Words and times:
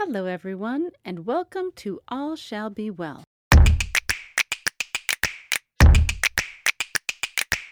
Hello, 0.00 0.26
everyone, 0.26 0.90
and 1.04 1.26
welcome 1.26 1.72
to 1.74 1.98
All 2.06 2.36
Shall 2.36 2.70
Be 2.70 2.88
Well. 2.88 3.24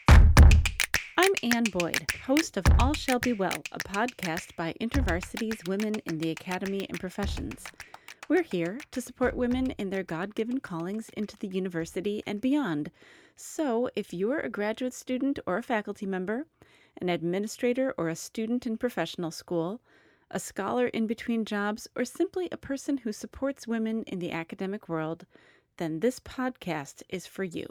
I'm 0.08 1.34
Ann 1.44 1.62
Boyd, 1.70 2.04
host 2.24 2.56
of 2.56 2.64
All 2.80 2.94
Shall 2.94 3.20
Be 3.20 3.32
Well, 3.32 3.62
a 3.70 3.78
podcast 3.78 4.56
by 4.56 4.74
InterVarsity's 4.80 5.60
Women 5.68 5.94
in 6.04 6.18
the 6.18 6.30
Academy 6.30 6.84
and 6.88 6.98
Professions. 6.98 7.64
We're 8.28 8.42
here 8.42 8.80
to 8.90 9.00
support 9.00 9.36
women 9.36 9.70
in 9.78 9.90
their 9.90 10.02
God 10.02 10.34
given 10.34 10.58
callings 10.58 11.10
into 11.10 11.38
the 11.38 11.46
university 11.46 12.24
and 12.26 12.40
beyond. 12.40 12.90
So, 13.36 13.88
if 13.94 14.12
you're 14.12 14.40
a 14.40 14.50
graduate 14.50 14.94
student 14.94 15.38
or 15.46 15.58
a 15.58 15.62
faculty 15.62 16.06
member, 16.06 16.46
an 17.00 17.08
administrator 17.08 17.94
or 17.96 18.08
a 18.08 18.16
student 18.16 18.66
in 18.66 18.78
professional 18.78 19.30
school, 19.30 19.80
a 20.30 20.40
scholar 20.40 20.86
in 20.88 21.06
between 21.06 21.44
jobs, 21.44 21.88
or 21.96 22.04
simply 22.04 22.48
a 22.50 22.56
person 22.56 22.98
who 22.98 23.12
supports 23.12 23.66
women 23.66 24.02
in 24.04 24.18
the 24.18 24.32
academic 24.32 24.88
world, 24.88 25.26
then 25.76 26.00
this 26.00 26.20
podcast 26.20 27.02
is 27.08 27.26
for 27.26 27.44
you. 27.44 27.66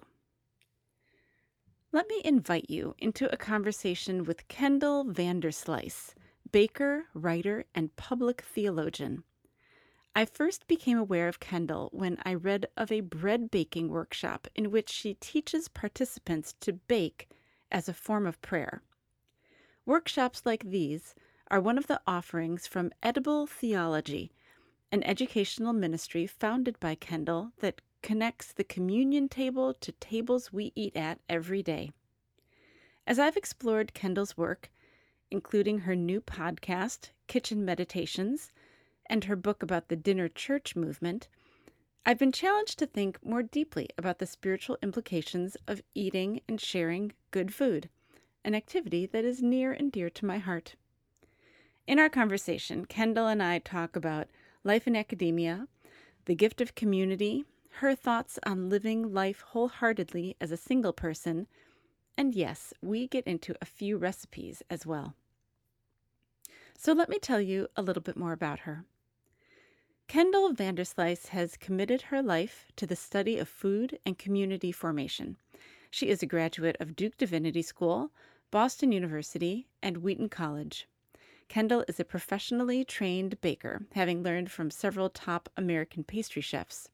Let 1.91 2.09
me 2.09 2.21
invite 2.25 2.69
you 2.69 2.95
into 2.97 3.31
a 3.31 3.37
conversation 3.37 4.25
with 4.25 4.47
Kendall 4.47 5.05
Vanderslice, 5.05 6.13
baker, 6.51 7.05
writer, 7.13 7.65
and 7.73 7.95
public 7.95 8.41
theologian. 8.41 9.23
I 10.13 10.25
first 10.25 10.67
became 10.67 10.97
aware 10.97 11.27
of 11.27 11.41
Kendall 11.41 11.89
when 11.91 12.17
I 12.23 12.33
read 12.33 12.67
of 12.77 12.91
a 12.91 13.01
bread 13.01 13.51
baking 13.51 13.89
workshop 13.89 14.47
in 14.55 14.71
which 14.71 14.89
she 14.89 15.15
teaches 15.15 15.67
participants 15.67 16.53
to 16.61 16.73
bake 16.73 17.29
as 17.71 17.89
a 17.89 17.93
form 17.93 18.25
of 18.25 18.41
prayer. 18.41 18.81
Workshops 19.85 20.45
like 20.45 20.63
these 20.63 21.15
are 21.51 21.61
one 21.61 21.77
of 21.77 21.87
the 21.87 22.01
offerings 22.07 22.65
from 22.65 22.91
Edible 23.03 23.45
Theology, 23.45 24.31
an 24.91 25.03
educational 25.03 25.73
ministry 25.73 26.25
founded 26.25 26.79
by 26.79 26.95
Kendall 26.95 27.51
that 27.59 27.81
connects 28.01 28.51
the 28.51 28.63
communion 28.63 29.29
table 29.29 29.73
to 29.73 29.91
tables 29.93 30.51
we 30.51 30.71
eat 30.75 30.95
at 30.95 31.19
every 31.29 31.61
day. 31.61 31.91
As 33.05 33.19
I've 33.19 33.37
explored 33.37 33.93
Kendall's 33.93 34.35
work, 34.35 34.71
including 35.29 35.79
her 35.79 35.95
new 35.95 36.19
podcast, 36.19 37.09
Kitchen 37.27 37.63
Meditations, 37.63 38.51
and 39.07 39.25
her 39.25 39.35
book 39.35 39.61
about 39.61 39.89
the 39.89 39.95
dinner 39.95 40.27
church 40.27 40.75
movement, 40.75 41.27
I've 42.07 42.19
been 42.19 42.31
challenged 42.31 42.79
to 42.79 42.87
think 42.87 43.23
more 43.23 43.43
deeply 43.43 43.89
about 43.97 44.19
the 44.19 44.25
spiritual 44.27 44.77
implications 44.81 45.57
of 45.67 45.83
eating 45.93 46.41
and 46.47 46.59
sharing 46.59 47.13
good 47.31 47.53
food, 47.53 47.89
an 48.43 48.55
activity 48.55 49.05
that 49.07 49.25
is 49.25 49.41
near 49.41 49.71
and 49.71 49.91
dear 49.91 50.09
to 50.09 50.25
my 50.25 50.39
heart. 50.39 50.75
In 51.87 51.99
our 51.99 52.09
conversation, 52.09 52.85
Kendall 52.85 53.27
and 53.27 53.43
I 53.43 53.59
talk 53.59 53.95
about 53.95 54.27
life 54.63 54.87
in 54.87 54.95
academia, 54.95 55.67
the 56.25 56.33
gift 56.33 56.59
of 56.59 56.73
community, 56.73 57.45
her 57.73 57.93
thoughts 57.93 58.39
on 58.43 58.69
living 58.69 59.13
life 59.13 59.41
wholeheartedly 59.41 60.35
as 60.41 60.49
a 60.49 60.57
single 60.57 60.93
person, 60.93 61.45
and 62.17 62.33
yes, 62.33 62.73
we 62.81 63.07
get 63.07 63.27
into 63.27 63.53
a 63.61 63.65
few 63.65 63.97
recipes 63.97 64.63
as 64.67 64.83
well. 64.83 65.13
So 66.75 66.91
let 66.91 67.07
me 67.07 67.19
tell 67.19 67.39
you 67.39 67.67
a 67.75 67.83
little 67.83 68.01
bit 68.01 68.17
more 68.17 68.33
about 68.33 68.61
her. 68.61 68.85
Kendall 70.07 70.53
Vanderslice 70.53 71.27
has 71.27 71.55
committed 71.55 72.03
her 72.03 72.23
life 72.23 72.65
to 72.77 72.87
the 72.87 72.95
study 72.95 73.37
of 73.37 73.47
food 73.47 73.99
and 74.07 74.17
community 74.17 74.71
formation. 74.71 75.37
She 75.91 76.07
is 76.07 76.23
a 76.23 76.27
graduate 76.27 76.77
of 76.79 76.95
Duke 76.95 77.17
Divinity 77.17 77.61
School, 77.61 78.11
Boston 78.49 78.91
University, 78.91 79.67
and 79.83 79.97
Wheaton 79.97 80.29
College. 80.29 80.87
Kendall 81.47 81.85
is 81.87 81.99
a 81.99 82.05
professionally 82.05 82.83
trained 82.83 83.39
baker, 83.39 83.85
having 83.93 84.23
learned 84.23 84.51
from 84.51 84.69
several 84.69 85.09
top 85.09 85.47
American 85.55 86.03
pastry 86.03 86.41
chefs. 86.41 86.89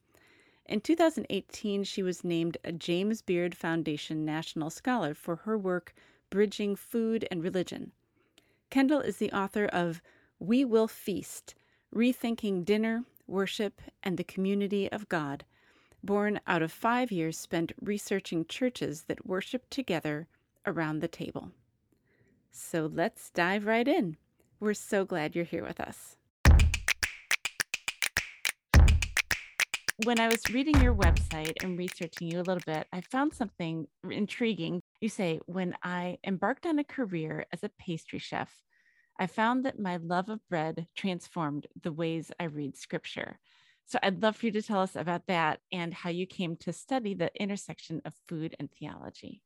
In 0.65 0.81
2018, 0.81 1.83
she 1.83 2.03
was 2.03 2.23
named 2.23 2.57
a 2.63 2.71
James 2.71 3.21
Beard 3.21 3.55
Foundation 3.55 4.23
National 4.23 4.69
Scholar 4.69 5.13
for 5.13 5.37
her 5.37 5.57
work 5.57 5.93
Bridging 6.29 6.75
Food 6.75 7.27
and 7.31 7.43
Religion. 7.43 7.91
Kendall 8.69 9.01
is 9.01 9.17
the 9.17 9.31
author 9.31 9.65
of 9.65 10.01
We 10.39 10.63
Will 10.63 10.87
Feast 10.87 11.55
Rethinking 11.93 12.63
Dinner, 12.63 13.03
Worship, 13.27 13.81
and 14.03 14.17
the 14.17 14.23
Community 14.23 14.89
of 14.91 15.09
God, 15.09 15.43
born 16.03 16.39
out 16.47 16.61
of 16.61 16.71
five 16.71 17.11
years 17.11 17.37
spent 17.37 17.73
researching 17.81 18.45
churches 18.45 19.03
that 19.03 19.25
worship 19.25 19.69
together 19.69 20.27
around 20.65 20.99
the 20.99 21.07
table. 21.07 21.51
So 22.51 22.89
let's 22.91 23.29
dive 23.29 23.65
right 23.65 23.87
in. 23.87 24.17
We're 24.61 24.75
so 24.75 25.05
glad 25.05 25.35
you're 25.35 25.43
here 25.43 25.65
with 25.65 25.79
us. 25.79 26.17
When 30.03 30.19
I 30.19 30.27
was 30.27 30.43
reading 30.53 30.79
your 30.79 30.93
website 30.93 31.53
and 31.63 31.79
researching 31.79 32.29
you 32.29 32.41
a 32.41 32.43
little 32.43 32.61
bit, 32.63 32.85
I 32.93 33.01
found 33.01 33.33
something 33.33 33.87
intriguing. 34.07 34.83
You 34.99 35.09
say, 35.09 35.39
When 35.47 35.73
I 35.81 36.19
embarked 36.23 36.67
on 36.67 36.77
a 36.77 36.83
career 36.83 37.47
as 37.51 37.63
a 37.63 37.71
pastry 37.79 38.19
chef, 38.19 38.53
I 39.19 39.25
found 39.25 39.65
that 39.65 39.79
my 39.79 39.97
love 39.97 40.29
of 40.29 40.47
bread 40.47 40.85
transformed 40.95 41.65
the 41.81 41.91
ways 41.91 42.31
I 42.39 42.43
read 42.43 42.77
scripture. 42.77 43.39
So 43.87 43.97
I'd 44.03 44.21
love 44.21 44.35
for 44.35 44.45
you 44.45 44.51
to 44.51 44.61
tell 44.61 44.81
us 44.81 44.95
about 44.95 45.25
that 45.25 45.59
and 45.71 45.91
how 45.91 46.11
you 46.11 46.27
came 46.27 46.55
to 46.57 46.71
study 46.71 47.15
the 47.15 47.31
intersection 47.41 48.03
of 48.05 48.13
food 48.27 48.55
and 48.59 48.69
theology. 48.71 49.41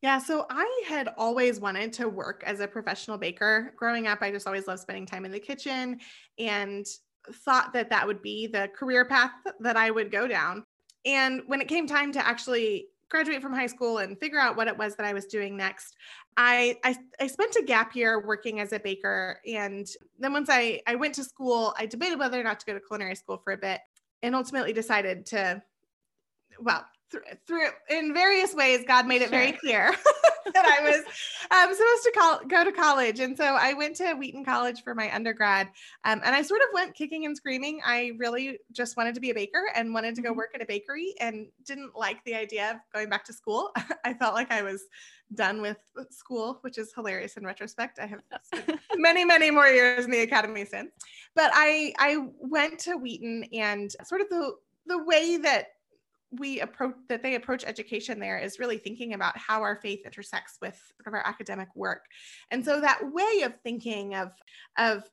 Yeah, 0.00 0.18
so 0.18 0.46
I 0.48 0.84
had 0.86 1.08
always 1.16 1.58
wanted 1.58 1.92
to 1.94 2.08
work 2.08 2.44
as 2.46 2.60
a 2.60 2.68
professional 2.68 3.18
baker. 3.18 3.72
Growing 3.76 4.06
up, 4.06 4.22
I 4.22 4.30
just 4.30 4.46
always 4.46 4.68
loved 4.68 4.80
spending 4.80 5.06
time 5.06 5.24
in 5.24 5.32
the 5.32 5.40
kitchen 5.40 5.98
and 6.38 6.86
thought 7.32 7.72
that 7.72 7.90
that 7.90 8.06
would 8.06 8.22
be 8.22 8.46
the 8.46 8.70
career 8.76 9.04
path 9.04 9.32
that 9.60 9.76
I 9.76 9.90
would 9.90 10.12
go 10.12 10.28
down. 10.28 10.64
And 11.04 11.42
when 11.46 11.60
it 11.60 11.66
came 11.66 11.86
time 11.86 12.12
to 12.12 12.24
actually 12.24 12.86
graduate 13.10 13.42
from 13.42 13.54
high 13.54 13.66
school 13.66 13.98
and 13.98 14.18
figure 14.20 14.38
out 14.38 14.56
what 14.56 14.68
it 14.68 14.78
was 14.78 14.94
that 14.96 15.06
I 15.06 15.12
was 15.12 15.26
doing 15.26 15.56
next, 15.56 15.96
I, 16.36 16.76
I, 16.84 16.96
I 17.20 17.26
spent 17.26 17.56
a 17.56 17.64
gap 17.64 17.96
year 17.96 18.24
working 18.24 18.60
as 18.60 18.72
a 18.72 18.78
baker. 18.78 19.40
And 19.46 19.86
then 20.18 20.32
once 20.32 20.48
I, 20.48 20.80
I 20.86 20.94
went 20.94 21.14
to 21.16 21.24
school, 21.24 21.74
I 21.76 21.86
debated 21.86 22.20
whether 22.20 22.38
or 22.38 22.44
not 22.44 22.60
to 22.60 22.66
go 22.66 22.74
to 22.74 22.80
culinary 22.80 23.16
school 23.16 23.40
for 23.42 23.52
a 23.52 23.58
bit 23.58 23.80
and 24.22 24.36
ultimately 24.36 24.72
decided 24.72 25.26
to, 25.26 25.60
well, 26.60 26.84
through, 27.10 27.22
through 27.46 27.68
in 27.90 28.12
various 28.12 28.54
ways, 28.54 28.84
God 28.86 29.06
made 29.06 29.22
it 29.22 29.30
sure. 29.30 29.38
very 29.38 29.52
clear 29.52 29.94
that 30.52 30.66
I 30.66 30.82
was 30.82 30.96
um, 31.50 31.74
supposed 31.74 32.04
to 32.04 32.12
call, 32.14 32.40
go 32.46 32.64
to 32.64 32.72
college. 32.72 33.20
And 33.20 33.36
so 33.36 33.44
I 33.44 33.74
went 33.74 33.96
to 33.96 34.14
Wheaton 34.14 34.44
College 34.44 34.82
for 34.82 34.94
my 34.94 35.14
undergrad. 35.14 35.68
Um, 36.04 36.20
and 36.24 36.34
I 36.34 36.42
sort 36.42 36.60
of 36.62 36.68
went 36.74 36.94
kicking 36.94 37.24
and 37.26 37.36
screaming. 37.36 37.80
I 37.84 38.12
really 38.18 38.58
just 38.72 38.96
wanted 38.96 39.14
to 39.14 39.20
be 39.20 39.30
a 39.30 39.34
baker 39.34 39.62
and 39.74 39.94
wanted 39.94 40.14
to 40.16 40.22
go 40.22 40.30
mm-hmm. 40.30 40.38
work 40.38 40.50
at 40.54 40.62
a 40.62 40.66
bakery 40.66 41.14
and 41.20 41.46
didn't 41.64 41.96
like 41.96 42.22
the 42.24 42.34
idea 42.34 42.72
of 42.72 42.76
going 42.92 43.08
back 43.08 43.24
to 43.24 43.32
school. 43.32 43.70
I 44.04 44.14
felt 44.14 44.34
like 44.34 44.50
I 44.50 44.62
was 44.62 44.84
done 45.34 45.60
with 45.60 45.78
school, 46.10 46.58
which 46.62 46.78
is 46.78 46.92
hilarious 46.94 47.36
in 47.36 47.44
retrospect. 47.44 47.98
I 47.98 48.06
have 48.06 48.20
many, 48.96 49.24
many 49.24 49.50
more 49.50 49.68
years 49.68 50.04
in 50.04 50.10
the 50.10 50.20
academy 50.20 50.64
since. 50.64 50.90
But 51.34 51.50
I 51.54 51.92
I 51.98 52.28
went 52.38 52.78
to 52.80 52.96
Wheaton 52.96 53.44
and 53.52 53.94
sort 54.04 54.20
of 54.20 54.28
the 54.30 54.52
the 54.86 55.04
way 55.04 55.36
that 55.36 55.66
we 56.30 56.60
approach 56.60 56.94
that 57.08 57.22
they 57.22 57.34
approach 57.34 57.64
education 57.66 58.18
there 58.18 58.38
is 58.38 58.58
really 58.58 58.78
thinking 58.78 59.14
about 59.14 59.36
how 59.38 59.62
our 59.62 59.76
faith 59.76 60.00
intersects 60.04 60.58
with 60.60 60.74
sort 60.96 61.06
of 61.06 61.14
our 61.14 61.26
academic 61.26 61.68
work. 61.74 62.04
And 62.50 62.64
so 62.64 62.80
that 62.80 63.00
way 63.02 63.42
of 63.44 63.54
thinking 63.62 64.14
of 64.14 64.32
of 64.76 65.04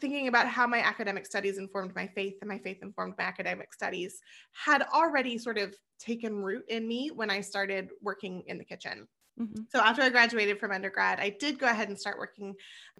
thinking 0.00 0.28
about 0.28 0.46
how 0.46 0.66
my 0.66 0.80
academic 0.80 1.26
studies 1.26 1.58
informed 1.58 1.94
my 1.94 2.06
faith 2.06 2.34
and 2.40 2.48
my 2.48 2.58
faith 2.58 2.78
informed 2.82 3.14
my 3.18 3.24
academic 3.24 3.72
studies 3.74 4.20
had 4.52 4.82
already 4.94 5.38
sort 5.38 5.58
of 5.58 5.74
taken 5.98 6.36
root 6.36 6.64
in 6.68 6.86
me 6.86 7.10
when 7.12 7.30
i 7.30 7.40
started 7.40 7.90
working 8.00 8.44
in 8.46 8.58
the 8.58 8.64
kitchen 8.64 9.08
Mm-hmm. 9.40 9.62
So 9.70 9.80
after 9.80 10.02
I 10.02 10.08
graduated 10.08 10.58
from 10.58 10.72
undergrad, 10.72 11.20
I 11.20 11.30
did 11.30 11.58
go 11.58 11.66
ahead 11.66 11.88
and 11.88 11.98
start 11.98 12.18
working 12.18 12.54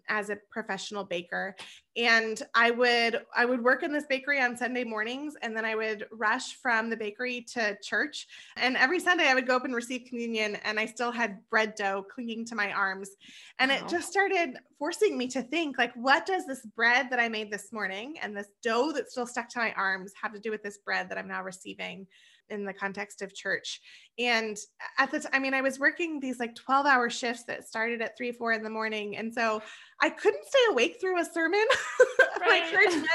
as 0.08 0.30
a 0.30 0.38
professional 0.50 1.04
baker. 1.04 1.56
And 1.96 2.40
I 2.54 2.70
would 2.70 3.22
I 3.36 3.44
would 3.44 3.62
work 3.62 3.82
in 3.82 3.92
this 3.92 4.04
bakery 4.08 4.40
on 4.40 4.56
Sunday 4.56 4.84
mornings 4.84 5.34
and 5.42 5.56
then 5.56 5.64
I 5.64 5.74
would 5.74 6.06
rush 6.12 6.54
from 6.54 6.90
the 6.90 6.96
bakery 6.96 7.44
to 7.54 7.76
church. 7.82 8.28
And 8.56 8.76
every 8.76 9.00
Sunday 9.00 9.28
I 9.28 9.34
would 9.34 9.48
go 9.48 9.56
up 9.56 9.64
and 9.64 9.74
receive 9.74 10.06
communion 10.08 10.56
and 10.64 10.78
I 10.78 10.86
still 10.86 11.10
had 11.10 11.38
bread 11.50 11.74
dough 11.74 12.06
clinging 12.14 12.44
to 12.46 12.54
my 12.54 12.72
arms. 12.72 13.10
And 13.58 13.70
wow. 13.70 13.78
it 13.78 13.88
just 13.88 14.08
started 14.08 14.58
forcing 14.78 15.18
me 15.18 15.26
to 15.28 15.42
think 15.42 15.76
like 15.76 15.92
what 15.94 16.24
does 16.24 16.46
this 16.46 16.64
bread 16.76 17.10
that 17.10 17.18
I 17.18 17.28
made 17.28 17.50
this 17.50 17.72
morning 17.72 18.14
and 18.22 18.36
this 18.36 18.48
dough 18.62 18.92
that's 18.92 19.10
still 19.10 19.26
stuck 19.26 19.48
to 19.50 19.58
my 19.58 19.72
arms 19.72 20.12
have 20.22 20.32
to 20.34 20.40
do 20.40 20.52
with 20.52 20.62
this 20.62 20.78
bread 20.78 21.08
that 21.08 21.18
I'm 21.18 21.28
now 21.28 21.42
receiving? 21.42 22.06
In 22.50 22.64
the 22.64 22.72
context 22.72 23.22
of 23.22 23.34
church. 23.34 23.80
And 24.18 24.58
at 24.98 25.12
the 25.12 25.20
time, 25.20 25.30
I 25.32 25.38
mean, 25.38 25.54
I 25.54 25.60
was 25.60 25.78
working 25.78 26.18
these 26.18 26.40
like 26.40 26.56
12 26.56 26.86
hour 26.86 27.08
shifts 27.08 27.44
that 27.44 27.68
started 27.68 28.02
at 28.02 28.16
three, 28.16 28.32
four 28.32 28.52
in 28.52 28.64
the 28.64 28.70
morning. 28.70 29.16
And 29.16 29.32
so 29.32 29.62
I 30.00 30.10
couldn't 30.10 30.44
stay 30.44 30.58
awake 30.70 30.98
through 31.00 31.20
a 31.20 31.24
sermon 31.24 31.64
right. 32.40 32.62
like 32.62 32.70
church 32.70 32.96
met. 32.96 33.08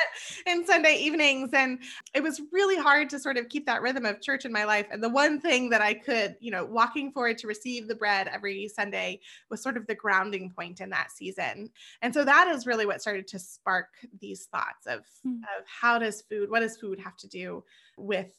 So 0.47 0.63
Sunday 0.65 0.95
evenings. 0.95 1.49
And 1.53 1.79
it 2.13 2.23
was 2.23 2.41
really 2.51 2.77
hard 2.77 3.09
to 3.09 3.19
sort 3.19 3.37
of 3.37 3.49
keep 3.49 3.65
that 3.65 3.81
rhythm 3.81 4.05
of 4.05 4.21
church 4.21 4.45
in 4.45 4.53
my 4.53 4.63
life. 4.63 4.87
And 4.91 5.03
the 5.03 5.09
one 5.09 5.41
thing 5.41 5.69
that 5.71 5.81
I 5.81 5.93
could, 5.93 6.37
you 6.39 6.51
know, 6.51 6.63
walking 6.63 7.11
forward 7.11 7.37
to 7.39 7.47
receive 7.47 7.87
the 7.87 7.95
bread 7.95 8.29
every 8.31 8.69
Sunday 8.69 9.19
was 9.49 9.61
sort 9.61 9.75
of 9.75 9.85
the 9.87 9.95
grounding 9.95 10.51
point 10.51 10.79
in 10.79 10.89
that 10.91 11.11
season. 11.11 11.69
And 12.01 12.13
so 12.13 12.23
that 12.23 12.47
is 12.47 12.65
really 12.65 12.85
what 12.85 13.01
started 13.01 13.27
to 13.27 13.39
spark 13.39 13.89
these 14.21 14.45
thoughts 14.45 14.87
of, 14.87 15.01
mm. 15.25 15.39
of 15.57 15.65
how 15.65 15.99
does 15.99 16.21
food, 16.21 16.49
what 16.49 16.61
does 16.61 16.77
food 16.77 16.99
have 16.99 17.17
to 17.17 17.27
do 17.27 17.63
with 17.97 18.31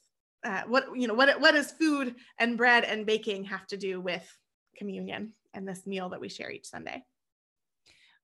uh, 0.45 0.63
what, 0.67 0.87
you 0.95 1.09
know, 1.09 1.15
what, 1.15 1.41
what 1.41 1.53
does 1.53 1.73
food 1.73 2.15
and 2.39 2.57
bread 2.57 2.85
and 2.85 3.07
baking 3.07 3.45
have 3.45 3.67
to 3.69 3.77
do 3.77 4.01
with 4.01 4.25
communion 4.77 5.33
and 5.55 5.67
this 5.67 5.87
meal 5.87 6.11
that 6.11 6.21
we 6.21 6.29
share 6.29 6.51
each 6.51 6.67
Sunday? 6.67 7.03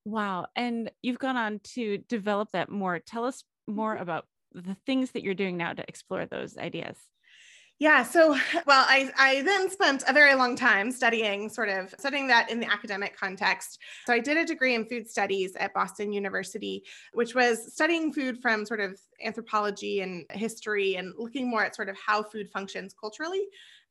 Wow. 0.04 0.46
And 0.56 0.90
you've 1.02 1.18
gone 1.18 1.36
on 1.36 1.60
to 1.74 1.98
develop 2.08 2.50
that 2.52 2.70
more. 2.70 2.98
Tell 2.98 3.24
us 3.24 3.44
more 3.66 3.94
mm-hmm. 3.94 4.02
about 4.02 4.26
the 4.52 4.76
things 4.86 5.12
that 5.12 5.22
you're 5.22 5.34
doing 5.34 5.56
now 5.56 5.72
to 5.72 5.84
explore 5.88 6.26
those 6.26 6.56
ideas. 6.56 6.96
Yeah. 7.80 8.02
So, 8.02 8.36
well, 8.66 8.84
I, 8.88 9.10
I 9.18 9.42
then 9.42 9.70
spent 9.70 10.04
a 10.06 10.12
very 10.12 10.34
long 10.34 10.54
time 10.54 10.92
studying, 10.92 11.48
sort 11.48 11.70
of 11.70 11.92
studying 11.98 12.28
that 12.28 12.50
in 12.50 12.60
the 12.60 12.70
academic 12.70 13.18
context. 13.18 13.80
So, 14.06 14.12
I 14.12 14.20
did 14.20 14.36
a 14.36 14.44
degree 14.44 14.74
in 14.74 14.84
food 14.84 15.08
studies 15.08 15.56
at 15.56 15.74
Boston 15.74 16.12
University, 16.12 16.84
which 17.14 17.34
was 17.34 17.72
studying 17.72 18.12
food 18.12 18.40
from 18.40 18.64
sort 18.64 18.80
of 18.80 19.00
anthropology 19.24 20.02
and 20.02 20.26
history 20.30 20.96
and 20.96 21.14
looking 21.18 21.48
more 21.50 21.64
at 21.64 21.74
sort 21.74 21.88
of 21.88 21.96
how 21.98 22.22
food 22.22 22.50
functions 22.50 22.94
culturally. 22.98 23.42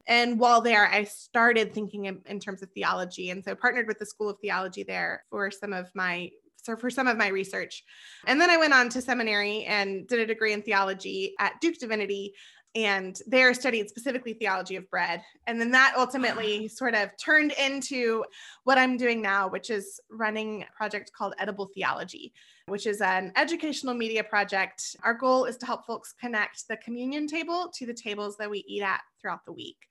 And 0.07 0.39
while 0.39 0.61
there, 0.61 0.87
I 0.87 1.03
started 1.03 1.73
thinking 1.73 2.05
in, 2.05 2.21
in 2.25 2.39
terms 2.39 2.63
of 2.63 2.69
theology. 2.71 3.31
And 3.31 3.43
so, 3.43 3.55
partnered 3.55 3.87
with 3.87 3.97
the 3.97 4.05
School 4.05 4.29
of 4.29 4.37
Theology 4.39 4.83
there 4.83 5.23
for 5.31 5.49
some 5.49 5.73
of 5.73 5.89
my 5.95 6.29
so 6.61 6.75
for 6.75 6.89
some 6.89 7.07
of 7.07 7.17
my 7.17 7.27
research. 7.29 7.83
And 8.27 8.39
then 8.39 8.49
I 8.49 8.57
went 8.57 8.73
on 8.73 8.89
to 8.89 9.01
seminary 9.01 9.63
and 9.63 10.07
did 10.07 10.19
a 10.19 10.25
degree 10.25 10.53
in 10.53 10.61
theology 10.61 11.33
at 11.39 11.59
Duke 11.61 11.79
Divinity 11.79 12.33
and 12.75 13.19
there 13.25 13.53
studied 13.53 13.89
specifically 13.89 14.33
theology 14.33 14.75
of 14.75 14.89
bread. 14.89 15.23
And 15.47 15.59
then 15.59 15.71
that 15.71 15.95
ultimately 15.97 16.67
sort 16.67 16.93
of 16.93 17.09
turned 17.17 17.53
into 17.53 18.23
what 18.63 18.77
I'm 18.77 18.95
doing 18.95 19.21
now, 19.21 19.47
which 19.47 19.69
is 19.69 19.99
running 20.11 20.63
a 20.63 20.77
project 20.77 21.11
called 21.11 21.33
Edible 21.39 21.69
Theology, 21.73 22.31
which 22.67 22.85
is 22.85 23.01
an 23.01 23.31
educational 23.35 23.95
media 23.95 24.23
project. 24.23 24.95
Our 25.03 25.15
goal 25.15 25.45
is 25.45 25.57
to 25.57 25.65
help 25.65 25.85
folks 25.85 26.13
connect 26.13 26.67
the 26.67 26.77
communion 26.77 27.27
table 27.27 27.71
to 27.75 27.85
the 27.85 27.93
tables 27.93 28.37
that 28.37 28.49
we 28.49 28.63
eat 28.67 28.83
at 28.83 29.01
throughout 29.19 29.45
the 29.45 29.53
week. 29.53 29.87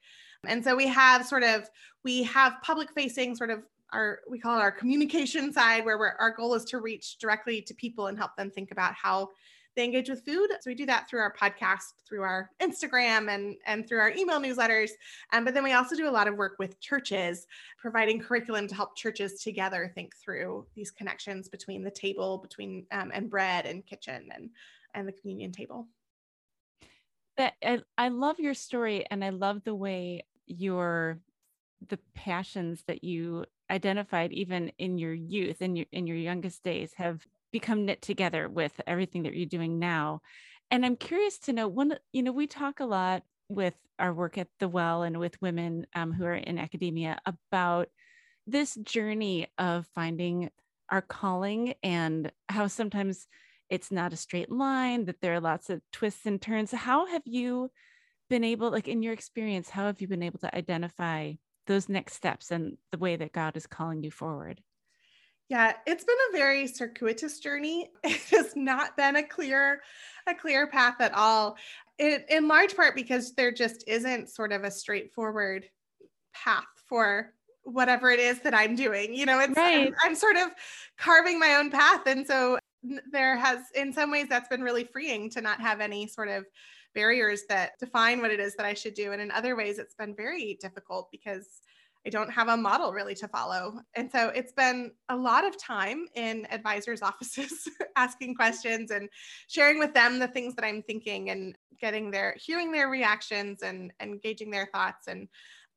And 0.46 0.62
so 0.62 0.76
we 0.76 0.86
have 0.86 1.26
sort 1.26 1.42
of 1.42 1.68
we 2.04 2.22
have 2.22 2.54
public 2.62 2.92
facing 2.92 3.34
sort 3.34 3.50
of 3.50 3.64
our 3.92 4.20
we 4.30 4.38
call 4.38 4.56
it 4.56 4.62
our 4.62 4.70
communication 4.70 5.52
side 5.52 5.84
where 5.84 5.98
our 6.20 6.30
goal 6.30 6.54
is 6.54 6.64
to 6.66 6.78
reach 6.78 7.18
directly 7.18 7.60
to 7.62 7.74
people 7.74 8.06
and 8.06 8.16
help 8.16 8.36
them 8.36 8.50
think 8.50 8.70
about 8.70 8.94
how 8.94 9.30
they 9.76 9.84
engage 9.84 10.08
with 10.08 10.24
food. 10.24 10.48
So 10.60 10.70
we 10.70 10.74
do 10.74 10.86
that 10.86 11.08
through 11.08 11.20
our 11.20 11.32
podcast, 11.32 11.94
through 12.06 12.22
our 12.22 12.50
Instagram, 12.60 13.32
and 13.32 13.56
and 13.66 13.86
through 13.88 13.98
our 14.00 14.10
email 14.10 14.40
newsletters. 14.40 14.90
Um, 15.32 15.44
but 15.44 15.54
then 15.54 15.64
we 15.64 15.72
also 15.72 15.96
do 15.96 16.08
a 16.08 16.10
lot 16.10 16.28
of 16.28 16.36
work 16.36 16.56
with 16.58 16.80
churches, 16.80 17.46
providing 17.78 18.20
curriculum 18.20 18.66
to 18.68 18.74
help 18.74 18.96
churches 18.96 19.40
together 19.42 19.90
think 19.94 20.16
through 20.16 20.66
these 20.74 20.90
connections 20.90 21.48
between 21.48 21.82
the 21.82 21.90
table, 21.90 22.38
between 22.38 22.86
um, 22.90 23.10
and 23.14 23.30
bread 23.30 23.66
and 23.66 23.86
kitchen 23.86 24.28
and 24.34 24.50
and 24.94 25.06
the 25.06 25.12
communion 25.12 25.52
table. 25.52 25.86
That 27.36 27.54
I, 27.62 27.78
I 27.96 28.08
love 28.08 28.40
your 28.40 28.54
story, 28.54 29.06
and 29.10 29.24
I 29.24 29.30
love 29.30 29.62
the 29.64 29.74
way 29.74 30.24
your 30.46 31.20
the 31.88 31.98
passions 32.14 32.82
that 32.88 33.04
you 33.04 33.44
identified 33.70 34.32
even 34.32 34.72
in 34.78 34.98
your 34.98 35.12
youth 35.12 35.62
in 35.62 35.76
your 35.76 35.86
in 35.92 36.06
your 36.06 36.16
youngest 36.16 36.62
days 36.62 36.92
have 36.96 37.24
become 37.52 37.84
knit 37.84 38.02
together 38.02 38.48
with 38.48 38.72
everything 38.86 39.24
that 39.24 39.34
you're 39.34 39.46
doing 39.46 39.78
now. 39.78 40.20
And 40.70 40.84
I'm 40.84 40.96
curious 40.96 41.38
to 41.40 41.52
know 41.52 41.68
one, 41.68 41.96
you 42.12 42.22
know, 42.22 42.32
we 42.32 42.46
talk 42.46 42.80
a 42.80 42.86
lot 42.86 43.22
with 43.48 43.74
our 43.98 44.12
work 44.12 44.38
at 44.38 44.48
the 44.60 44.68
well 44.68 45.02
and 45.02 45.18
with 45.18 45.40
women 45.40 45.86
um, 45.94 46.12
who 46.12 46.24
are 46.24 46.34
in 46.34 46.58
academia 46.58 47.18
about 47.24 47.88
this 48.46 48.74
journey 48.74 49.48
of 49.58 49.86
finding 49.94 50.50
our 50.90 51.02
calling 51.02 51.74
and 51.82 52.30
how 52.48 52.66
sometimes 52.66 53.26
it's 53.70 53.90
not 53.90 54.12
a 54.12 54.16
straight 54.16 54.50
line, 54.50 55.04
that 55.06 55.20
there 55.20 55.34
are 55.34 55.40
lots 55.40 55.68
of 55.68 55.82
twists 55.92 56.24
and 56.26 56.40
turns. 56.40 56.70
How 56.70 57.06
have 57.06 57.22
you 57.26 57.70
been 58.30 58.44
able, 58.44 58.70
like 58.70 58.88
in 58.88 59.02
your 59.02 59.12
experience, 59.12 59.68
how 59.68 59.86
have 59.86 60.00
you 60.00 60.08
been 60.08 60.22
able 60.22 60.38
to 60.40 60.54
identify 60.54 61.32
those 61.66 61.88
next 61.88 62.14
steps 62.14 62.50
and 62.50 62.78
the 62.92 62.98
way 62.98 63.16
that 63.16 63.32
God 63.32 63.56
is 63.56 63.66
calling 63.66 64.02
you 64.02 64.10
forward? 64.10 64.62
Yeah, 65.48 65.72
it's 65.86 66.04
been 66.04 66.16
a 66.30 66.36
very 66.36 66.66
circuitous 66.66 67.40
journey. 67.40 67.90
It 68.04 68.20
has 68.30 68.54
not 68.54 68.96
been 68.96 69.16
a 69.16 69.22
clear, 69.22 69.80
a 70.26 70.34
clear 70.34 70.66
path 70.66 71.00
at 71.00 71.14
all. 71.14 71.56
It, 71.98 72.26
in 72.28 72.46
large 72.46 72.76
part 72.76 72.94
because 72.94 73.34
there 73.34 73.50
just 73.50 73.84
isn't 73.88 74.28
sort 74.28 74.52
of 74.52 74.64
a 74.64 74.70
straightforward 74.70 75.64
path 76.34 76.64
for 76.86 77.32
whatever 77.64 78.10
it 78.10 78.20
is 78.20 78.40
that 78.40 78.54
I'm 78.54 78.76
doing. 78.76 79.14
You 79.14 79.26
know, 79.26 79.40
it's 79.40 79.56
right. 79.56 79.88
I'm, 79.88 79.94
I'm 80.04 80.14
sort 80.14 80.36
of 80.36 80.48
carving 80.96 81.38
my 81.38 81.54
own 81.54 81.70
path, 81.70 82.06
and 82.06 82.26
so 82.26 82.58
there 83.10 83.36
has, 83.36 83.58
in 83.74 83.92
some 83.92 84.10
ways, 84.10 84.26
that's 84.28 84.48
been 84.48 84.62
really 84.62 84.84
freeing 84.84 85.28
to 85.30 85.40
not 85.40 85.60
have 85.60 85.80
any 85.80 86.06
sort 86.06 86.28
of 86.28 86.44
barriers 86.94 87.42
that 87.48 87.72
define 87.78 88.20
what 88.20 88.30
it 88.30 88.40
is 88.40 88.54
that 88.56 88.66
I 88.66 88.74
should 88.74 88.94
do. 88.94 89.12
And 89.12 89.20
in 89.20 89.30
other 89.30 89.56
ways, 89.56 89.78
it's 89.78 89.94
been 89.94 90.14
very 90.14 90.56
difficult 90.60 91.08
because 91.10 91.60
I 92.08 92.10
don't 92.10 92.32
have 92.32 92.48
a 92.48 92.56
model 92.56 92.94
really 92.94 93.14
to 93.16 93.28
follow. 93.28 93.80
And 93.94 94.10
so 94.10 94.28
it's 94.28 94.52
been 94.52 94.92
a 95.10 95.16
lot 95.16 95.46
of 95.46 95.58
time 95.58 96.06
in 96.14 96.46
advisors' 96.50 97.02
offices 97.10 97.68
asking 97.96 98.34
questions 98.34 98.90
and 98.90 99.10
sharing 99.46 99.78
with 99.78 99.92
them 99.92 100.18
the 100.18 100.28
things 100.28 100.54
that 100.54 100.64
I'm 100.64 100.82
thinking 100.82 101.28
and 101.28 101.54
getting 101.78 102.10
their 102.10 102.34
hearing 102.38 102.72
their 102.72 102.88
reactions 102.88 103.62
and, 103.62 103.92
gauging 104.22 104.50
their 104.50 104.70
thoughts 104.72 105.06
and 105.06 105.28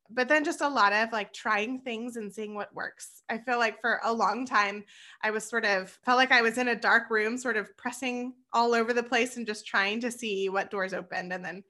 but 0.08 0.26
then 0.28 0.42
just 0.42 0.62
a 0.62 0.68
lot 0.68 0.94
of 0.94 1.12
like 1.12 1.34
trying 1.34 1.80
things 1.80 2.16
and 2.16 2.32
seeing 2.32 2.54
what 2.54 2.74
works. 2.74 3.22
I 3.30 3.38
feel 3.38 3.58
like 3.58 3.80
for 3.80 4.00
a 4.02 4.12
long 4.12 4.46
time 4.46 4.84
I 5.22 5.30
was 5.30 5.44
sort 5.44 5.66
of 5.66 5.90
felt 6.02 6.16
like 6.16 6.32
I 6.32 6.40
was 6.40 6.56
in 6.56 6.68
a 6.68 6.76
dark 6.76 7.10
room 7.10 7.36
sort 7.36 7.58
of 7.58 7.76
pressing 7.76 8.32
all 8.54 8.74
over 8.74 8.94
the 8.94 9.02
place 9.02 9.36
and 9.36 9.46
just 9.46 9.66
trying 9.66 10.00
to 10.00 10.10
see 10.10 10.48
what 10.48 10.70
doors 10.70 10.94
opened 10.94 11.32
and 11.32 11.44
then 11.44 11.62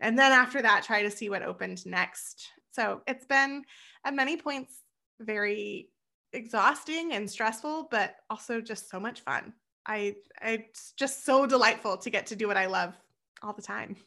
and 0.00 0.18
then 0.18 0.32
after 0.32 0.62
that 0.62 0.82
try 0.82 1.02
to 1.02 1.10
see 1.10 1.28
what 1.28 1.42
opened 1.42 1.84
next. 1.84 2.48
So 2.78 3.02
it's 3.08 3.26
been 3.26 3.64
at 4.04 4.14
many 4.14 4.36
points 4.36 4.82
very 5.20 5.88
exhausting 6.32 7.12
and 7.12 7.28
stressful, 7.28 7.88
but 7.90 8.14
also 8.30 8.60
just 8.60 8.88
so 8.88 9.00
much 9.00 9.22
fun. 9.22 9.52
I 9.84 10.14
it's 10.42 10.92
just 10.96 11.24
so 11.24 11.44
delightful 11.44 11.96
to 11.96 12.10
get 12.10 12.26
to 12.26 12.36
do 12.36 12.46
what 12.46 12.56
I 12.56 12.66
love 12.66 12.94
all 13.42 13.52
the 13.52 13.62
time. 13.62 13.96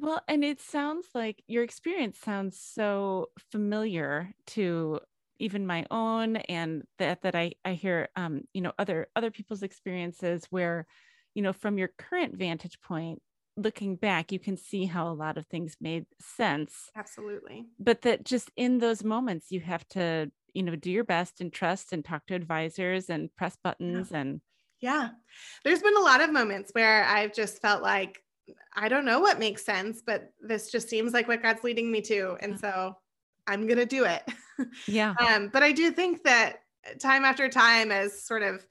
Well, 0.00 0.20
and 0.28 0.44
it 0.44 0.60
sounds 0.60 1.06
like 1.14 1.42
your 1.48 1.64
experience 1.64 2.18
sounds 2.18 2.60
so 2.60 3.30
familiar 3.50 4.30
to 4.48 5.00
even 5.40 5.66
my 5.66 5.86
own 5.90 6.36
and 6.36 6.82
that 6.98 7.22
that 7.22 7.34
I 7.34 7.54
I 7.64 7.72
hear 7.72 8.08
um 8.14 8.42
you 8.52 8.60
know 8.60 8.72
other 8.78 9.08
other 9.16 9.30
people's 9.30 9.62
experiences 9.62 10.44
where 10.50 10.86
you 11.34 11.42
know 11.42 11.54
from 11.54 11.78
your 11.78 11.90
current 11.98 12.36
vantage 12.36 12.80
point 12.80 13.22
looking 13.58 13.96
back, 13.96 14.32
you 14.32 14.38
can 14.38 14.56
see 14.56 14.86
how 14.86 15.08
a 15.08 15.12
lot 15.12 15.36
of 15.36 15.46
things 15.46 15.76
made 15.80 16.06
sense. 16.20 16.90
Absolutely. 16.96 17.66
But 17.78 18.02
that 18.02 18.24
just 18.24 18.50
in 18.56 18.78
those 18.78 19.02
moments, 19.04 19.46
you 19.50 19.60
have 19.60 19.86
to, 19.88 20.30
you 20.54 20.62
know, 20.62 20.76
do 20.76 20.90
your 20.90 21.04
best 21.04 21.40
and 21.40 21.52
trust 21.52 21.92
and 21.92 22.04
talk 22.04 22.26
to 22.26 22.34
advisors 22.34 23.10
and 23.10 23.34
press 23.36 23.56
buttons 23.62 24.08
yeah. 24.10 24.18
and. 24.18 24.40
Yeah. 24.80 25.08
There's 25.64 25.82
been 25.82 25.96
a 25.96 26.00
lot 26.00 26.20
of 26.20 26.32
moments 26.32 26.70
where 26.72 27.04
I've 27.04 27.34
just 27.34 27.60
felt 27.60 27.82
like, 27.82 28.22
I 28.74 28.88
don't 28.88 29.04
know 29.04 29.18
what 29.20 29.40
makes 29.40 29.64
sense, 29.64 30.02
but 30.06 30.32
this 30.40 30.70
just 30.70 30.88
seems 30.88 31.12
like 31.12 31.26
what 31.26 31.42
God's 31.42 31.64
leading 31.64 31.90
me 31.90 32.00
to. 32.02 32.36
And 32.40 32.58
so 32.58 32.96
I'm 33.46 33.66
going 33.66 33.78
to 33.78 33.86
do 33.86 34.04
it. 34.04 34.22
Yeah. 34.88 35.14
um, 35.20 35.50
but 35.52 35.62
I 35.62 35.70
do 35.70 35.92
think 35.92 36.24
that 36.24 36.62
time 36.98 37.24
after 37.24 37.48
time, 37.48 37.92
as 37.92 38.24
sort 38.24 38.42
of 38.42 38.66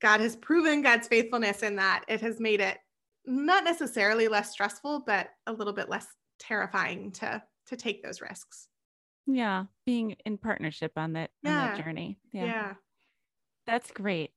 God 0.00 0.18
has 0.18 0.34
proven 0.34 0.82
God's 0.82 1.06
faithfulness 1.06 1.62
in 1.62 1.76
that, 1.76 2.04
it 2.08 2.20
has 2.22 2.40
made 2.40 2.60
it 2.60 2.78
not 3.24 3.64
necessarily 3.64 4.28
less 4.28 4.50
stressful, 4.50 5.04
but 5.06 5.28
a 5.46 5.52
little 5.52 5.72
bit 5.72 5.88
less 5.88 6.06
terrifying 6.38 7.12
to 7.12 7.42
to 7.68 7.76
take 7.76 8.02
those 8.02 8.20
risks. 8.20 8.68
Yeah, 9.26 9.64
being 9.86 10.16
in 10.26 10.38
partnership 10.38 10.92
on 10.96 11.14
that 11.14 11.30
yeah. 11.42 11.50
on 11.50 11.68
that 11.68 11.84
journey. 11.84 12.18
Yeah. 12.32 12.44
yeah. 12.44 12.72
That's 13.66 13.90
great. 13.92 14.30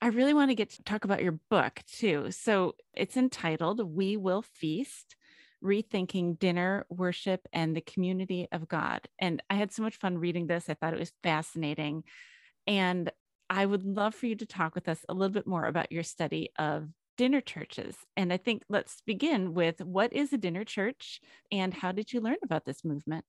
I 0.00 0.08
really 0.08 0.34
want 0.34 0.50
to 0.50 0.56
get 0.56 0.70
to 0.70 0.82
talk 0.82 1.04
about 1.04 1.22
your 1.22 1.38
book 1.50 1.80
too. 1.86 2.30
So 2.30 2.74
it's 2.94 3.16
entitled 3.16 3.80
We 3.80 4.16
Will 4.16 4.42
Feast 4.42 5.16
Rethinking 5.62 6.38
Dinner, 6.38 6.86
Worship, 6.88 7.46
and 7.52 7.76
the 7.76 7.80
Community 7.80 8.48
of 8.52 8.68
God. 8.68 9.08
And 9.18 9.42
I 9.50 9.54
had 9.54 9.72
so 9.72 9.82
much 9.82 9.96
fun 9.96 10.18
reading 10.18 10.46
this. 10.46 10.68
I 10.68 10.74
thought 10.74 10.94
it 10.94 11.00
was 11.00 11.12
fascinating. 11.22 12.04
And 12.66 13.10
I 13.50 13.64
would 13.64 13.84
love 13.84 14.14
for 14.14 14.26
you 14.26 14.36
to 14.36 14.46
talk 14.46 14.74
with 14.74 14.88
us 14.88 15.04
a 15.08 15.14
little 15.14 15.32
bit 15.32 15.46
more 15.46 15.64
about 15.64 15.90
your 15.90 16.02
study 16.02 16.50
of 16.58 16.88
dinner 17.18 17.42
churches. 17.42 17.96
And 18.16 18.32
I 18.32 18.38
think 18.38 18.62
let's 18.70 19.02
begin 19.04 19.52
with 19.52 19.82
what 19.82 20.12
is 20.14 20.32
a 20.32 20.38
dinner 20.38 20.64
church 20.64 21.20
and 21.52 21.74
how 21.74 21.92
did 21.92 22.12
you 22.12 22.20
learn 22.20 22.38
about 22.42 22.64
this 22.64 22.84
movement? 22.84 23.26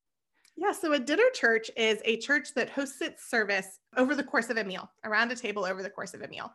Yeah, 0.56 0.74
so 0.74 0.94
a 0.94 1.00
dinner 1.00 1.30
church 1.34 1.72
is 1.76 2.02
a 2.06 2.18
church 2.18 2.54
that 2.54 2.70
hosts 2.70 3.02
its 3.02 3.30
service 3.30 3.80
over 3.98 4.14
the 4.14 4.24
course 4.24 4.50
of 4.50 4.58
a 4.58 4.64
meal, 4.64 4.90
around 5.06 5.32
a 5.32 5.36
table 5.36 5.66
over 5.66 5.82
the 5.82 5.90
course 5.90 6.14
of 6.14 6.22
a 6.22 6.28
meal. 6.28 6.52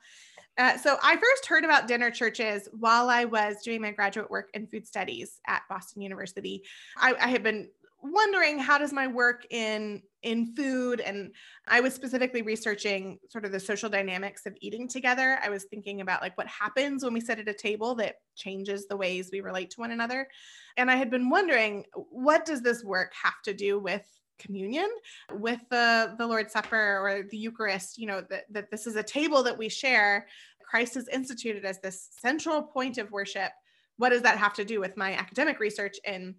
Uh, 0.58 0.76
so 0.76 0.98
I 1.02 1.16
first 1.16 1.46
heard 1.46 1.64
about 1.64 1.88
dinner 1.88 2.10
churches 2.10 2.68
while 2.78 3.08
I 3.08 3.24
was 3.24 3.56
doing 3.64 3.80
my 3.80 3.90
graduate 3.90 4.30
work 4.30 4.50
in 4.54 4.66
food 4.66 4.86
studies 4.86 5.40
at 5.46 5.62
Boston 5.68 6.02
University. 6.02 6.62
I, 6.96 7.14
I 7.14 7.28
had 7.28 7.42
been 7.42 7.70
wondering 8.04 8.58
how 8.58 8.76
does 8.76 8.92
my 8.92 9.06
work 9.06 9.46
in 9.50 10.02
in 10.22 10.54
food 10.54 11.00
and 11.00 11.30
i 11.68 11.80
was 11.80 11.94
specifically 11.94 12.42
researching 12.42 13.18
sort 13.30 13.44
of 13.44 13.52
the 13.52 13.60
social 13.60 13.88
dynamics 13.88 14.46
of 14.46 14.54
eating 14.60 14.86
together. 14.86 15.38
I 15.42 15.48
was 15.48 15.64
thinking 15.64 16.00
about 16.00 16.22
like 16.22 16.36
what 16.36 16.46
happens 16.46 17.02
when 17.02 17.14
we 17.14 17.20
sit 17.20 17.38
at 17.38 17.48
a 17.48 17.54
table 17.54 17.94
that 17.96 18.16
changes 18.36 18.86
the 18.86 18.96
ways 18.96 19.30
we 19.32 19.40
relate 19.40 19.70
to 19.70 19.80
one 19.80 19.90
another. 19.90 20.28
And 20.76 20.90
i 20.90 20.96
had 20.96 21.10
been 21.10 21.30
wondering 21.30 21.84
what 22.10 22.44
does 22.44 22.60
this 22.62 22.84
work 22.84 23.12
have 23.22 23.40
to 23.44 23.54
do 23.54 23.78
with 23.78 24.06
communion 24.38 24.88
with 25.34 25.60
the 25.70 26.14
the 26.18 26.26
lord's 26.26 26.52
supper 26.52 26.98
or 26.98 27.22
the 27.30 27.38
eucharist 27.38 27.96
you 27.96 28.04
know 28.04 28.20
that, 28.28 28.42
that 28.50 28.68
this 28.68 28.84
is 28.86 28.96
a 28.96 29.02
table 29.02 29.42
that 29.42 29.56
we 29.56 29.68
share? 29.68 30.26
Christ 30.68 30.96
is 30.96 31.08
instituted 31.08 31.64
as 31.64 31.78
this 31.80 32.08
central 32.10 32.62
point 32.62 32.98
of 32.98 33.10
worship. 33.12 33.52
What 33.96 34.08
does 34.08 34.22
that 34.22 34.38
have 34.38 34.54
to 34.54 34.64
do 34.64 34.80
with 34.80 34.96
my 34.96 35.12
academic 35.12 35.60
research 35.60 35.96
in 36.04 36.34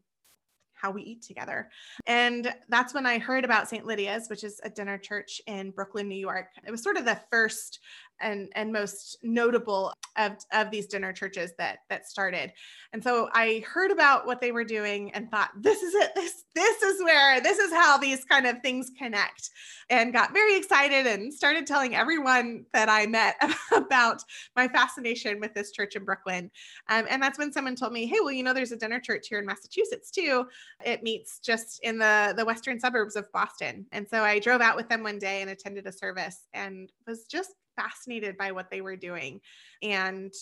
how 0.86 0.92
we 0.92 1.02
eat 1.02 1.24
together. 1.24 1.70
And 2.06 2.54
that's 2.70 2.94
when 2.94 3.08
I 3.08 3.18
heard 3.18 3.44
about 3.44 3.68
St. 3.68 3.88
Lydia's, 3.88 4.30
which 4.30 4.44
is 4.44 4.62
a 4.64 4.70
dinner 4.70 5.00
church 5.00 5.42
in 5.48 5.72
Brooklyn, 5.72 6.08
New 6.08 6.16
York. 6.16 6.50
It 6.66 6.70
was 6.70 6.84
sort 6.84 6.98
of 6.98 7.06
the 7.06 7.20
first 7.32 7.80
and 8.22 8.50
and 8.56 8.72
most 8.72 9.18
notable 9.24 9.94
of, 10.18 10.34
of 10.54 10.72
these 10.72 10.88
dinner 10.88 11.12
churches 11.12 11.52
that 11.58 11.80
that 11.90 12.08
started. 12.08 12.52
And 12.94 13.04
so 13.04 13.30
i 13.34 13.64
heard 13.68 13.92
about 13.92 14.26
what 14.26 14.40
they 14.40 14.52
were 14.52 14.64
doing 14.64 15.12
and 15.14 15.30
thought 15.30 15.52
this 15.60 15.82
is 15.82 15.94
it. 15.94 16.12
This 16.16 16.44
this 16.54 16.82
is 16.82 17.04
where 17.04 17.42
this 17.42 17.60
is 17.60 17.72
how 17.72 17.98
these 17.98 18.24
kind 18.24 18.46
of 18.46 18.62
things 18.62 18.92
connect 18.98 19.50
and 19.90 20.14
got 20.14 20.34
very 20.34 20.56
excited 20.56 21.06
and 21.06 21.34
started 21.34 21.68
telling 21.68 21.96
everyone 21.96 22.66
that 22.74 22.90
i 22.90 23.06
met 23.06 23.36
about 23.76 24.24
my 24.56 24.68
fascination 24.68 25.40
with 25.40 25.54
this 25.54 25.72
church 25.72 25.96
in 25.96 26.06
brooklyn. 26.06 26.50
Um, 26.90 27.06
and 27.10 27.22
that's 27.22 27.38
when 27.38 27.52
someone 27.52 27.76
told 27.76 27.94
me 27.94 28.06
hey 28.06 28.20
well 28.22 28.32
you 28.32 28.44
know 28.44 28.54
there's 28.54 28.72
a 28.72 28.78
dinner 28.78 29.00
church 29.00 29.28
here 29.28 29.40
in 29.40 29.46
massachusetts 29.46 30.12
too. 30.12 30.46
It 30.86 31.04
meets 31.04 31.40
just 31.40 31.80
in 31.84 31.98
the 31.98 32.34
the 32.36 32.46
western 32.46 32.80
suburbs 32.80 33.16
of 33.16 33.32
boston. 33.32 33.86
And 33.92 34.08
so 34.08 34.24
i 34.24 34.40
drove 34.40 34.62
out 34.62 34.78
with 34.78 34.88
them 34.88 35.04
one 35.04 35.20
day 35.20 35.42
and 35.42 35.50
attended 35.50 35.86
a 35.86 35.92
service 35.92 36.48
and 36.54 36.92
was 37.08 37.26
just 37.26 37.52
fascinated 37.76 38.38
by 38.38 38.52
what 38.52 38.70
they 38.72 38.82
were 38.82 38.96
doing 38.96 39.40
and 39.82 40.34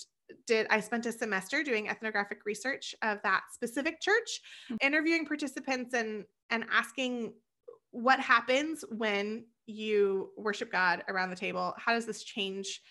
did 0.47 0.67
I 0.69 0.79
spent 0.79 1.05
a 1.05 1.11
semester 1.11 1.63
doing 1.63 1.89
ethnographic 1.89 2.39
research 2.45 2.95
of 3.01 3.19
that 3.23 3.41
specific 3.51 3.99
church, 4.01 4.41
mm. 4.71 4.77
interviewing 4.81 5.25
participants 5.25 5.93
and 5.93 6.23
and 6.49 6.65
asking 6.71 7.33
what 7.91 8.19
happens 8.19 8.83
when 8.89 9.45
you 9.65 10.29
worship 10.37 10.71
God 10.71 11.03
around 11.07 11.29
the 11.29 11.35
table? 11.35 11.73
How 11.77 11.93
does 11.93 12.05
this 12.05 12.23
change 12.23 12.81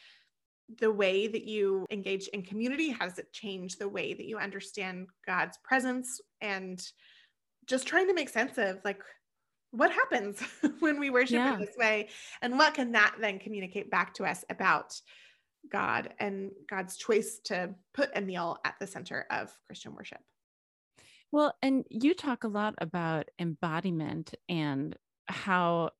the 0.78 0.90
way 0.90 1.26
that 1.26 1.44
you 1.44 1.86
engage 1.90 2.28
in 2.28 2.42
community? 2.42 2.90
How 2.90 3.06
does 3.06 3.18
it 3.18 3.32
change 3.32 3.76
the 3.76 3.88
way 3.88 4.14
that 4.14 4.26
you 4.26 4.38
understand 4.38 5.08
God's 5.26 5.58
presence? 5.64 6.20
And 6.40 6.80
just 7.66 7.86
trying 7.86 8.08
to 8.08 8.14
make 8.14 8.28
sense 8.28 8.58
of 8.58 8.78
like 8.84 9.02
what 9.72 9.90
happens 9.90 10.40
when 10.78 11.00
we 11.00 11.10
worship 11.10 11.34
yeah. 11.34 11.54
in 11.54 11.60
this 11.60 11.74
way 11.76 12.08
and 12.40 12.56
what 12.56 12.74
can 12.74 12.92
that 12.92 13.16
then 13.20 13.38
communicate 13.38 13.90
back 13.90 14.14
to 14.14 14.24
us 14.24 14.44
about 14.48 14.94
god 15.70 16.14
and 16.20 16.50
god's 16.68 16.96
choice 16.96 17.40
to 17.44 17.74
put 17.94 18.10
a 18.14 18.20
meal 18.20 18.58
at 18.64 18.74
the 18.78 18.86
center 18.86 19.26
of 19.30 19.50
christian 19.66 19.94
worship 19.94 20.20
well 21.32 21.54
and 21.62 21.84
you 21.90 22.14
talk 22.14 22.44
a 22.44 22.48
lot 22.48 22.74
about 22.78 23.28
embodiment 23.38 24.34
and 24.48 24.96
how 25.26 25.90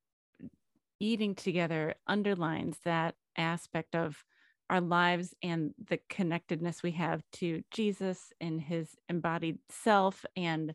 eating 1.00 1.34
together 1.34 1.94
underlines 2.06 2.76
that 2.84 3.14
aspect 3.36 3.94
of 3.94 4.22
our 4.68 4.80
lives 4.80 5.34
and 5.42 5.72
the 5.88 5.98
connectedness 6.08 6.82
we 6.82 6.92
have 6.92 7.22
to 7.32 7.62
jesus 7.70 8.32
and 8.40 8.60
his 8.60 8.88
embodied 9.08 9.58
self 9.68 10.24
and 10.36 10.74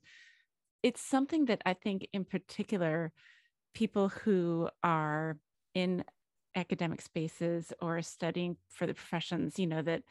it's 0.83 1.01
something 1.01 1.45
that 1.45 1.61
I 1.65 1.73
think, 1.73 2.07
in 2.13 2.25
particular, 2.25 3.11
people 3.73 4.09
who 4.09 4.69
are 4.83 5.37
in 5.73 6.03
academic 6.55 7.01
spaces 7.01 7.71
or 7.81 8.01
studying 8.01 8.57
for 8.69 8.87
the 8.87 8.93
professions, 8.93 9.59
you 9.59 9.67
know, 9.67 9.81
that 9.81 10.03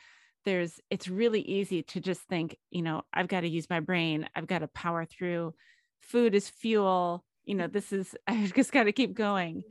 there's, 0.44 0.80
it's 0.90 1.08
really 1.08 1.40
easy 1.40 1.82
to 1.82 2.00
just 2.00 2.23
think, 2.23 2.56
you 2.70 2.82
know, 2.82 3.02
I've 3.12 3.28
got 3.28 3.40
to 3.40 3.49
use 3.49 3.68
my 3.68 3.80
brain, 3.80 4.28
I've 4.35 4.46
got 4.46 4.61
to 4.61 4.68
power 4.68 5.04
through. 5.04 5.54
Food 6.02 6.35
is 6.35 6.49
fuel, 6.49 7.25
you 7.44 7.56
know, 7.56 7.66
this 7.66 7.92
is, 7.92 8.14
I've 8.26 8.54
just 8.54 8.73
got 8.73 8.85
to 8.85 8.92
keep 8.92 9.14
going. 9.14 9.64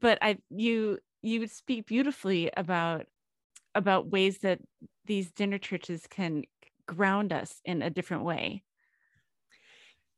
But 0.00 0.18
I, 0.22 0.38
you, 0.50 0.98
you 1.22 1.46
speak 1.48 1.86
beautifully 1.86 2.50
about 2.56 3.06
about 3.74 4.08
ways 4.10 4.38
that 4.38 4.58
these 5.04 5.30
dinner 5.30 5.58
churches 5.58 6.06
can 6.08 6.44
ground 6.86 7.32
us 7.32 7.60
in 7.64 7.82
a 7.82 7.90
different 7.90 8.24
way 8.24 8.62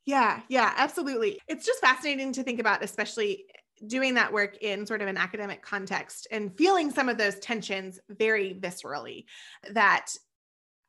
yeah, 0.09 0.41
yeah, 0.49 0.73
absolutely. 0.75 1.39
It's 1.47 1.67
just 1.67 1.81
fascinating 1.81 2.33
to 2.33 2.41
think 2.41 2.59
about, 2.59 2.83
especially 2.83 3.45
doing 3.85 4.15
that 4.15 4.33
work 4.33 4.57
in 4.61 4.83
sort 4.87 5.03
of 5.03 5.07
an 5.07 5.17
academic 5.17 5.61
context 5.61 6.25
and 6.31 6.57
feeling 6.57 6.89
some 6.89 7.09
of 7.09 7.19
those 7.19 7.37
tensions 7.37 7.99
very 8.09 8.55
viscerally 8.55 9.25
that 9.71 10.07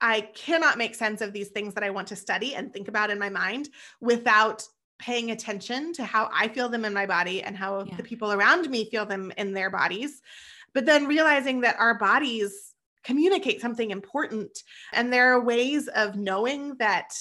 I 0.00 0.22
cannot 0.22 0.78
make 0.78 0.94
sense 0.94 1.20
of 1.20 1.34
these 1.34 1.48
things 1.48 1.74
that 1.74 1.84
I 1.84 1.90
want 1.90 2.08
to 2.08 2.16
study 2.16 2.54
and 2.54 2.72
think 2.72 2.88
about 2.88 3.10
in 3.10 3.18
my 3.18 3.28
mind 3.28 3.68
without 4.00 4.66
paying 4.98 5.32
attention 5.32 5.92
to 5.92 6.04
how 6.04 6.30
I 6.32 6.48
feel 6.48 6.70
them 6.70 6.86
in 6.86 6.94
my 6.94 7.04
body 7.04 7.42
and 7.42 7.54
how 7.54 7.84
yeah. 7.84 7.96
the 7.96 8.02
people 8.02 8.32
around 8.32 8.70
me 8.70 8.88
feel 8.88 9.04
them 9.04 9.34
in 9.36 9.52
their 9.52 9.68
bodies. 9.68 10.22
But 10.72 10.86
then 10.86 11.06
realizing 11.06 11.60
that 11.60 11.78
our 11.78 11.98
bodies 11.98 12.74
communicate 13.04 13.60
something 13.60 13.90
important 13.90 14.62
and 14.94 15.12
there 15.12 15.34
are 15.34 15.44
ways 15.44 15.88
of 15.88 16.16
knowing 16.16 16.76
that 16.76 17.12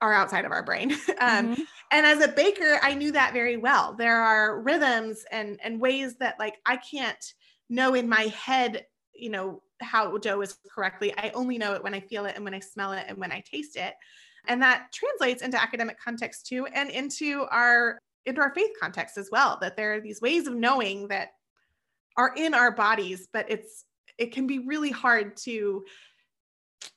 are 0.00 0.12
outside 0.12 0.44
of 0.44 0.52
our 0.52 0.62
brain. 0.62 0.92
um, 1.20 1.54
mm-hmm. 1.54 1.62
And 1.90 2.06
as 2.06 2.22
a 2.22 2.28
baker, 2.28 2.78
I 2.82 2.94
knew 2.94 3.12
that 3.12 3.32
very 3.32 3.56
well. 3.56 3.94
There 3.94 4.20
are 4.20 4.60
rhythms 4.60 5.24
and 5.30 5.58
and 5.62 5.80
ways 5.80 6.16
that 6.18 6.38
like 6.38 6.56
I 6.66 6.76
can't 6.76 7.24
know 7.68 7.94
in 7.94 8.08
my 8.08 8.24
head, 8.24 8.86
you 9.14 9.30
know, 9.30 9.62
how 9.80 10.16
dough 10.18 10.40
is 10.40 10.56
correctly. 10.70 11.14
I 11.16 11.30
only 11.34 11.58
know 11.58 11.74
it 11.74 11.82
when 11.82 11.94
I 11.94 12.00
feel 12.00 12.26
it 12.26 12.36
and 12.36 12.44
when 12.44 12.54
I 12.54 12.60
smell 12.60 12.92
it 12.92 13.04
and 13.08 13.18
when 13.18 13.32
I 13.32 13.42
taste 13.50 13.76
it. 13.76 13.94
And 14.46 14.62
that 14.62 14.92
translates 14.92 15.42
into 15.42 15.60
academic 15.60 15.98
context 16.00 16.46
too 16.46 16.66
and 16.66 16.90
into 16.90 17.46
our 17.50 18.00
into 18.26 18.40
our 18.40 18.52
faith 18.54 18.70
context 18.80 19.16
as 19.16 19.30
well 19.32 19.58
that 19.60 19.76
there 19.76 19.94
are 19.94 20.00
these 20.00 20.20
ways 20.20 20.46
of 20.46 20.54
knowing 20.54 21.08
that 21.08 21.30
are 22.16 22.34
in 22.36 22.52
our 22.52 22.70
bodies 22.70 23.28
but 23.32 23.50
it's 23.50 23.84
it 24.18 24.32
can 24.32 24.46
be 24.46 24.58
really 24.58 24.90
hard 24.90 25.36
to 25.36 25.84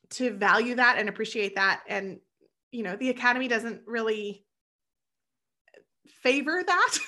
to 0.10 0.32
value 0.32 0.76
that 0.76 0.98
and 0.98 1.08
appreciate 1.08 1.56
that 1.56 1.82
and 1.88 2.20
you 2.72 2.84
know 2.84 2.96
the 2.96 3.10
academy 3.10 3.48
doesn't 3.48 3.82
really 3.86 4.46
favor 6.24 6.64
that. 6.66 6.98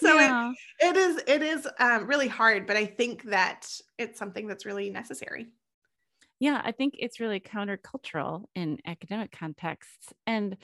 So 0.00 0.18
yeah. 0.18 0.52
it, 0.80 0.86
it 0.88 0.96
is 0.98 1.22
it 1.26 1.42
is 1.42 1.68
um, 1.78 2.06
really 2.06 2.28
hard 2.28 2.66
but 2.66 2.76
i 2.76 2.84
think 2.84 3.22
that 3.30 3.66
it's 3.96 4.18
something 4.18 4.46
that's 4.46 4.66
really 4.66 4.90
necessary. 4.90 5.46
Yeah 6.40 6.60
i 6.62 6.72
think 6.72 6.96
it's 6.98 7.20
really 7.20 7.40
countercultural 7.40 8.44
in 8.54 8.78
academic 8.86 9.32
contexts. 9.32 10.12
And 10.26 10.58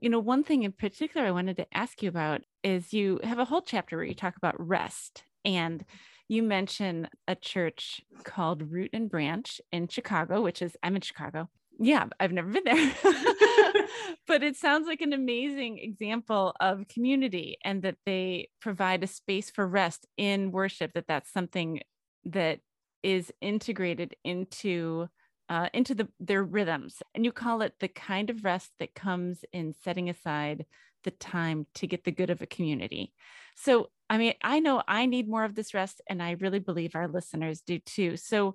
you 0.00 0.10
know 0.10 0.18
one 0.18 0.42
thing 0.42 0.62
in 0.62 0.72
particular 0.72 1.26
i 1.26 1.30
wanted 1.30 1.56
to 1.58 1.76
ask 1.76 2.02
you 2.02 2.08
about 2.08 2.40
is 2.62 2.92
you 2.92 3.20
have 3.22 3.38
a 3.38 3.44
whole 3.44 3.62
chapter 3.62 3.96
where 3.96 4.04
you 4.04 4.14
talk 4.14 4.36
about 4.36 4.54
rest 4.58 5.22
and 5.44 5.84
you 6.28 6.42
mention 6.42 7.08
a 7.28 7.34
church 7.34 8.00
called 8.24 8.72
root 8.72 8.90
and 8.92 9.10
branch 9.10 9.60
in 9.70 9.86
chicago 9.88 10.40
which 10.40 10.62
is 10.62 10.76
i'm 10.82 10.96
in 10.96 11.02
chicago 11.02 11.48
yeah, 11.78 12.06
I've 12.20 12.32
never 12.32 12.50
been 12.50 12.64
there. 12.64 12.92
but 14.26 14.42
it 14.42 14.56
sounds 14.56 14.86
like 14.86 15.00
an 15.00 15.12
amazing 15.12 15.78
example 15.78 16.54
of 16.60 16.88
community 16.88 17.58
and 17.64 17.82
that 17.82 17.96
they 18.06 18.48
provide 18.60 19.02
a 19.02 19.06
space 19.06 19.50
for 19.50 19.66
rest 19.66 20.06
in 20.16 20.52
worship 20.52 20.92
that 20.94 21.06
that's 21.08 21.32
something 21.32 21.80
that 22.24 22.60
is 23.02 23.32
integrated 23.40 24.14
into 24.24 25.08
uh, 25.48 25.68
into 25.74 25.94
the 25.94 26.08
their 26.20 26.42
rhythms. 26.42 27.02
And 27.14 27.24
you 27.24 27.32
call 27.32 27.62
it 27.62 27.74
the 27.80 27.88
kind 27.88 28.30
of 28.30 28.44
rest 28.44 28.70
that 28.78 28.94
comes 28.94 29.44
in 29.52 29.74
setting 29.84 30.08
aside 30.08 30.64
the 31.04 31.10
time 31.10 31.66
to 31.74 31.86
get 31.86 32.04
the 32.04 32.12
good 32.12 32.30
of 32.30 32.42
a 32.42 32.46
community. 32.46 33.12
So 33.56 33.88
i 34.10 34.18
mean 34.18 34.34
i 34.42 34.60
know 34.60 34.82
i 34.86 35.06
need 35.06 35.28
more 35.28 35.44
of 35.44 35.54
this 35.54 35.72
rest 35.72 36.02
and 36.06 36.22
i 36.22 36.32
really 36.32 36.58
believe 36.58 36.94
our 36.94 37.08
listeners 37.08 37.60
do 37.60 37.78
too. 37.78 38.16
So 38.16 38.54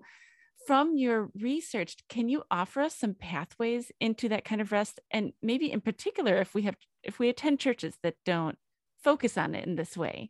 from 0.67 0.97
your 0.97 1.31
research, 1.39 1.95
can 2.09 2.27
you 2.27 2.43
offer 2.51 2.81
us 2.81 2.93
some 2.93 3.13
pathways 3.15 3.89
into 4.01 4.27
that 4.29 4.43
kind 4.43 4.59
of 4.59 4.74
rest? 4.74 5.00
And 5.09 5.31
maybe 5.41 5.71
in 5.71 5.81
particular, 5.81 6.36
if 6.38 6.53
we 6.53 6.63
have 6.63 6.75
if 7.03 7.19
we 7.19 7.29
attend 7.29 7.59
churches 7.59 7.97
that 8.03 8.15
don't 8.25 8.57
focus 9.01 9.38
on 9.38 9.55
it 9.55 9.65
in 9.65 9.75
this 9.75 9.95
way. 9.95 10.29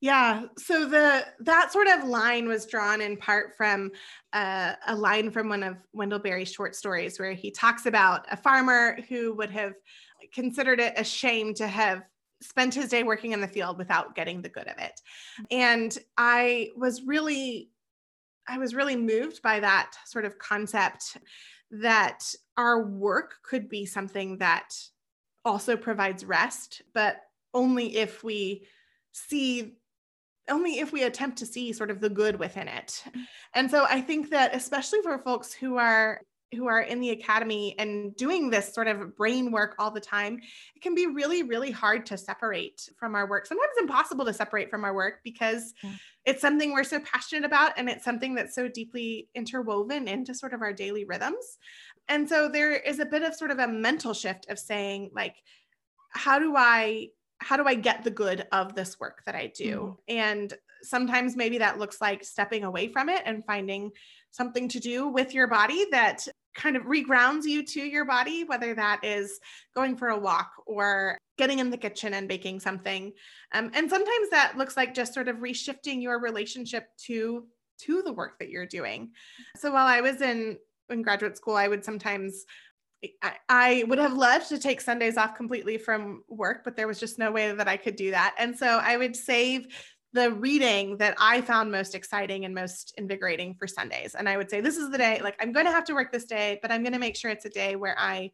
Yeah, 0.00 0.44
so 0.58 0.86
the 0.86 1.26
that 1.40 1.72
sort 1.72 1.88
of 1.88 2.04
line 2.04 2.48
was 2.48 2.66
drawn 2.66 3.00
in 3.00 3.16
part 3.16 3.56
from 3.56 3.90
uh, 4.32 4.74
a 4.86 4.96
line 4.96 5.30
from 5.30 5.48
one 5.48 5.62
of 5.62 5.76
Wendell 5.92 6.18
Berry's 6.18 6.52
short 6.52 6.74
stories, 6.74 7.18
where 7.18 7.32
he 7.32 7.50
talks 7.50 7.86
about 7.86 8.26
a 8.30 8.36
farmer 8.36 8.98
who 9.08 9.34
would 9.34 9.50
have 9.50 9.74
considered 10.32 10.80
it 10.80 10.94
a 10.96 11.04
shame 11.04 11.54
to 11.54 11.66
have 11.66 12.02
spent 12.42 12.74
his 12.74 12.88
day 12.88 13.02
working 13.02 13.32
in 13.32 13.40
the 13.40 13.48
field 13.48 13.78
without 13.78 14.14
getting 14.14 14.42
the 14.42 14.48
good 14.48 14.68
of 14.68 14.78
it. 14.78 15.00
And 15.50 15.96
I 16.18 16.70
was 16.76 17.02
really 17.02 17.70
I 18.48 18.58
was 18.58 18.74
really 18.74 18.96
moved 18.96 19.42
by 19.42 19.60
that 19.60 19.92
sort 20.06 20.24
of 20.24 20.38
concept 20.38 21.16
that 21.70 22.24
our 22.56 22.84
work 22.84 23.36
could 23.42 23.68
be 23.68 23.86
something 23.86 24.38
that 24.38 24.74
also 25.44 25.76
provides 25.76 26.24
rest, 26.24 26.82
but 26.92 27.16
only 27.52 27.96
if 27.96 28.22
we 28.24 28.66
see 29.12 29.76
only 30.50 30.78
if 30.78 30.92
we 30.92 31.04
attempt 31.04 31.38
to 31.38 31.46
see 31.46 31.72
sort 31.72 31.90
of 31.90 32.00
the 32.00 32.10
good 32.10 32.38
within 32.38 32.68
it. 32.68 33.02
Mm. 33.08 33.22
And 33.54 33.70
so 33.70 33.86
I 33.88 34.02
think 34.02 34.30
that 34.30 34.54
especially 34.54 35.00
for 35.02 35.16
folks 35.18 35.54
who 35.54 35.78
are 35.78 36.20
who 36.54 36.68
are 36.68 36.80
in 36.80 37.00
the 37.00 37.10
academy 37.10 37.74
and 37.78 38.14
doing 38.16 38.50
this 38.50 38.72
sort 38.72 38.88
of 38.88 39.16
brain 39.16 39.50
work 39.52 39.74
all 39.78 39.90
the 39.90 40.00
time, 40.00 40.40
it 40.74 40.82
can 40.82 40.94
be 40.94 41.06
really, 41.06 41.42
really 41.42 41.70
hard 41.70 42.06
to 42.06 42.16
separate 42.16 42.88
from 42.96 43.14
our 43.14 43.28
work. 43.28 43.46
Sometimes 43.46 43.72
impossible 43.80 44.24
to 44.24 44.32
separate 44.32 44.70
from 44.70 44.84
our 44.84 44.94
work 44.94 45.20
because 45.24 45.74
yeah. 45.82 45.92
it's 46.24 46.40
something 46.40 46.72
we're 46.72 46.84
so 46.84 47.00
passionate 47.00 47.44
about 47.44 47.72
and 47.76 47.88
it's 47.88 48.04
something 48.04 48.34
that's 48.34 48.54
so 48.54 48.68
deeply 48.68 49.28
interwoven 49.34 50.08
into 50.08 50.34
sort 50.34 50.54
of 50.54 50.62
our 50.62 50.72
daily 50.72 51.04
rhythms. 51.04 51.58
And 52.08 52.28
so 52.28 52.48
there 52.48 52.72
is 52.72 52.98
a 52.98 53.06
bit 53.06 53.22
of 53.22 53.34
sort 53.34 53.50
of 53.50 53.58
a 53.58 53.68
mental 53.68 54.14
shift 54.14 54.48
of 54.48 54.58
saying, 54.58 55.10
like, 55.14 55.36
how 56.10 56.38
do 56.38 56.54
I 56.56 57.08
how 57.38 57.56
do 57.56 57.66
I 57.66 57.74
get 57.74 58.04
the 58.04 58.10
good 58.10 58.46
of 58.52 58.74
this 58.74 58.98
work 58.98 59.22
that 59.26 59.34
I 59.34 59.52
do? 59.54 59.98
Mm. 60.08 60.14
And 60.16 60.54
sometimes 60.82 61.36
maybe 61.36 61.58
that 61.58 61.78
looks 61.78 62.00
like 62.00 62.24
stepping 62.24 62.64
away 62.64 62.88
from 62.88 63.08
it 63.08 63.22
and 63.26 63.44
finding 63.44 63.90
something 64.30 64.68
to 64.68 64.80
do 64.80 65.08
with 65.08 65.34
your 65.34 65.46
body 65.46 65.86
that 65.90 66.26
kind 66.54 66.76
of 66.76 66.84
regrounds 66.84 67.44
you 67.44 67.64
to 67.64 67.80
your 67.80 68.04
body, 68.04 68.44
whether 68.44 68.74
that 68.74 69.00
is 69.02 69.40
going 69.74 69.96
for 69.96 70.08
a 70.08 70.18
walk 70.18 70.50
or 70.66 71.18
getting 71.36 71.58
in 71.58 71.70
the 71.70 71.76
kitchen 71.76 72.14
and 72.14 72.28
baking 72.28 72.60
something. 72.60 73.12
Um, 73.52 73.70
and 73.74 73.90
sometimes 73.90 74.30
that 74.30 74.56
looks 74.56 74.76
like 74.76 74.94
just 74.94 75.14
sort 75.14 75.28
of 75.28 75.36
reshifting 75.36 76.02
your 76.02 76.20
relationship 76.20 76.88
to 77.06 77.46
to 77.76 78.02
the 78.02 78.12
work 78.12 78.38
that 78.38 78.50
you're 78.50 78.66
doing. 78.66 79.10
So 79.56 79.72
while 79.72 79.86
I 79.86 80.00
was 80.00 80.20
in 80.20 80.58
in 80.90 81.02
graduate 81.02 81.36
school, 81.36 81.56
I 81.56 81.68
would 81.68 81.84
sometimes 81.84 82.44
I, 83.22 83.34
I 83.48 83.84
would 83.88 83.98
have 83.98 84.14
loved 84.14 84.48
to 84.48 84.58
take 84.58 84.80
Sundays 84.80 85.16
off 85.16 85.34
completely 85.34 85.78
from 85.78 86.22
work, 86.28 86.62
but 86.64 86.76
there 86.76 86.86
was 86.86 87.00
just 87.00 87.18
no 87.18 87.30
way 87.30 87.52
that 87.52 87.68
I 87.68 87.76
could 87.76 87.96
do 87.96 88.12
that. 88.12 88.34
And 88.38 88.56
so 88.56 88.66
I 88.66 88.96
would 88.96 89.16
save 89.16 89.66
the 90.14 90.30
reading 90.30 90.96
that 90.98 91.16
I 91.18 91.40
found 91.40 91.72
most 91.72 91.96
exciting 91.96 92.44
and 92.44 92.54
most 92.54 92.94
invigorating 92.96 93.54
for 93.54 93.66
Sundays. 93.66 94.14
And 94.14 94.28
I 94.28 94.36
would 94.36 94.48
say, 94.48 94.60
this 94.60 94.76
is 94.76 94.90
the 94.90 94.96
day, 94.96 95.20
like, 95.22 95.36
I'm 95.40 95.52
going 95.52 95.66
to 95.66 95.72
have 95.72 95.84
to 95.86 95.94
work 95.94 96.12
this 96.12 96.24
day, 96.24 96.60
but 96.62 96.70
I'm 96.70 96.82
going 96.84 96.92
to 96.92 97.00
make 97.00 97.16
sure 97.16 97.32
it's 97.32 97.44
a 97.44 97.50
day 97.50 97.74
where 97.74 97.98
I 97.98 98.30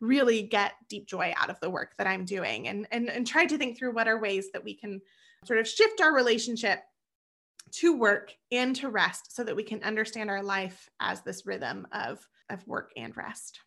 really 0.00 0.42
get 0.42 0.74
deep 0.88 1.06
joy 1.06 1.34
out 1.36 1.50
of 1.50 1.58
the 1.58 1.68
work 1.68 1.96
that 1.98 2.06
I'm 2.06 2.24
doing 2.24 2.68
and, 2.68 2.86
and, 2.92 3.10
and 3.10 3.26
try 3.26 3.44
to 3.44 3.58
think 3.58 3.76
through 3.76 3.92
what 3.92 4.06
are 4.06 4.20
ways 4.20 4.52
that 4.52 4.62
we 4.62 4.74
can 4.74 5.02
sort 5.44 5.58
of 5.58 5.66
shift 5.66 6.00
our 6.00 6.14
relationship 6.14 6.78
to 7.72 7.96
work 7.96 8.32
and 8.52 8.76
to 8.76 8.88
rest 8.88 9.34
so 9.34 9.42
that 9.42 9.56
we 9.56 9.64
can 9.64 9.82
understand 9.82 10.30
our 10.30 10.44
life 10.44 10.88
as 11.00 11.22
this 11.22 11.44
rhythm 11.44 11.88
of, 11.90 12.24
of 12.50 12.64
work 12.68 12.92
and 12.96 13.16
rest. 13.16 13.58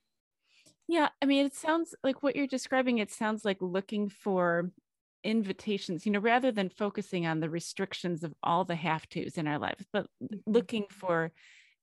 Yeah, 0.87 1.09
I 1.21 1.25
mean, 1.25 1.45
it 1.45 1.55
sounds 1.55 1.93
like 2.05 2.23
what 2.23 2.37
you're 2.37 2.47
describing, 2.47 2.99
it 2.99 3.11
sounds 3.11 3.43
like 3.43 3.57
looking 3.59 4.07
for 4.07 4.71
invitations, 5.23 6.05
you 6.05 6.11
know, 6.11 6.19
rather 6.19 6.51
than 6.51 6.69
focusing 6.69 7.25
on 7.25 7.39
the 7.39 7.49
restrictions 7.49 8.23
of 8.23 8.33
all 8.43 8.63
the 8.63 8.75
have 8.75 9.07
tos 9.09 9.37
in 9.37 9.47
our 9.47 9.59
lives, 9.59 9.85
but 9.91 10.07
mm-hmm. 10.23 10.37
looking 10.45 10.85
for 10.89 11.31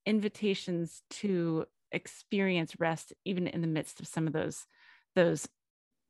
invitations 0.05 1.03
to 1.11 1.65
experience 1.93 2.75
rest 2.79 3.13
even 3.25 3.47
in 3.47 3.61
the 3.61 3.67
midst 3.67 4.01
of 4.01 4.07
some 4.07 4.27
of 4.27 4.33
those 4.33 4.67
those 5.15 5.49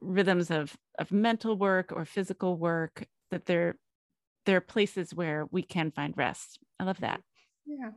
rhythms 0.01 0.51
of 0.51 0.77
of 0.99 1.13
mental 1.13 1.57
work 1.57 1.93
or 1.93 2.05
physical 2.05 2.57
work 2.57 3.07
that 3.31 3.47
there 3.47 3.77
there 4.47 4.57
are 4.57 4.61
places 4.63 5.15
where 5.15 5.47
we 5.51 5.63
can 5.63 5.91
find 5.91 6.15
rest. 6.17 6.59
I 6.79 6.85
love 6.85 7.01
that. 7.01 7.21
Yeah. 7.67 7.91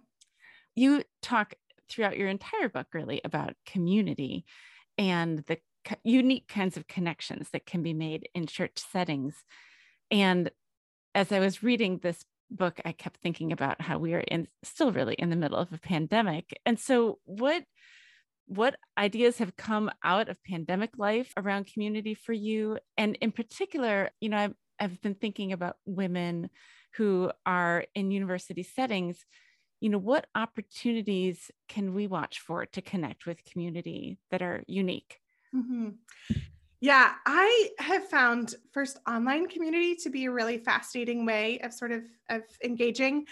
You 0.76 1.04
talk 1.22 1.54
throughout 1.90 2.18
your 2.18 2.28
entire 2.28 2.70
book 2.70 2.88
really 2.94 3.22
about 3.24 3.54
community 3.66 4.46
and 4.98 5.40
the 5.48 5.58
unique 6.04 6.48
kinds 6.48 6.78
of 6.78 6.88
connections 6.88 7.50
that 7.52 7.66
can 7.66 7.82
be 7.84 7.94
made 7.94 8.30
in 8.34 8.48
church 8.48 8.80
settings. 8.92 9.36
And 10.12 10.52
as 11.16 11.32
I 11.32 11.40
was 11.40 11.64
reading 11.64 12.00
this 12.02 12.24
book, 12.52 12.80
I 12.86 12.92
kept 12.92 13.22
thinking 13.22 13.52
about 13.52 13.82
how 13.82 13.98
we 13.98 14.14
are 14.14 14.20
in 14.20 14.48
still 14.64 14.92
really 14.92 15.16
in 15.16 15.30
the 15.30 15.36
middle 15.36 15.58
of 15.58 15.72
a 15.74 15.78
pandemic. 15.78 16.58
And 16.66 16.80
so 16.80 17.20
what 17.26 17.64
what 18.48 18.76
ideas 18.98 19.38
have 19.38 19.56
come 19.56 19.92
out 20.04 20.28
of 20.28 20.44
pandemic 20.44 20.90
life 20.98 21.32
around 21.38 21.72
community 21.72 22.16
for 22.16 22.34
you? 22.34 22.80
And 22.98 23.16
in 23.22 23.32
particular, 23.32 24.10
you 24.20 24.30
know, 24.30 24.38
I've, 24.38 24.56
I've 24.80 25.02
been 25.02 25.14
thinking 25.14 25.54
about 25.54 25.76
women 25.86 26.50
who 26.96 27.32
are 27.46 27.86
in 27.94 28.10
university 28.10 28.64
settings 28.64 29.24
you 29.80 29.90
know 29.90 29.98
what 29.98 30.28
opportunities 30.36 31.52
can 31.68 31.94
we 31.94 32.08
watch 32.08 32.40
for 32.40 32.66
to 32.66 32.82
connect 32.82 33.26
with 33.26 33.46
community 33.46 34.18
that 34.32 34.42
are 34.42 34.64
unique 34.68 35.20
Mm-hmm. 35.56 35.90
Yeah, 36.82 37.14
I 37.26 37.70
have 37.80 38.08
found 38.08 38.56
first 38.72 39.00
online 39.08 39.48
community 39.48 39.96
to 39.96 40.10
be 40.10 40.26
a 40.26 40.32
really 40.32 40.58
fascinating 40.58 41.26
way 41.26 41.60
of 41.60 41.74
sort 41.74 41.92
of 41.92 42.04
of 42.30 42.44
engaging. 42.64 43.26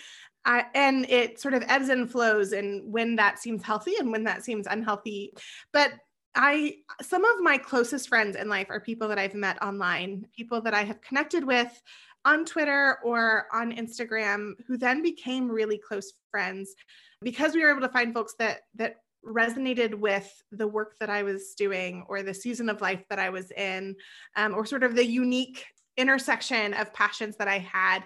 Uh, 0.45 0.63
and 0.75 1.10
it 1.10 1.39
sort 1.39 1.53
of 1.53 1.63
ebbs 1.67 1.89
and 1.89 2.10
flows 2.10 2.53
and 2.53 2.91
when 2.91 3.17
that 3.17 3.38
seems 3.38 3.62
healthy 3.62 3.95
and 3.99 4.12
when 4.12 4.23
that 4.23 4.43
seems 4.43 4.65
unhealthy. 4.67 5.34
But 5.73 5.91
I 6.36 6.75
some 7.01 7.25
of 7.25 7.41
my 7.41 7.58
closest 7.58 8.10
friends 8.10 8.36
in 8.36 8.49
life 8.49 8.67
are 8.69 8.80
people 8.80 9.08
that 9.08 9.19
I've 9.19 9.34
met 9.34 9.62
online, 9.62 10.27
people 10.36 10.62
that 10.62 10.73
I 10.73 10.84
have 10.84 11.01
connected 11.01 11.43
with 11.43 11.82
on 12.25 12.45
Twitter 12.45 12.97
or 13.03 13.47
on 13.53 13.71
Instagram 13.71 14.53
who 14.67 14.77
then 14.77 15.01
became 15.01 15.49
really 15.49 15.77
close 15.77 16.13
friends 16.32 16.75
because 17.21 17.53
we 17.53 17.63
were 17.63 17.71
able 17.71 17.82
to 17.82 17.89
find 17.89 18.13
folks 18.13 18.36
that 18.39 18.60
that 18.75 18.97
resonated 19.25 19.95
with 19.95 20.30
the 20.51 20.67
work 20.67 20.97
that 20.99 21.10
I 21.10 21.23
was 21.23 21.53
doing 21.56 22.06
or 22.08 22.23
the 22.23 22.34
season 22.34 22.69
of 22.69 22.82
life 22.82 23.03
that 23.10 23.19
I 23.19 23.30
was 23.30 23.51
in, 23.51 23.95
um, 24.36 24.53
or 24.53 24.65
sort 24.65 24.84
of 24.84 24.95
the 24.95 25.06
unique 25.06 25.65
intersection 25.97 26.73
of 26.73 26.93
passions 26.93 27.38
that 27.38 27.47
I 27.47 27.60
had. 27.60 28.03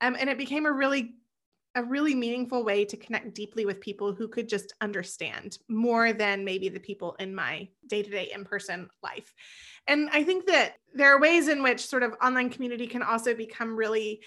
Um, 0.00 0.16
and 0.18 0.28
it 0.30 0.38
became 0.38 0.66
a 0.66 0.72
really 0.72 1.14
a 1.76 1.82
really 1.82 2.14
meaningful 2.14 2.64
way 2.64 2.84
to 2.84 2.96
connect 2.96 3.34
deeply 3.34 3.66
with 3.66 3.80
people 3.80 4.14
who 4.14 4.28
could 4.28 4.48
just 4.48 4.72
understand 4.80 5.58
more 5.68 6.12
than 6.12 6.44
maybe 6.44 6.68
the 6.68 6.78
people 6.78 7.16
in 7.18 7.34
my 7.34 7.68
day-to-day 7.88 8.30
in-person 8.32 8.88
life. 9.02 9.34
And 9.88 10.08
I 10.12 10.22
think 10.22 10.46
that 10.46 10.74
there 10.94 11.12
are 11.12 11.20
ways 11.20 11.48
in 11.48 11.64
which 11.64 11.84
sort 11.84 12.04
of 12.04 12.14
online 12.22 12.50
community 12.50 12.86
can 12.86 13.02
also 13.02 13.34
become 13.34 13.74
really 13.74 14.20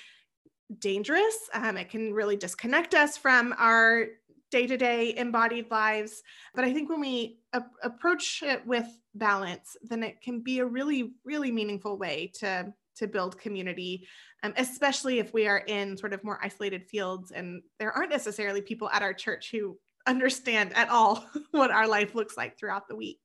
dangerous. 0.78 1.38
Um, 1.54 1.78
it 1.78 1.90
can 1.90 2.14
really 2.14 2.36
disconnect 2.36 2.94
us 2.94 3.16
from 3.16 3.56
our 3.58 4.08
day 4.52 4.68
to 4.68 4.78
day 4.78 5.14
embodied 5.18 5.70
lives. 5.72 6.22
But 6.56 6.66
I 6.66 6.74
think 6.74 6.90
when 6.90 7.02
we 7.02 7.40
approach 7.84 8.44
it 8.44 8.66
with 8.66 8.88
balance, 9.14 9.76
then 9.84 10.04
it 10.04 10.22
can 10.22 10.42
be 10.42 10.60
a 10.60 10.66
really, 10.66 11.14
really 11.26 11.52
meaningful 11.52 11.98
way 11.98 12.32
to 12.40 12.74
to 12.98 13.08
build 13.08 13.38
community, 13.38 14.08
um, 14.42 14.54
especially 14.58 15.20
if 15.20 15.32
we 15.32 15.48
are 15.48 15.60
in 15.60 15.96
sort 15.98 16.14
of 16.14 16.24
more 16.24 16.40
isolated 16.44 16.84
fields 16.88 17.32
and 17.32 17.62
there 17.80 17.92
aren't 17.92 18.10
necessarily 18.10 18.60
people 18.60 18.90
at 18.90 19.04
our 19.04 19.14
church 19.14 19.52
who 19.52 19.78
understand 20.08 20.76
at 20.76 20.90
all 20.90 21.24
what 21.52 21.70
our 21.70 21.88
life 21.88 22.16
looks 22.16 22.36
like 22.36 22.58
throughout 22.58 22.88
the 22.88 22.96
week. 22.96 23.20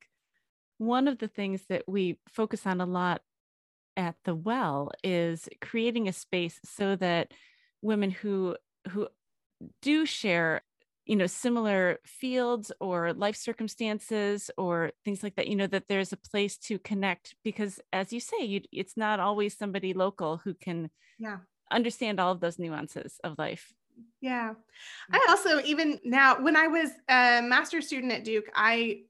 One 0.77 1.07
of 1.07 1.17
the 1.17 1.27
things 1.27 1.63
that 1.69 1.83
we 1.87 2.19
focus 2.29 2.67
on 2.67 2.81
a 2.81 2.85
lot 2.85 3.21
at 3.95 4.15
the 4.25 4.35
well 4.35 4.91
is 5.03 5.47
creating 5.61 6.07
a 6.07 6.13
space 6.13 6.59
so 6.65 6.95
that 6.95 7.31
women 7.81 8.11
who 8.11 8.55
who 8.89 9.07
do 9.81 10.05
share 10.05 10.61
you 11.05 11.15
know 11.15 11.27
similar 11.27 11.99
fields 12.05 12.71
or 12.79 13.13
life 13.13 13.35
circumstances 13.35 14.49
or 14.57 14.91
things 15.03 15.21
like 15.23 15.35
that 15.35 15.47
you 15.47 15.55
know 15.55 15.67
that 15.67 15.87
there's 15.87 16.13
a 16.13 16.17
place 16.17 16.57
to 16.57 16.79
connect 16.79 17.35
because 17.43 17.79
as 17.91 18.13
you 18.13 18.19
say 18.19 18.43
you, 18.43 18.61
it's 18.71 18.95
not 18.95 19.19
always 19.19 19.57
somebody 19.57 19.93
local 19.93 20.37
who 20.37 20.53
can 20.53 20.89
yeah. 21.19 21.37
understand 21.71 22.19
all 22.19 22.31
of 22.31 22.39
those 22.39 22.59
nuances 22.59 23.19
of 23.23 23.37
life. 23.37 23.73
Yeah. 24.21 24.53
I 25.11 25.19
mm. 25.19 25.29
also 25.29 25.61
even 25.63 25.99
now 26.03 26.41
when 26.41 26.55
i 26.55 26.67
was 26.67 26.89
a 27.09 27.41
master's 27.41 27.87
student 27.87 28.11
at 28.11 28.23
duke 28.23 28.49
i 28.55 29.01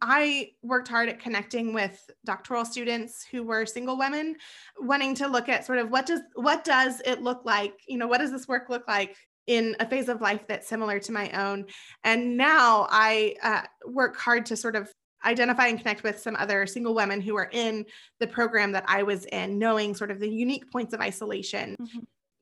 I 0.00 0.50
worked 0.62 0.88
hard 0.88 1.08
at 1.08 1.20
connecting 1.20 1.72
with 1.72 2.10
doctoral 2.24 2.64
students 2.64 3.24
who 3.30 3.44
were 3.44 3.64
single 3.64 3.96
women 3.96 4.36
wanting 4.78 5.14
to 5.16 5.28
look 5.28 5.48
at 5.48 5.64
sort 5.64 5.78
of 5.78 5.90
what 5.90 6.06
does 6.06 6.20
what 6.34 6.64
does 6.64 7.00
it 7.04 7.22
look 7.22 7.44
like? 7.44 7.74
You 7.86 7.98
know 7.98 8.08
what 8.08 8.18
does 8.18 8.32
this 8.32 8.48
work 8.48 8.68
look 8.68 8.88
like 8.88 9.16
in 9.46 9.76
a 9.80 9.88
phase 9.88 10.08
of 10.08 10.20
life 10.20 10.42
that's 10.48 10.68
similar 10.68 10.98
to 11.00 11.12
my 11.12 11.30
own. 11.30 11.66
And 12.04 12.36
now 12.36 12.86
I 12.90 13.34
uh, 13.42 13.62
work 13.86 14.16
hard 14.16 14.46
to 14.46 14.56
sort 14.56 14.76
of 14.76 14.92
identify 15.24 15.68
and 15.68 15.78
connect 15.78 16.02
with 16.02 16.18
some 16.18 16.36
other 16.36 16.66
single 16.66 16.94
women 16.94 17.20
who 17.20 17.36
are 17.36 17.48
in 17.52 17.84
the 18.20 18.26
program 18.26 18.72
that 18.72 18.84
I 18.88 19.02
was 19.02 19.24
in, 19.26 19.58
knowing 19.58 19.94
sort 19.94 20.10
of 20.10 20.20
the 20.20 20.28
unique 20.28 20.70
points 20.70 20.94
of 20.94 21.00
isolation 21.00 21.76
mm-hmm. 21.80 22.00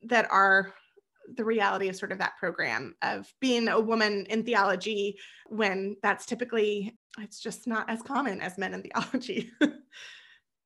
that 0.09 0.27
are 0.31 0.75
the 1.37 1.45
reality 1.45 1.89
of 1.89 1.97
sort 1.97 2.13
of 2.13 2.19
that 2.19 2.37
program 2.39 2.95
of 3.03 3.33
being 3.41 3.69
a 3.69 3.79
woman 3.79 4.27
in 4.31 4.43
theology 4.43 5.17
when 5.47 5.97
that's 6.03 6.27
typically 6.27 6.97
it's 7.19 7.41
just 7.41 7.67
not 7.67 7.89
as 7.89 8.03
common 8.03 8.41
as 8.41 8.59
men 8.59 8.75
in 8.75 8.83
theology 8.83 9.51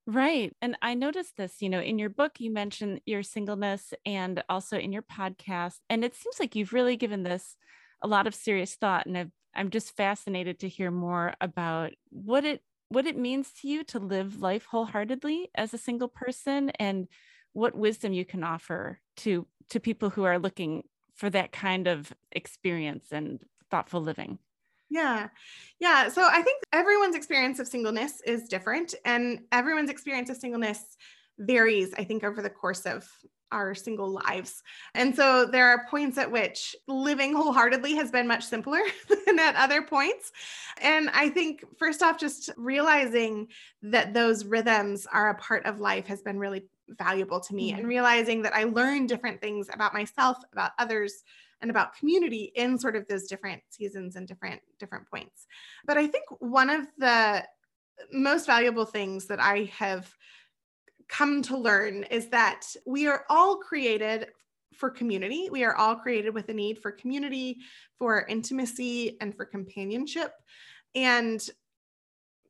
Right. 0.07 0.55
And 0.61 0.77
I 0.83 0.95
noticed 0.95 1.37
this, 1.37 1.62
you 1.62 1.71
know, 1.71 1.81
in 1.81 1.99
your 1.99 2.11
book, 2.11 2.33
you 2.38 2.51
mentioned 2.51 3.01
your 3.07 3.23
singleness 3.23 3.95
and 4.05 4.45
also 4.51 4.79
in 4.79 4.93
your 4.93 5.03
podcast. 5.03 5.79
And 5.88 6.05
it 6.05 6.14
seems 6.14 6.38
like 6.38 6.55
you've 6.55 6.75
really 6.75 6.97
given 6.97 7.23
this 7.23 7.57
a 8.03 8.07
lot 8.07 8.27
of 8.27 8.35
serious 8.35 8.75
thought 8.75 9.07
and 9.07 9.17
I've, 9.17 9.31
i'm 9.55 9.71
just 9.71 9.97
fascinated 9.97 10.59
to 10.59 10.69
hear 10.69 10.90
more 10.90 11.33
about 11.40 11.93
what 12.11 12.45
it 12.45 12.62
what 12.88 13.07
it 13.07 13.17
means 13.17 13.51
to 13.62 13.69
you 13.69 13.83
to 13.85 13.99
live 13.99 14.43
life 14.43 14.67
wholeheartedly 14.67 15.49
as 15.55 15.73
a 15.73 15.79
single 15.79 16.09
person 16.09 16.69
and 16.79 17.09
what 17.55 17.75
wisdom 17.75 18.12
you 18.12 18.27
can 18.27 18.45
offer 18.45 18.99
to 19.19 19.47
to 19.71 19.81
people 19.81 20.11
who 20.11 20.25
are 20.25 20.38
looking 20.38 20.83
for 21.14 21.31
that 21.31 21.53
kind 21.53 21.87
of 21.87 22.12
experience 22.33 23.07
and 23.11 23.43
thoughtful 23.71 24.03
living 24.03 24.38
yeah. 24.90 25.29
Yeah. 25.81 26.09
So 26.09 26.23
I 26.23 26.42
think 26.42 26.62
everyone's 26.73 27.16
experience 27.16 27.59
of 27.59 27.68
singleness 27.68 28.20
is 28.27 28.49
different, 28.49 28.94
and 29.05 29.40
everyone's 29.53 29.90
experience 29.90 30.31
of 30.31 30.37
singleness 30.37 30.97
varies, 31.38 31.92
I 31.99 32.05
think, 32.05 32.23
over 32.25 32.42
the 32.42 32.51
course 32.51 32.87
of 32.87 33.09
our 33.53 33.75
single 33.75 34.11
lives. 34.11 34.62
And 34.94 35.14
so 35.14 35.47
there 35.47 35.68
are 35.68 35.87
points 35.88 36.18
at 36.18 36.31
which 36.31 36.75
living 36.88 37.35
wholeheartedly 37.35 37.94
has 37.94 38.11
been 38.11 38.27
much 38.27 38.44
simpler 38.44 38.81
than 39.27 39.38
at 39.38 39.55
other 39.55 39.81
points. 39.83 40.33
And 40.83 41.09
I 41.11 41.29
think, 41.29 41.64
first 41.79 42.03
off, 42.03 42.18
just 42.18 42.51
realizing 42.57 43.49
that 43.83 44.12
those 44.12 44.44
rhythms 44.44 45.07
are 45.11 45.31
a 45.31 45.35
part 45.37 45.66
of 45.66 45.81
life 45.81 46.07
has 46.07 46.20
been 46.20 46.38
really 46.38 46.66
valuable 46.88 47.40
to 47.40 47.55
me, 47.55 47.70
mm-hmm. 47.70 47.81
and 47.81 47.88
realizing 47.88 48.42
that 48.42 48.55
I 48.55 48.64
learn 48.64 49.07
different 49.07 49.40
things 49.40 49.68
about 49.73 49.94
myself, 49.94 50.38
about 50.53 50.73
others 50.79 51.23
and 51.64 51.70
about 51.70 51.96
community 51.96 52.53
in 52.57 52.79
sort 52.79 52.94
of 52.94 53.09
those 53.09 53.27
different 53.27 53.62
seasons 53.70 54.16
and 54.16 54.29
different 54.29 54.61
different 54.79 55.09
points 55.11 55.46
but 55.87 55.96
i 55.96 56.07
think 56.07 56.24
one 56.40 56.68
of 56.68 56.87
the 56.98 57.42
most 58.12 58.46
valuable 58.46 58.85
things 58.85 59.24
that 59.27 59.40
i 59.40 59.70
have 59.72 60.14
come 61.09 61.40
to 61.40 61.57
learn 61.57 62.03
is 62.05 62.29
that 62.29 62.66
we 62.87 63.07
are 63.07 63.24
all 63.31 63.57
created 63.57 64.29
for 64.74 64.90
community. 64.90 65.48
We 65.50 65.64
are 65.64 65.74
all 65.74 65.96
created 65.96 66.35
with 66.35 66.48
a 66.48 66.55
need 66.55 66.79
for 66.81 66.90
community, 66.90 67.59
for 67.98 68.27
intimacy, 68.27 69.16
and 69.20 69.35
for 69.35 69.44
companionship. 69.44 70.33
And 70.94 71.46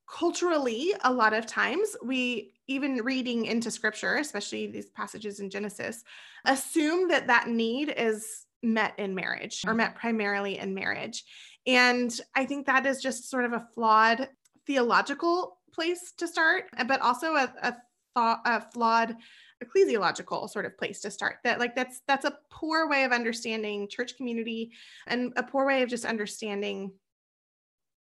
culturally, 0.08 0.94
a 1.04 1.12
lot 1.12 1.32
of 1.32 1.46
times, 1.46 1.96
we, 2.02 2.52
even 2.66 2.96
reading 2.96 3.46
into 3.46 3.70
scripture, 3.70 4.16
especially 4.16 4.66
these 4.66 4.90
passages 4.90 5.40
in 5.40 5.50
Genesis, 5.50 6.04
assume 6.44 7.08
that 7.08 7.26
that 7.26 7.48
need 7.48 7.94
is 7.96 8.46
met 8.64 8.98
in 8.98 9.14
marriage 9.14 9.62
or 9.66 9.74
mm. 9.74 9.78
met 9.78 9.94
primarily 9.94 10.58
in 10.58 10.74
marriage. 10.74 11.24
And 11.66 12.12
I 12.34 12.44
think 12.44 12.66
that 12.66 12.86
is 12.86 13.00
just 13.00 13.30
sort 13.30 13.44
of 13.44 13.52
a 13.52 13.66
flawed 13.74 14.28
theological 14.66 15.58
place 15.72 16.12
to 16.18 16.26
start, 16.26 16.64
but 16.86 17.00
also 17.00 17.34
a, 17.34 17.52
a 17.62 17.74
thought 18.14 18.40
a 18.44 18.60
flawed 18.72 19.16
ecclesiological 19.62 20.48
sort 20.48 20.66
of 20.66 20.76
place 20.76 21.00
to 21.00 21.10
start 21.10 21.36
that 21.42 21.58
like 21.58 21.74
that's 21.74 22.00
that's 22.06 22.24
a 22.24 22.36
poor 22.50 22.88
way 22.88 23.04
of 23.04 23.12
understanding 23.12 23.88
church 23.88 24.16
community 24.16 24.70
and 25.06 25.32
a 25.36 25.42
poor 25.42 25.66
way 25.66 25.82
of 25.82 25.88
just 25.88 26.04
understanding 26.04 26.92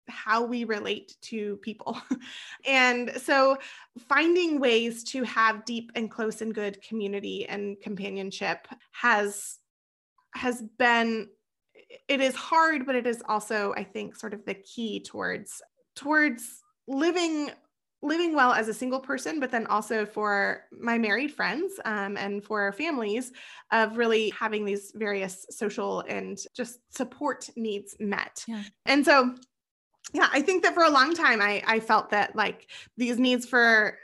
how 0.09 0.43
we 0.45 0.63
relate 0.63 1.15
to 1.21 1.57
people. 1.57 1.99
and 2.65 3.11
so 3.17 3.57
finding 4.07 4.59
ways 4.59 5.03
to 5.03 5.23
have 5.23 5.65
deep 5.65 5.91
and 5.95 6.09
close 6.09 6.41
and 6.41 6.53
good 6.53 6.81
community 6.81 7.45
and 7.45 7.79
companionship 7.81 8.67
has 8.91 9.57
has 10.37 10.63
been 10.77 11.27
it 12.07 12.21
is 12.21 12.35
hard 12.35 12.85
but 12.85 12.95
it 12.95 13.07
is 13.07 13.21
also 13.27 13.73
i 13.75 13.83
think 13.83 14.15
sort 14.15 14.33
of 14.33 14.45
the 14.45 14.53
key 14.53 14.99
towards 14.99 15.61
towards 15.95 16.61
living 16.87 17.49
living 18.03 18.35
well 18.35 18.53
as 18.53 18.67
a 18.67 18.73
single 18.73 18.99
person 18.99 19.39
but 19.39 19.49
then 19.49 19.65
also 19.67 20.05
for 20.05 20.63
my 20.71 20.97
married 20.97 21.33
friends 21.33 21.73
um, 21.85 22.15
and 22.15 22.43
for 22.43 22.61
our 22.61 22.71
families 22.71 23.31
of 23.71 23.97
really 23.97 24.29
having 24.29 24.63
these 24.63 24.91
various 24.95 25.45
social 25.49 26.01
and 26.07 26.37
just 26.55 26.79
support 26.95 27.49
needs 27.55 27.95
met 27.99 28.43
yeah. 28.47 28.61
and 28.85 29.03
so 29.03 29.33
yeah 30.13 30.29
i 30.31 30.41
think 30.41 30.63
that 30.63 30.75
for 30.75 30.83
a 30.83 30.89
long 30.89 31.13
time 31.13 31.41
i 31.41 31.61
i 31.65 31.79
felt 31.79 32.09
that 32.11 32.35
like 32.35 32.69
these 32.97 33.17
needs 33.17 33.45
for 33.45 33.97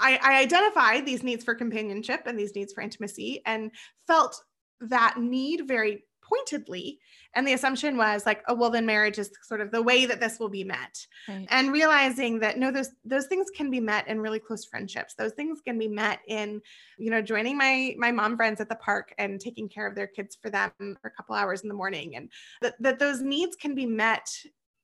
I, 0.00 0.16
I 0.22 0.40
identified 0.40 1.04
these 1.04 1.24
needs 1.24 1.42
for 1.42 1.56
companionship 1.56 2.22
and 2.26 2.38
these 2.38 2.54
needs 2.54 2.72
for 2.72 2.82
intimacy 2.82 3.42
and 3.44 3.72
felt 4.06 4.40
that 4.80 5.18
need 5.18 5.66
very 5.66 6.04
pointedly. 6.28 6.98
And 7.34 7.46
the 7.46 7.52
assumption 7.52 7.96
was 7.96 8.26
like 8.26 8.42
oh 8.48 8.54
well 8.54 8.70
then 8.70 8.86
marriage 8.86 9.18
is 9.18 9.30
sort 9.42 9.60
of 9.60 9.70
the 9.70 9.82
way 9.82 10.06
that 10.06 10.20
this 10.20 10.38
will 10.38 10.48
be 10.48 10.64
met. 10.64 11.06
Right. 11.28 11.46
and 11.50 11.72
realizing 11.72 12.40
that 12.40 12.58
no 12.58 12.70
those 12.70 12.90
those 13.04 13.26
things 13.26 13.48
can 13.54 13.70
be 13.70 13.80
met 13.80 14.08
in 14.08 14.20
really 14.20 14.38
close 14.38 14.64
friendships. 14.64 15.14
Those 15.14 15.32
things 15.32 15.60
can 15.60 15.78
be 15.78 15.88
met 15.88 16.20
in 16.26 16.60
you 16.98 17.10
know 17.10 17.22
joining 17.22 17.56
my 17.56 17.94
my 17.98 18.12
mom 18.12 18.36
friends 18.36 18.60
at 18.60 18.68
the 18.68 18.76
park 18.76 19.14
and 19.18 19.40
taking 19.40 19.68
care 19.68 19.86
of 19.86 19.94
their 19.94 20.06
kids 20.06 20.36
for 20.40 20.50
them 20.50 20.70
for 20.78 21.08
a 21.08 21.10
couple 21.10 21.34
hours 21.34 21.62
in 21.62 21.68
the 21.68 21.74
morning. 21.74 22.16
And 22.16 22.30
that, 22.62 22.74
that 22.80 22.98
those 22.98 23.20
needs 23.20 23.56
can 23.56 23.74
be 23.74 23.86
met 23.86 24.28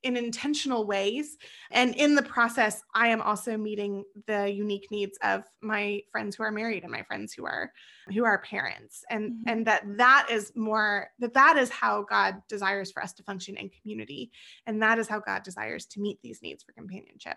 in 0.04 0.16
intentional 0.16 0.86
ways. 0.86 1.36
And 1.70 1.94
in 1.96 2.14
the 2.14 2.22
process, 2.22 2.82
I 2.94 3.08
am 3.08 3.20
also 3.20 3.56
meeting 3.56 4.04
the 4.26 4.52
unique 4.52 4.88
needs 4.90 5.18
of 5.22 5.42
my 5.62 6.02
friends 6.12 6.36
who 6.36 6.42
are 6.42 6.52
married 6.52 6.82
and 6.82 6.92
my 6.92 7.02
friends 7.02 7.32
who 7.32 7.46
are 7.46 7.72
who 8.12 8.24
are 8.24 8.38
parents. 8.42 9.02
And 9.10 9.32
mm-hmm. 9.32 9.48
and 9.48 9.66
that 9.66 9.82
that 9.96 10.28
is 10.30 10.52
more 10.54 11.08
that 11.18 11.34
that 11.34 11.56
is 11.56 11.70
how 11.70 12.02
God 12.02 12.36
desires 12.48 12.92
for 12.92 13.02
us 13.02 13.14
to 13.14 13.22
function 13.22 13.56
in 13.56 13.70
community. 13.80 14.30
And 14.66 14.82
that 14.82 14.98
is 14.98 15.08
how 15.08 15.20
God 15.20 15.42
desires 15.42 15.86
to 15.86 16.00
meet 16.00 16.18
these 16.22 16.42
needs 16.42 16.62
for 16.62 16.72
companionship. 16.72 17.36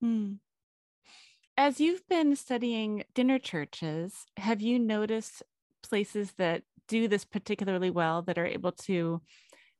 Hmm. 0.00 0.34
As 1.56 1.80
you've 1.80 2.06
been 2.08 2.36
studying 2.36 3.04
dinner 3.14 3.38
churches, 3.38 4.26
have 4.36 4.60
you 4.60 4.78
noticed 4.78 5.42
places 5.82 6.32
that 6.36 6.62
do 6.88 7.08
this 7.08 7.24
particularly 7.24 7.90
well 7.90 8.22
that 8.22 8.38
are 8.38 8.46
able 8.46 8.72
to 8.72 9.22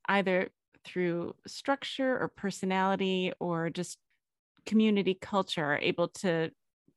either 0.09 0.49
through 0.87 1.35
structure 1.47 2.19
or 2.19 2.29
personality 2.29 3.33
or 3.41 3.71
just 3.71 3.99
community 4.65 5.15
culture 5.21 5.65
are 5.65 5.79
able 5.79 6.09
to 6.09 6.51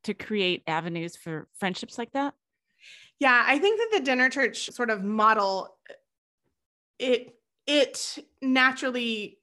to 0.04 0.14
create 0.14 0.62
avenues 0.66 1.16
for 1.16 1.48
friendships 1.58 1.98
like 1.98 2.12
that? 2.12 2.34
Yeah 3.18 3.44
i 3.46 3.58
think 3.58 3.78
that 3.78 3.98
the 3.98 4.04
dinner 4.04 4.30
church 4.30 4.70
sort 4.70 4.90
of 4.90 5.02
model 5.02 5.76
it 6.98 7.34
it 7.66 8.18
naturally 8.42 9.38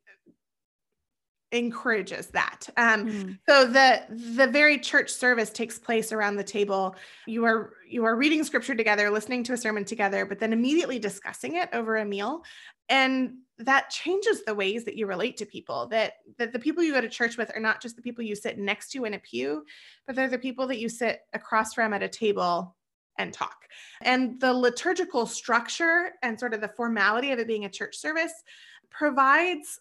encourages 1.52 2.28
that. 2.28 2.68
Um, 2.76 3.06
mm. 3.06 3.40
so 3.48 3.66
the 3.66 4.02
the 4.10 4.48
very 4.48 4.78
church 4.78 5.10
service 5.10 5.50
takes 5.50 5.80
place 5.80 6.12
around 6.12 6.36
the 6.36 6.44
table. 6.44 6.96
You 7.26 7.46
are 7.46 7.74
you 7.88 8.06
are 8.06 8.16
reading 8.16 8.44
scripture 8.44 8.76
together 8.76 9.10
listening 9.10 9.44
to 9.46 9.54
a 9.54 9.58
sermon 9.58 9.86
together 9.86 10.26
but 10.26 10.40
then 10.40 10.52
immediately 10.52 11.00
discussing 11.00 11.56
it 11.56 11.70
over 11.74 11.98
a 11.98 12.06
meal. 12.06 12.44
And 12.90 13.38
that 13.60 13.90
changes 13.90 14.44
the 14.44 14.54
ways 14.54 14.86
that 14.86 14.96
you 14.96 15.08
relate 15.08 15.38
to 15.38 15.46
people 15.46 15.88
that 15.88 16.14
that 16.38 16.54
the 16.54 16.60
people 16.60 16.84
you 16.84 16.94
go 16.94 17.02
to 17.02 17.10
church 17.10 17.38
with 17.38 17.52
are 17.56 17.62
not 17.62 17.82
just 17.82 17.96
the 17.96 18.02
people 18.02 18.24
you 18.24 18.36
sit 18.36 18.58
next 18.58 18.92
to 18.92 19.06
in 19.06 19.16
a 19.16 19.20
pew 19.20 19.64
but 20.06 20.16
they're 20.16 20.28
the 20.28 20.38
people 20.38 20.68
that 20.68 20.80
you 20.80 20.90
sit 20.90 21.22
across 21.34 21.74
from 21.74 21.94
at 21.94 22.04
a 22.04 22.08
table 22.08 22.76
and 23.18 23.34
talk 23.34 23.68
and 24.02 24.40
the 24.40 24.54
liturgical 24.54 25.26
structure 25.26 26.12
and 26.22 26.40
sort 26.40 26.54
of 26.54 26.62
the 26.62 26.68
formality 26.68 27.32
of 27.32 27.40
it 27.40 27.48
being 27.48 27.66
a 27.66 27.70
church 27.70 27.98
service 27.98 28.44
provides 28.92 29.80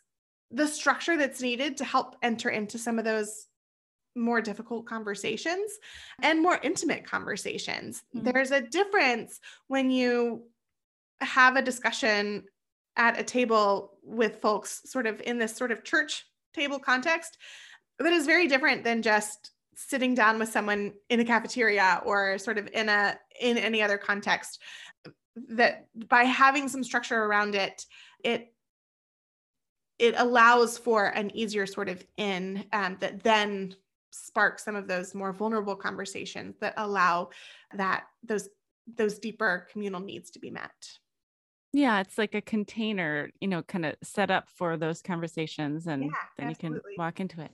the 0.50 0.66
structure 0.66 1.16
that's 1.16 1.42
needed 1.42 1.76
to 1.76 1.84
help 1.84 2.16
enter 2.22 2.48
into 2.48 2.78
some 2.78 2.98
of 2.98 3.04
those 3.04 3.48
more 4.14 4.40
difficult 4.40 4.86
conversations 4.86 5.78
and 6.22 6.40
more 6.40 6.58
intimate 6.62 7.04
conversations. 7.04 8.02
Mm-hmm. 8.14 8.30
There's 8.30 8.50
a 8.50 8.62
difference 8.62 9.40
when 9.68 9.90
you 9.90 10.44
have 11.20 11.56
a 11.56 11.62
discussion 11.62 12.44
at 12.96 13.18
a 13.18 13.24
table 13.24 13.98
with 14.02 14.40
folks 14.40 14.82
sort 14.86 15.06
of 15.06 15.20
in 15.22 15.38
this 15.38 15.54
sort 15.54 15.72
of 15.72 15.84
church 15.84 16.24
table 16.54 16.78
context 16.78 17.36
that 17.98 18.12
is 18.12 18.26
very 18.26 18.46
different 18.46 18.84
than 18.84 19.02
just 19.02 19.50
sitting 19.74 20.14
down 20.14 20.38
with 20.38 20.48
someone 20.48 20.92
in 21.10 21.20
a 21.20 21.24
cafeteria 21.24 22.00
or 22.04 22.38
sort 22.38 22.58
of 22.58 22.68
in 22.72 22.88
a 22.88 23.18
in 23.40 23.58
any 23.58 23.82
other 23.82 23.98
context. 23.98 24.60
That 25.50 25.86
by 26.08 26.24
having 26.24 26.68
some 26.68 26.82
structure 26.82 27.24
around 27.24 27.54
it 27.54 27.84
it 28.24 28.52
it 29.98 30.14
allows 30.16 30.76
for 30.76 31.06
an 31.06 31.34
easier 31.34 31.66
sort 31.66 31.88
of 31.88 32.04
in 32.16 32.64
um, 32.72 32.96
that 33.00 33.22
then 33.22 33.74
sparks 34.10 34.64
some 34.64 34.76
of 34.76 34.88
those 34.88 35.14
more 35.14 35.32
vulnerable 35.32 35.76
conversations 35.76 36.56
that 36.60 36.74
allow 36.76 37.28
that 37.74 38.04
those 38.22 38.48
those 38.94 39.18
deeper 39.18 39.66
communal 39.70 40.00
needs 40.00 40.30
to 40.30 40.38
be 40.38 40.50
met 40.50 40.72
yeah 41.76 42.00
it's 42.00 42.18
like 42.18 42.34
a 42.34 42.40
container 42.40 43.30
you 43.40 43.48
know 43.48 43.62
kind 43.62 43.84
of 43.84 43.94
set 44.02 44.30
up 44.30 44.48
for 44.56 44.76
those 44.76 45.02
conversations 45.02 45.86
and 45.86 46.04
yeah, 46.04 46.10
then 46.36 46.48
absolutely. 46.48 46.76
you 46.76 46.80
can 46.80 46.98
walk 46.98 47.20
into 47.20 47.40
it 47.40 47.50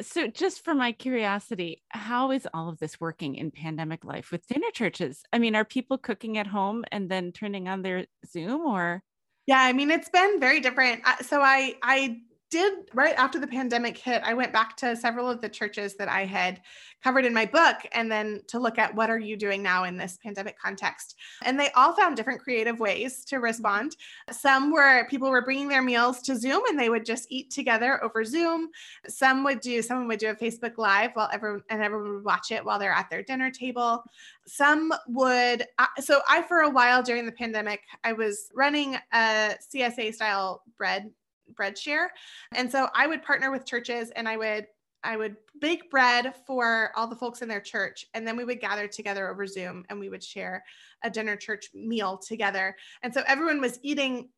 so 0.00 0.26
just 0.26 0.64
for 0.64 0.74
my 0.74 0.92
curiosity 0.92 1.82
how 1.90 2.30
is 2.30 2.48
all 2.54 2.68
of 2.68 2.78
this 2.78 3.00
working 3.00 3.34
in 3.34 3.50
pandemic 3.50 4.04
life 4.04 4.30
with 4.32 4.46
dinner 4.46 4.70
churches 4.72 5.22
i 5.32 5.38
mean 5.38 5.54
are 5.54 5.64
people 5.64 5.98
cooking 5.98 6.38
at 6.38 6.46
home 6.46 6.84
and 6.90 7.10
then 7.10 7.32
turning 7.32 7.68
on 7.68 7.82
their 7.82 8.06
zoom 8.26 8.62
or 8.62 9.02
yeah, 9.46 9.62
I 9.62 9.72
mean 9.72 9.90
it's 9.90 10.08
been 10.08 10.38
very 10.38 10.60
different. 10.60 11.02
Uh, 11.04 11.16
so 11.22 11.40
I 11.40 11.74
I 11.82 12.20
did 12.50 12.72
right 12.92 13.14
after 13.16 13.38
the 13.38 13.46
pandemic 13.46 13.96
hit, 13.96 14.22
I 14.24 14.34
went 14.34 14.52
back 14.52 14.76
to 14.78 14.96
several 14.96 15.28
of 15.28 15.40
the 15.40 15.48
churches 15.48 15.94
that 15.96 16.08
I 16.08 16.24
had 16.24 16.60
covered 17.02 17.24
in 17.24 17.32
my 17.32 17.46
book 17.46 17.76
and 17.92 18.10
then 18.10 18.42
to 18.48 18.58
look 18.58 18.78
at 18.78 18.94
what 18.94 19.08
are 19.08 19.18
you 19.18 19.36
doing 19.36 19.62
now 19.62 19.84
in 19.84 19.96
this 19.96 20.18
pandemic 20.22 20.58
context. 20.58 21.16
And 21.44 21.58
they 21.58 21.70
all 21.70 21.94
found 21.94 22.16
different 22.16 22.42
creative 22.42 22.80
ways 22.80 23.24
to 23.26 23.38
respond. 23.38 23.96
Some 24.30 24.70
were 24.70 25.06
people 25.08 25.30
were 25.30 25.44
bringing 25.44 25.68
their 25.68 25.82
meals 25.82 26.20
to 26.22 26.36
Zoom 26.36 26.62
and 26.68 26.78
they 26.78 26.90
would 26.90 27.06
just 27.06 27.26
eat 27.30 27.50
together 27.50 28.02
over 28.04 28.24
Zoom. 28.24 28.68
Some 29.06 29.44
would 29.44 29.60
do 29.60 29.80
someone 29.80 30.08
would 30.08 30.18
do 30.18 30.30
a 30.30 30.34
Facebook 30.34 30.76
live 30.76 31.12
while 31.14 31.30
everyone 31.32 31.62
and 31.70 31.82
everyone 31.82 32.14
would 32.14 32.24
watch 32.24 32.50
it 32.50 32.64
while 32.64 32.78
they're 32.78 32.92
at 32.92 33.08
their 33.10 33.22
dinner 33.22 33.50
table. 33.50 34.04
Some 34.46 34.92
would 35.06 35.66
uh, 35.78 35.86
so 36.00 36.20
I 36.28 36.42
for 36.42 36.60
a 36.60 36.70
while 36.70 37.02
during 37.02 37.24
the 37.24 37.32
pandemic 37.32 37.82
I 38.04 38.12
was 38.12 38.50
running 38.54 38.96
a 39.12 39.54
CSA 39.72 40.14
style 40.14 40.62
bread 40.76 41.10
bread 41.54 41.76
share. 41.76 42.10
And 42.54 42.70
so 42.70 42.88
I 42.94 43.06
would 43.06 43.22
partner 43.22 43.50
with 43.50 43.66
churches 43.66 44.10
and 44.16 44.28
I 44.28 44.36
would 44.36 44.66
I 45.02 45.16
would 45.16 45.36
bake 45.58 45.90
bread 45.90 46.34
for 46.46 46.92
all 46.94 47.06
the 47.06 47.16
folks 47.16 47.40
in 47.40 47.48
their 47.48 47.60
church 47.60 48.04
and 48.12 48.26
then 48.26 48.36
we 48.36 48.44
would 48.44 48.60
gather 48.60 48.86
together 48.86 49.30
over 49.30 49.46
Zoom 49.46 49.84
and 49.88 49.98
we 49.98 50.10
would 50.10 50.22
share 50.22 50.62
a 51.02 51.08
dinner 51.08 51.36
church 51.36 51.70
meal 51.72 52.18
together. 52.18 52.76
And 53.02 53.12
so 53.12 53.22
everyone 53.26 53.62
was 53.62 53.78
eating 53.82 54.28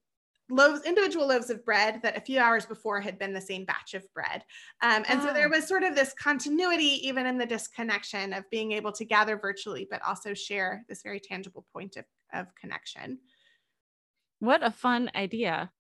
loaves 0.51 0.83
individual 0.85 1.27
loaves 1.27 1.51
of 1.51 1.65
bread 1.65 2.01
that 2.03 2.17
a 2.17 2.21
few 2.21 2.39
hours 2.39 2.67
before 2.67 3.01
had 3.01 3.19
been 3.19 3.33
the 3.33 3.41
same 3.41 3.65
batch 3.65 3.95
of 3.95 4.05
bread 4.13 4.45
um, 4.83 5.03
and 5.09 5.21
oh. 5.21 5.27
so 5.27 5.33
there 5.33 5.49
was 5.49 5.67
sort 5.67 5.83
of 5.83 5.95
this 5.95 6.13
continuity 6.15 7.07
even 7.07 7.27
in 7.27 7.39
the 7.39 7.47
disconnection 7.47 8.33
of 8.33 8.49
being 8.51 8.73
able 8.73 8.93
to 8.93 9.05
gather 9.05 9.37
virtually 9.37 9.87
but 9.91 10.03
also 10.07 10.35
share 10.35 10.85
this 10.89 11.03
very 11.03 11.21
tangible 11.21 11.65
point 11.73 11.97
of, 11.97 12.05
of 12.35 12.55
connection 12.55 13.19
what 14.41 14.63
a 14.63 14.71
fun 14.71 15.11
idea 15.15 15.71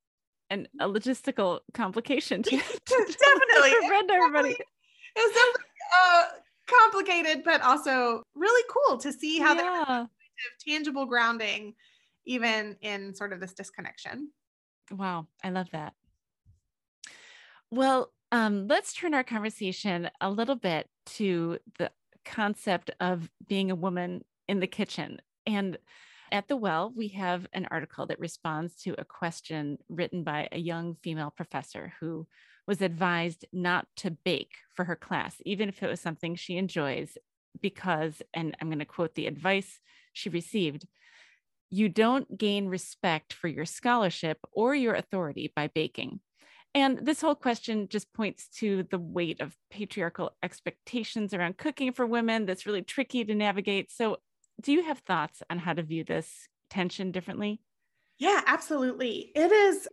and 0.52 0.68
a 0.80 0.86
logistical 0.86 1.60
complication 1.72 2.42
to, 2.42 2.50
to 2.86 3.16
definitely 3.18 3.88
run 3.88 4.10
everybody. 4.10 4.50
It 4.50 5.16
was 5.16 5.32
definitely 5.34 5.64
uh, 6.04 6.24
complicated, 6.66 7.44
but 7.44 7.62
also 7.62 8.22
really 8.34 8.62
cool 8.70 8.98
to 8.98 9.12
see 9.12 9.38
how 9.38 9.54
yeah. 9.54 9.84
there 9.88 10.06
tangible 10.66 11.06
grounding, 11.06 11.74
even 12.26 12.76
in 12.82 13.14
sort 13.14 13.32
of 13.32 13.40
this 13.40 13.54
disconnection. 13.54 14.30
Wow, 14.90 15.26
I 15.42 15.50
love 15.50 15.68
that. 15.72 15.94
Well, 17.70 18.12
um, 18.30 18.68
let's 18.68 18.92
turn 18.92 19.14
our 19.14 19.24
conversation 19.24 20.10
a 20.20 20.30
little 20.30 20.56
bit 20.56 20.88
to 21.06 21.58
the 21.78 21.90
concept 22.24 22.90
of 23.00 23.30
being 23.48 23.70
a 23.70 23.74
woman 23.74 24.24
in 24.48 24.60
the 24.60 24.66
kitchen. 24.66 25.20
And 25.46 25.78
at 26.32 26.48
the 26.48 26.56
Well, 26.56 26.92
we 26.94 27.08
have 27.08 27.46
an 27.52 27.68
article 27.70 28.06
that 28.06 28.18
responds 28.18 28.74
to 28.82 28.94
a 28.98 29.04
question 29.04 29.78
written 29.88 30.24
by 30.24 30.48
a 30.50 30.58
young 30.58 30.96
female 31.02 31.30
professor 31.30 31.92
who 32.00 32.26
was 32.66 32.80
advised 32.80 33.44
not 33.52 33.86
to 33.98 34.10
bake 34.10 34.54
for 34.74 34.84
her 34.84 34.96
class, 34.96 35.36
even 35.44 35.68
if 35.68 35.82
it 35.82 35.88
was 35.88 36.00
something 36.00 36.34
she 36.34 36.56
enjoys, 36.56 37.16
because, 37.60 38.22
and 38.32 38.56
I'm 38.60 38.68
going 38.68 38.78
to 38.78 38.84
quote 38.84 39.14
the 39.14 39.26
advice 39.26 39.80
she 40.12 40.28
received 40.28 40.86
you 41.72 41.88
don't 41.88 42.36
gain 42.36 42.68
respect 42.68 43.32
for 43.32 43.48
your 43.48 43.64
scholarship 43.64 44.38
or 44.52 44.74
your 44.74 44.94
authority 44.94 45.50
by 45.56 45.68
baking. 45.68 46.20
And 46.74 46.98
this 46.98 47.22
whole 47.22 47.34
question 47.34 47.88
just 47.88 48.12
points 48.12 48.46
to 48.58 48.86
the 48.90 48.98
weight 48.98 49.40
of 49.40 49.56
patriarchal 49.70 50.32
expectations 50.42 51.32
around 51.32 51.56
cooking 51.56 51.92
for 51.92 52.04
women 52.04 52.44
that's 52.44 52.66
really 52.66 52.82
tricky 52.82 53.24
to 53.24 53.34
navigate. 53.34 53.90
So 53.90 54.18
do 54.60 54.72
you 54.72 54.82
have 54.84 54.98
thoughts 54.98 55.42
on 55.50 55.58
how 55.58 55.72
to 55.72 55.82
view 55.82 56.04
this 56.04 56.48
tension 56.70 57.10
differently? 57.12 57.60
Yeah, 58.18 58.40
absolutely. 58.46 59.32
It 59.34 59.50
is 59.50 59.88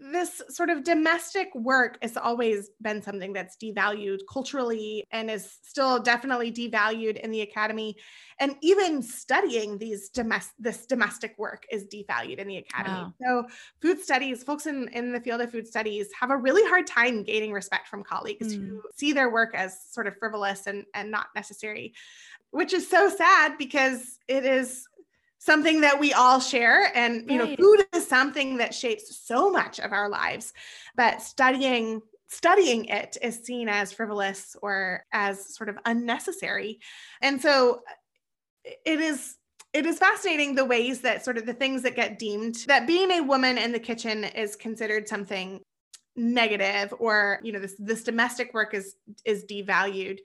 this 0.00 0.42
sort 0.48 0.70
of 0.70 0.84
domestic 0.84 1.52
work 1.54 1.98
has 2.02 2.16
always 2.16 2.70
been 2.80 3.02
something 3.02 3.32
that's 3.32 3.56
devalued 3.56 4.18
culturally 4.30 5.04
and 5.10 5.30
is 5.30 5.58
still 5.62 5.98
definitely 5.98 6.52
devalued 6.52 7.18
in 7.18 7.30
the 7.30 7.40
academy 7.40 7.96
and 8.38 8.54
even 8.60 9.02
studying 9.02 9.76
these 9.78 10.08
domestic 10.08 10.54
this 10.58 10.86
domestic 10.86 11.36
work 11.36 11.66
is 11.70 11.84
devalued 11.86 12.38
in 12.38 12.46
the 12.46 12.58
academy 12.58 12.94
wow. 12.94 13.12
so 13.20 13.48
food 13.82 14.00
studies 14.00 14.42
folks 14.44 14.66
in, 14.66 14.88
in 14.88 15.12
the 15.12 15.20
field 15.20 15.40
of 15.40 15.50
food 15.50 15.66
studies 15.66 16.08
have 16.18 16.30
a 16.30 16.36
really 16.36 16.66
hard 16.68 16.86
time 16.86 17.22
gaining 17.22 17.52
respect 17.52 17.88
from 17.88 18.04
colleagues 18.04 18.54
mm. 18.54 18.68
who 18.68 18.82
see 18.96 19.12
their 19.12 19.30
work 19.30 19.54
as 19.54 19.78
sort 19.90 20.06
of 20.06 20.16
frivolous 20.18 20.66
and, 20.66 20.84
and 20.94 21.10
not 21.10 21.26
necessary 21.34 21.92
which 22.50 22.72
is 22.72 22.88
so 22.88 23.08
sad 23.08 23.58
because 23.58 24.18
it 24.28 24.44
is 24.44 24.86
something 25.38 25.80
that 25.80 25.98
we 25.98 26.12
all 26.12 26.40
share 26.40 26.90
and 26.96 27.30
you 27.30 27.38
know 27.38 27.54
food 27.56 27.86
something 28.08 28.56
that 28.56 28.74
shapes 28.74 29.16
so 29.24 29.50
much 29.50 29.78
of 29.78 29.92
our 29.92 30.08
lives 30.08 30.52
but 30.96 31.22
studying 31.22 32.00
studying 32.28 32.84
it 32.86 33.16
is 33.22 33.42
seen 33.42 33.68
as 33.68 33.92
frivolous 33.92 34.54
or 34.62 35.04
as 35.12 35.54
sort 35.54 35.68
of 35.68 35.78
unnecessary. 35.86 36.78
And 37.22 37.40
so 37.40 37.80
uh, 37.88 38.70
it 38.84 39.00
is 39.00 39.36
it 39.74 39.84
is 39.84 39.98
fascinating 39.98 40.54
the 40.54 40.64
ways 40.64 41.02
that 41.02 41.24
sort 41.24 41.36
of 41.36 41.44
the 41.44 41.54
things 41.54 41.82
that 41.82 41.94
get 41.94 42.18
deemed 42.18 42.56
that 42.68 42.86
being 42.86 43.10
a 43.10 43.20
woman 43.20 43.58
in 43.58 43.72
the 43.72 43.78
kitchen 43.78 44.24
is 44.24 44.56
considered 44.56 45.08
something 45.08 45.60
negative 46.16 46.92
or 46.98 47.38
you 47.42 47.52
know 47.52 47.60
this 47.60 47.76
this 47.78 48.02
domestic 48.02 48.52
work 48.54 48.74
is 48.74 48.96
is 49.24 49.44
devalued 49.44 50.18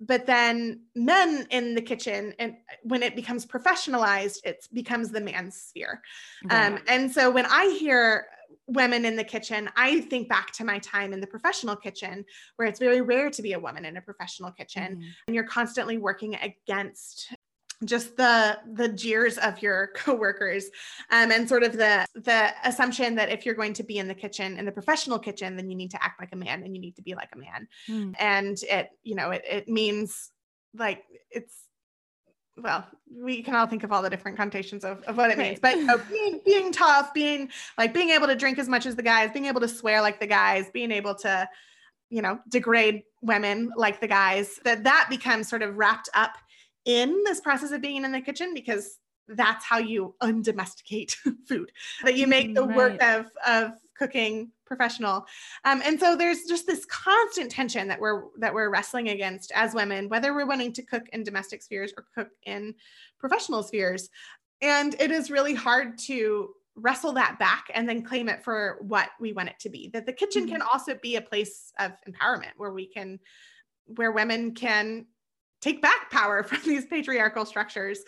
but 0.00 0.26
then 0.26 0.80
men 0.94 1.46
in 1.50 1.74
the 1.74 1.82
kitchen 1.82 2.34
and 2.38 2.56
when 2.82 3.02
it 3.02 3.16
becomes 3.16 3.44
professionalized 3.44 4.38
it 4.44 4.66
becomes 4.72 5.10
the 5.10 5.20
man's 5.20 5.56
sphere 5.56 6.00
right. 6.44 6.66
um, 6.66 6.78
and 6.88 7.10
so 7.10 7.30
when 7.30 7.46
i 7.46 7.76
hear 7.78 8.26
women 8.66 9.04
in 9.04 9.16
the 9.16 9.24
kitchen 9.24 9.68
i 9.76 10.00
think 10.02 10.28
back 10.28 10.52
to 10.52 10.64
my 10.64 10.78
time 10.80 11.12
in 11.12 11.20
the 11.20 11.26
professional 11.26 11.74
kitchen 11.74 12.24
where 12.56 12.68
it's 12.68 12.78
very 12.78 13.00
rare 13.00 13.30
to 13.30 13.42
be 13.42 13.54
a 13.54 13.58
woman 13.58 13.84
in 13.84 13.96
a 13.96 14.00
professional 14.00 14.50
kitchen 14.52 14.96
mm-hmm. 14.96 15.08
and 15.26 15.34
you're 15.34 15.44
constantly 15.44 15.98
working 15.98 16.36
against 16.36 17.34
just 17.84 18.16
the 18.16 18.58
the 18.72 18.88
jeers 18.88 19.38
of 19.38 19.62
your 19.62 19.90
coworkers 19.94 20.66
um, 21.10 21.30
and 21.30 21.48
sort 21.48 21.62
of 21.62 21.72
the 21.72 22.06
the 22.14 22.50
assumption 22.64 23.14
that 23.14 23.30
if 23.30 23.46
you're 23.46 23.54
going 23.54 23.72
to 23.72 23.84
be 23.84 23.98
in 23.98 24.08
the 24.08 24.14
kitchen 24.14 24.58
in 24.58 24.64
the 24.64 24.72
professional 24.72 25.18
kitchen 25.18 25.56
then 25.56 25.70
you 25.70 25.76
need 25.76 25.90
to 25.90 26.02
act 26.02 26.20
like 26.20 26.32
a 26.32 26.36
man 26.36 26.62
and 26.62 26.74
you 26.74 26.80
need 26.80 26.96
to 26.96 27.02
be 27.02 27.14
like 27.14 27.28
a 27.34 27.38
man 27.38 27.68
mm. 27.88 28.14
and 28.18 28.58
it 28.64 28.90
you 29.02 29.14
know 29.14 29.30
it, 29.30 29.42
it 29.48 29.68
means 29.68 30.30
like 30.74 31.04
it's 31.30 31.54
well, 32.60 32.86
we 33.10 33.42
can 33.42 33.54
all 33.54 33.66
think 33.66 33.84
of 33.84 33.92
all 33.92 34.02
the 34.02 34.10
different 34.10 34.36
connotations 34.36 34.84
of, 34.84 35.02
of 35.04 35.16
what 35.16 35.30
it 35.30 35.38
means, 35.38 35.60
but 35.60 35.76
you 35.76 35.84
know, 35.84 36.00
being, 36.10 36.40
being 36.44 36.72
tough, 36.72 37.14
being 37.14 37.50
like 37.76 37.94
being 37.94 38.10
able 38.10 38.26
to 38.26 38.34
drink 38.34 38.58
as 38.58 38.68
much 38.68 38.86
as 38.86 38.96
the 38.96 39.02
guys, 39.02 39.30
being 39.32 39.46
able 39.46 39.60
to 39.60 39.68
swear 39.68 40.02
like 40.02 40.20
the 40.20 40.26
guys, 40.26 40.68
being 40.70 40.90
able 40.90 41.14
to, 41.14 41.48
you 42.10 42.22
know, 42.22 42.38
degrade 42.48 43.02
women 43.22 43.70
like 43.76 44.00
the 44.00 44.08
guys, 44.08 44.58
that 44.64 44.84
that 44.84 45.06
becomes 45.08 45.48
sort 45.48 45.62
of 45.62 45.76
wrapped 45.76 46.08
up 46.14 46.36
in 46.88 47.22
this 47.24 47.38
process 47.38 47.70
of 47.70 47.82
being 47.82 48.04
in 48.04 48.12
the 48.12 48.20
kitchen 48.20 48.54
because 48.54 48.98
that's 49.28 49.64
how 49.64 49.78
you 49.78 50.14
undomesticate 50.22 51.14
food 51.48 51.70
that 52.02 52.16
you 52.16 52.26
make 52.26 52.54
the 52.54 52.64
right. 52.64 52.76
work 52.76 53.02
of 53.02 53.26
of 53.46 53.72
cooking 53.96 54.50
professional 54.64 55.26
um, 55.64 55.82
and 55.84 56.00
so 56.00 56.16
there's 56.16 56.44
just 56.44 56.66
this 56.66 56.86
constant 56.86 57.50
tension 57.50 57.88
that 57.88 58.00
we're 58.00 58.24
that 58.38 58.54
we're 58.54 58.70
wrestling 58.70 59.10
against 59.10 59.52
as 59.54 59.74
women 59.74 60.08
whether 60.08 60.34
we're 60.34 60.46
wanting 60.46 60.72
to 60.72 60.82
cook 60.82 61.02
in 61.12 61.22
domestic 61.22 61.62
spheres 61.62 61.92
or 61.96 62.06
cook 62.14 62.30
in 62.44 62.74
professional 63.18 63.62
spheres 63.62 64.08
and 64.62 64.94
it 64.98 65.10
is 65.10 65.30
really 65.30 65.54
hard 65.54 65.98
to 65.98 66.50
wrestle 66.74 67.12
that 67.12 67.38
back 67.38 67.66
and 67.74 67.88
then 67.88 68.02
claim 68.02 68.28
it 68.28 68.42
for 68.42 68.78
what 68.80 69.10
we 69.20 69.32
want 69.32 69.48
it 69.48 69.58
to 69.58 69.68
be 69.68 69.88
that 69.88 70.06
the 70.06 70.12
kitchen 70.12 70.44
mm-hmm. 70.44 70.52
can 70.52 70.62
also 70.62 70.94
be 71.02 71.16
a 71.16 71.20
place 71.20 71.72
of 71.78 71.92
empowerment 72.08 72.52
where 72.56 72.72
we 72.72 72.86
can 72.86 73.18
where 73.96 74.12
women 74.12 74.54
can 74.54 75.06
take 75.60 75.82
back 75.82 76.10
power 76.10 76.42
from 76.44 76.60
these 76.64 76.86
patriarchal 76.86 77.44
structures. 77.44 78.00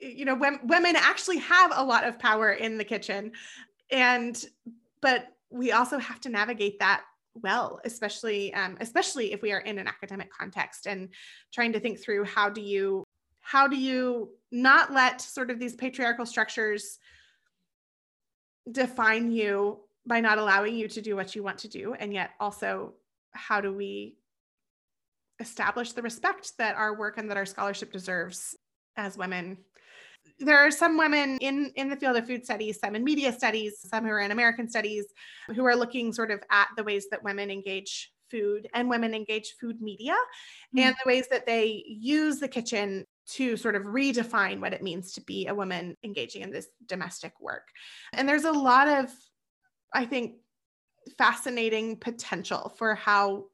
You 0.00 0.24
know 0.24 0.34
when, 0.34 0.60
women 0.64 0.96
actually 0.96 1.38
have 1.38 1.72
a 1.74 1.84
lot 1.84 2.04
of 2.04 2.18
power 2.18 2.52
in 2.52 2.78
the 2.78 2.84
kitchen. 2.84 3.32
And 3.90 4.42
but 5.00 5.26
we 5.50 5.72
also 5.72 5.98
have 5.98 6.20
to 6.20 6.28
navigate 6.28 6.78
that 6.78 7.02
well 7.34 7.80
especially 7.84 8.52
um, 8.54 8.76
especially 8.80 9.32
if 9.32 9.40
we 9.40 9.52
are 9.52 9.60
in 9.60 9.78
an 9.78 9.86
academic 9.86 10.30
context 10.32 10.86
and 10.86 11.08
trying 11.52 11.72
to 11.72 11.80
think 11.80 12.00
through 12.00 12.24
how 12.24 12.48
do 12.48 12.60
you 12.60 13.04
how 13.40 13.66
do 13.66 13.76
you 13.76 14.30
not 14.52 14.92
let 14.92 15.20
sort 15.20 15.50
of 15.50 15.58
these 15.58 15.74
patriarchal 15.74 16.26
structures 16.26 16.98
define 18.70 19.30
you 19.32 19.80
by 20.06 20.20
not 20.20 20.38
allowing 20.38 20.74
you 20.74 20.88
to 20.88 21.00
do 21.00 21.16
what 21.16 21.34
you 21.34 21.42
want 21.42 21.58
to 21.58 21.68
do. 21.68 21.94
And 21.94 22.12
yet 22.12 22.30
also 22.40 22.94
how 23.32 23.60
do 23.60 23.72
we 23.72 24.16
establish 25.40 25.92
the 25.92 26.02
respect 26.02 26.52
that 26.58 26.76
our 26.76 26.96
work 26.96 27.18
and 27.18 27.28
that 27.30 27.36
our 27.36 27.46
scholarship 27.46 27.92
deserves 27.92 28.56
as 28.96 29.16
women 29.16 29.56
there 30.38 30.58
are 30.58 30.70
some 30.70 30.96
women 30.96 31.38
in 31.40 31.72
in 31.76 31.88
the 31.88 31.96
field 31.96 32.16
of 32.16 32.26
food 32.26 32.44
studies 32.44 32.78
some 32.78 32.94
in 32.94 33.04
media 33.04 33.32
studies 33.32 33.78
some 33.80 34.04
who 34.04 34.10
are 34.10 34.20
in 34.20 34.30
american 34.30 34.68
studies 34.68 35.06
who 35.54 35.64
are 35.64 35.76
looking 35.76 36.12
sort 36.12 36.30
of 36.30 36.42
at 36.50 36.68
the 36.76 36.84
ways 36.84 37.06
that 37.10 37.22
women 37.22 37.50
engage 37.50 38.12
food 38.30 38.68
and 38.74 38.88
women 38.88 39.14
engage 39.14 39.54
food 39.60 39.80
media 39.80 40.12
mm-hmm. 40.12 40.80
and 40.80 40.94
the 40.94 41.08
ways 41.08 41.26
that 41.30 41.46
they 41.46 41.82
use 41.86 42.38
the 42.38 42.48
kitchen 42.48 43.04
to 43.26 43.56
sort 43.56 43.74
of 43.74 43.82
redefine 43.82 44.60
what 44.60 44.72
it 44.72 44.82
means 44.82 45.12
to 45.12 45.20
be 45.22 45.46
a 45.46 45.54
woman 45.54 45.96
engaging 46.04 46.42
in 46.42 46.50
this 46.50 46.68
domestic 46.86 47.32
work 47.40 47.68
and 48.12 48.28
there's 48.28 48.44
a 48.44 48.52
lot 48.52 48.88
of 48.88 49.10
i 49.94 50.04
think 50.04 50.36
fascinating 51.18 51.96
potential 51.96 52.72
for 52.76 52.94
how 52.94 53.44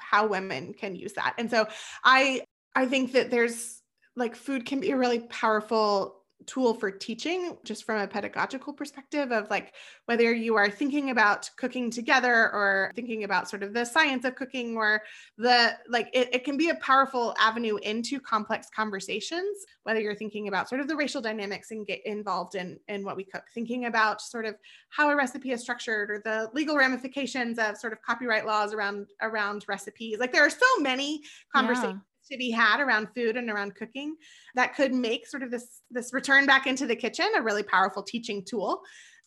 how 0.00 0.26
women 0.26 0.74
can 0.74 0.96
use 0.96 1.14
that. 1.14 1.34
And 1.38 1.50
so 1.50 1.66
I 2.04 2.42
I 2.74 2.86
think 2.86 3.12
that 3.12 3.30
there's 3.30 3.82
like 4.16 4.36
food 4.36 4.66
can 4.66 4.80
be 4.80 4.90
a 4.90 4.96
really 4.96 5.20
powerful 5.20 6.17
tool 6.46 6.72
for 6.72 6.90
teaching 6.90 7.56
just 7.64 7.84
from 7.84 8.00
a 8.00 8.06
pedagogical 8.06 8.72
perspective 8.72 9.32
of 9.32 9.50
like 9.50 9.74
whether 10.06 10.32
you 10.32 10.54
are 10.54 10.70
thinking 10.70 11.10
about 11.10 11.50
cooking 11.56 11.90
together 11.90 12.32
or 12.32 12.92
thinking 12.94 13.24
about 13.24 13.50
sort 13.50 13.62
of 13.62 13.74
the 13.74 13.84
science 13.84 14.24
of 14.24 14.34
cooking 14.36 14.76
or 14.76 15.02
the 15.36 15.72
like 15.88 16.08
it, 16.12 16.28
it 16.32 16.44
can 16.44 16.56
be 16.56 16.70
a 16.70 16.74
powerful 16.76 17.34
avenue 17.38 17.76
into 17.78 18.20
complex 18.20 18.68
conversations 18.74 19.58
whether 19.82 20.00
you're 20.00 20.14
thinking 20.14 20.48
about 20.48 20.68
sort 20.68 20.80
of 20.80 20.86
the 20.86 20.96
racial 20.96 21.20
dynamics 21.20 21.70
and 21.70 21.86
get 21.86 22.04
involved 22.06 22.54
in 22.54 22.78
in 22.88 23.04
what 23.04 23.16
we 23.16 23.24
cook 23.24 23.44
thinking 23.52 23.86
about 23.86 24.20
sort 24.20 24.46
of 24.46 24.54
how 24.90 25.10
a 25.10 25.16
recipe 25.16 25.50
is 25.50 25.60
structured 25.60 26.10
or 26.10 26.20
the 26.24 26.48
legal 26.54 26.76
ramifications 26.76 27.58
of 27.58 27.76
sort 27.76 27.92
of 27.92 28.00
copyright 28.02 28.46
laws 28.46 28.72
around 28.72 29.06
around 29.22 29.64
recipes. 29.68 30.18
Like 30.18 30.32
there 30.32 30.46
are 30.46 30.50
so 30.50 30.80
many 30.80 31.22
conversations 31.52 31.94
yeah 31.94 32.17
to 32.30 32.38
be 32.38 32.50
had 32.50 32.80
around 32.80 33.08
food 33.14 33.36
and 33.36 33.50
around 33.50 33.74
cooking 33.74 34.14
that 34.54 34.74
could 34.74 34.92
make 34.92 35.26
sort 35.26 35.42
of 35.42 35.50
this 35.50 35.82
this 35.90 36.12
return 36.12 36.46
back 36.46 36.66
into 36.66 36.86
the 36.86 36.96
kitchen 36.96 37.26
a 37.36 37.42
really 37.42 37.62
powerful 37.62 38.02
teaching 38.02 38.44
tool 38.44 38.80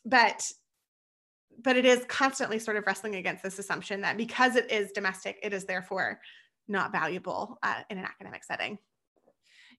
but 0.06 0.44
but 1.64 1.78
it 1.78 1.86
is 1.86 2.06
constantly 2.08 2.58
sort 2.58 2.78
of 2.78 2.86
wrestling 2.88 3.16
against 3.16 3.44
this 3.44 3.60
assumption 3.60 4.02
that 4.02 4.18
because 4.18 4.56
it 4.56 4.72
is 4.72 4.92
domestic 4.92 5.38
it 5.44 5.54
is 5.54 5.66
therefore 5.66 6.20
not 6.68 6.92
valuable 6.92 7.58
uh, 7.64 7.82
in 7.90 7.98
an 7.98 8.06
academic 8.06 8.44
setting 8.44 8.78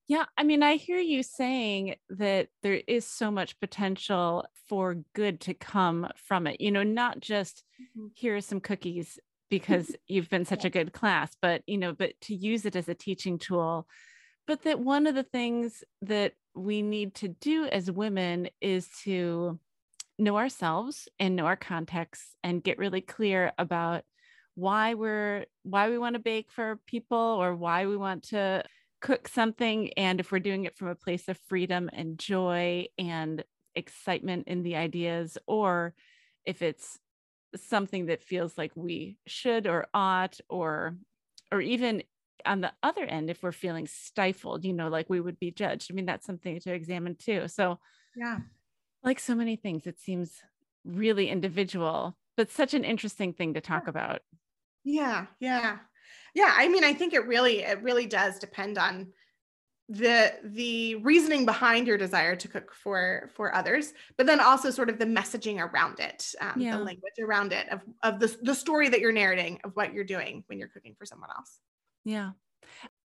yeah, 0.08 0.24
I 0.36 0.42
mean, 0.42 0.62
I 0.62 0.74
hear 0.74 0.98
you 0.98 1.22
saying 1.22 1.94
that 2.10 2.48
there 2.62 2.82
is 2.88 3.06
so 3.06 3.30
much 3.30 3.58
potential 3.60 4.44
for 4.68 4.96
good 5.14 5.40
to 5.42 5.54
come 5.54 6.08
from 6.16 6.46
it. 6.46 6.60
You 6.60 6.72
know, 6.72 6.82
not 6.82 7.20
just 7.20 7.62
mm-hmm. 7.80 8.08
here 8.14 8.36
are 8.36 8.40
some 8.40 8.60
cookies 8.60 9.18
because 9.52 9.94
you've 10.08 10.30
been 10.30 10.46
such 10.46 10.64
a 10.64 10.70
good 10.70 10.94
class 10.94 11.36
but 11.42 11.60
you 11.66 11.76
know 11.76 11.92
but 11.92 12.18
to 12.22 12.34
use 12.34 12.64
it 12.64 12.74
as 12.74 12.88
a 12.88 12.94
teaching 12.94 13.38
tool. 13.38 13.86
But 14.46 14.62
that 14.62 14.80
one 14.80 15.06
of 15.06 15.14
the 15.14 15.22
things 15.22 15.84
that 16.00 16.32
we 16.54 16.80
need 16.80 17.14
to 17.16 17.28
do 17.28 17.66
as 17.66 17.90
women 17.90 18.48
is 18.62 18.88
to 19.04 19.60
know 20.18 20.38
ourselves 20.38 21.06
and 21.18 21.36
know 21.36 21.44
our 21.44 21.56
context 21.56 22.22
and 22.42 22.64
get 22.64 22.78
really 22.78 23.02
clear 23.02 23.52
about 23.58 24.04
why 24.54 24.94
we're 24.94 25.44
why 25.64 25.90
we 25.90 25.98
want 25.98 26.14
to 26.14 26.18
bake 26.18 26.50
for 26.50 26.80
people 26.86 27.18
or 27.18 27.54
why 27.54 27.84
we 27.84 27.96
want 27.98 28.22
to 28.30 28.64
cook 29.02 29.28
something. 29.28 29.92
And 29.98 30.18
if 30.18 30.32
we're 30.32 30.38
doing 30.38 30.64
it 30.64 30.78
from 30.78 30.88
a 30.88 30.94
place 30.94 31.28
of 31.28 31.38
freedom 31.46 31.90
and 31.92 32.18
joy 32.18 32.86
and 32.98 33.44
excitement 33.74 34.48
in 34.48 34.62
the 34.62 34.76
ideas 34.76 35.36
or 35.46 35.92
if 36.46 36.62
it's 36.62 36.98
something 37.56 38.06
that 38.06 38.22
feels 38.22 38.56
like 38.56 38.72
we 38.74 39.18
should 39.26 39.66
or 39.66 39.86
ought 39.92 40.38
or 40.48 40.96
or 41.50 41.60
even 41.60 42.02
on 42.44 42.60
the 42.60 42.72
other 42.82 43.04
end 43.04 43.30
if 43.30 43.42
we're 43.42 43.52
feeling 43.52 43.86
stifled 43.86 44.64
you 44.64 44.72
know 44.72 44.88
like 44.88 45.08
we 45.08 45.20
would 45.20 45.38
be 45.38 45.50
judged. 45.50 45.90
I 45.90 45.94
mean 45.94 46.06
that's 46.06 46.26
something 46.26 46.58
to 46.60 46.72
examine 46.72 47.16
too. 47.16 47.48
So 47.48 47.78
yeah. 48.16 48.38
like 49.02 49.20
so 49.20 49.34
many 49.34 49.56
things 49.56 49.86
it 49.86 49.98
seems 49.98 50.40
really 50.84 51.28
individual 51.28 52.16
but 52.36 52.50
such 52.50 52.74
an 52.74 52.84
interesting 52.84 53.32
thing 53.32 53.54
to 53.54 53.60
talk 53.60 53.88
about. 53.88 54.20
Yeah 54.84 55.26
yeah. 55.40 55.78
Yeah 56.34 56.52
i 56.56 56.68
mean 56.68 56.84
i 56.84 56.92
think 56.92 57.12
it 57.12 57.26
really 57.26 57.60
it 57.60 57.82
really 57.82 58.06
does 58.06 58.38
depend 58.38 58.78
on 58.78 59.12
the 59.92 60.32
the 60.44 60.94
reasoning 60.96 61.44
behind 61.44 61.86
your 61.86 61.98
desire 61.98 62.34
to 62.34 62.48
cook 62.48 62.72
for 62.72 63.28
for 63.34 63.54
others 63.54 63.92
but 64.16 64.26
then 64.26 64.40
also 64.40 64.70
sort 64.70 64.88
of 64.88 64.98
the 64.98 65.04
messaging 65.04 65.60
around 65.60 66.00
it 66.00 66.34
um, 66.40 66.52
yeah. 66.56 66.76
the 66.76 66.82
language 66.82 67.12
around 67.22 67.52
it 67.52 67.68
of, 67.68 67.80
of 68.02 68.18
the, 68.18 68.34
the 68.42 68.54
story 68.54 68.88
that 68.88 69.00
you're 69.00 69.12
narrating 69.12 69.58
of 69.64 69.72
what 69.74 69.92
you're 69.92 70.04
doing 70.04 70.44
when 70.46 70.58
you're 70.58 70.68
cooking 70.68 70.94
for 70.98 71.04
someone 71.04 71.30
else. 71.36 71.58
Yeah. 72.04 72.30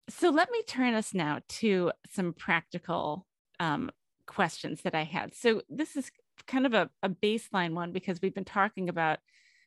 So 0.08 0.30
let 0.30 0.50
me 0.50 0.62
turn 0.66 0.94
us 0.94 1.14
now 1.14 1.40
to 1.48 1.92
some 2.10 2.32
practical 2.32 3.26
um, 3.58 3.90
questions 4.26 4.82
that 4.82 4.94
i 4.94 5.04
had. 5.04 5.34
So 5.34 5.62
this 5.68 5.96
is 5.96 6.10
kind 6.46 6.66
of 6.66 6.74
a, 6.74 6.88
a 7.02 7.08
baseline 7.08 7.74
one 7.74 7.92
because 7.92 8.20
we've 8.20 8.34
been 8.34 8.44
talking 8.44 8.88
about 8.88 9.18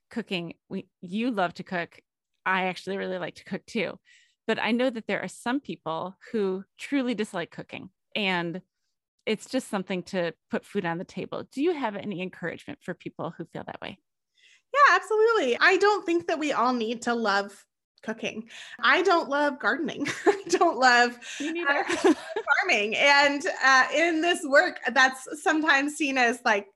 cooking. 0.09 0.55
We 0.69 0.87
you 1.01 1.31
love 1.31 1.53
to 1.55 1.63
cook. 1.63 1.99
I 2.45 2.65
actually 2.65 2.97
really 2.97 3.19
like 3.19 3.35
to 3.35 3.45
cook 3.45 3.65
too 3.65 3.99
but 4.47 4.59
I 4.59 4.71
know 4.71 4.89
that 4.89 5.07
there 5.07 5.21
are 5.21 5.27
some 5.27 5.59
people 5.59 6.15
who 6.31 6.63
truly 6.77 7.13
dislike 7.13 7.51
cooking 7.51 7.89
and 8.15 8.61
it's 9.25 9.49
just 9.49 9.69
something 9.69 10.03
to 10.03 10.33
put 10.51 10.65
food 10.65 10.85
on 10.85 10.97
the 10.97 11.05
table. 11.05 11.43
Do 11.51 11.63
you 11.63 11.73
have 11.73 11.95
any 11.95 12.21
encouragement 12.21 12.79
for 12.81 12.93
people 12.93 13.33
who 13.37 13.45
feel 13.45 13.63
that 13.65 13.81
way? 13.81 13.97
Yeah, 14.73 14.95
absolutely. 14.95 15.57
I 15.59 15.77
don't 15.77 16.05
think 16.05 16.27
that 16.27 16.39
we 16.39 16.51
all 16.51 16.73
need 16.73 17.03
to 17.03 17.13
love 17.13 17.65
cooking. 18.03 18.49
I 18.81 19.01
don't 19.01 19.29
love 19.29 19.59
gardening. 19.59 20.07
I 20.25 20.43
don't 20.49 20.77
love 20.77 21.17
uh, 21.39 21.83
farming. 22.63 22.95
And 22.97 23.45
uh, 23.63 23.85
in 23.95 24.21
this 24.21 24.41
work, 24.43 24.79
that's 24.93 25.41
sometimes 25.41 25.95
seen 25.95 26.17
as 26.17 26.39
like 26.43 26.67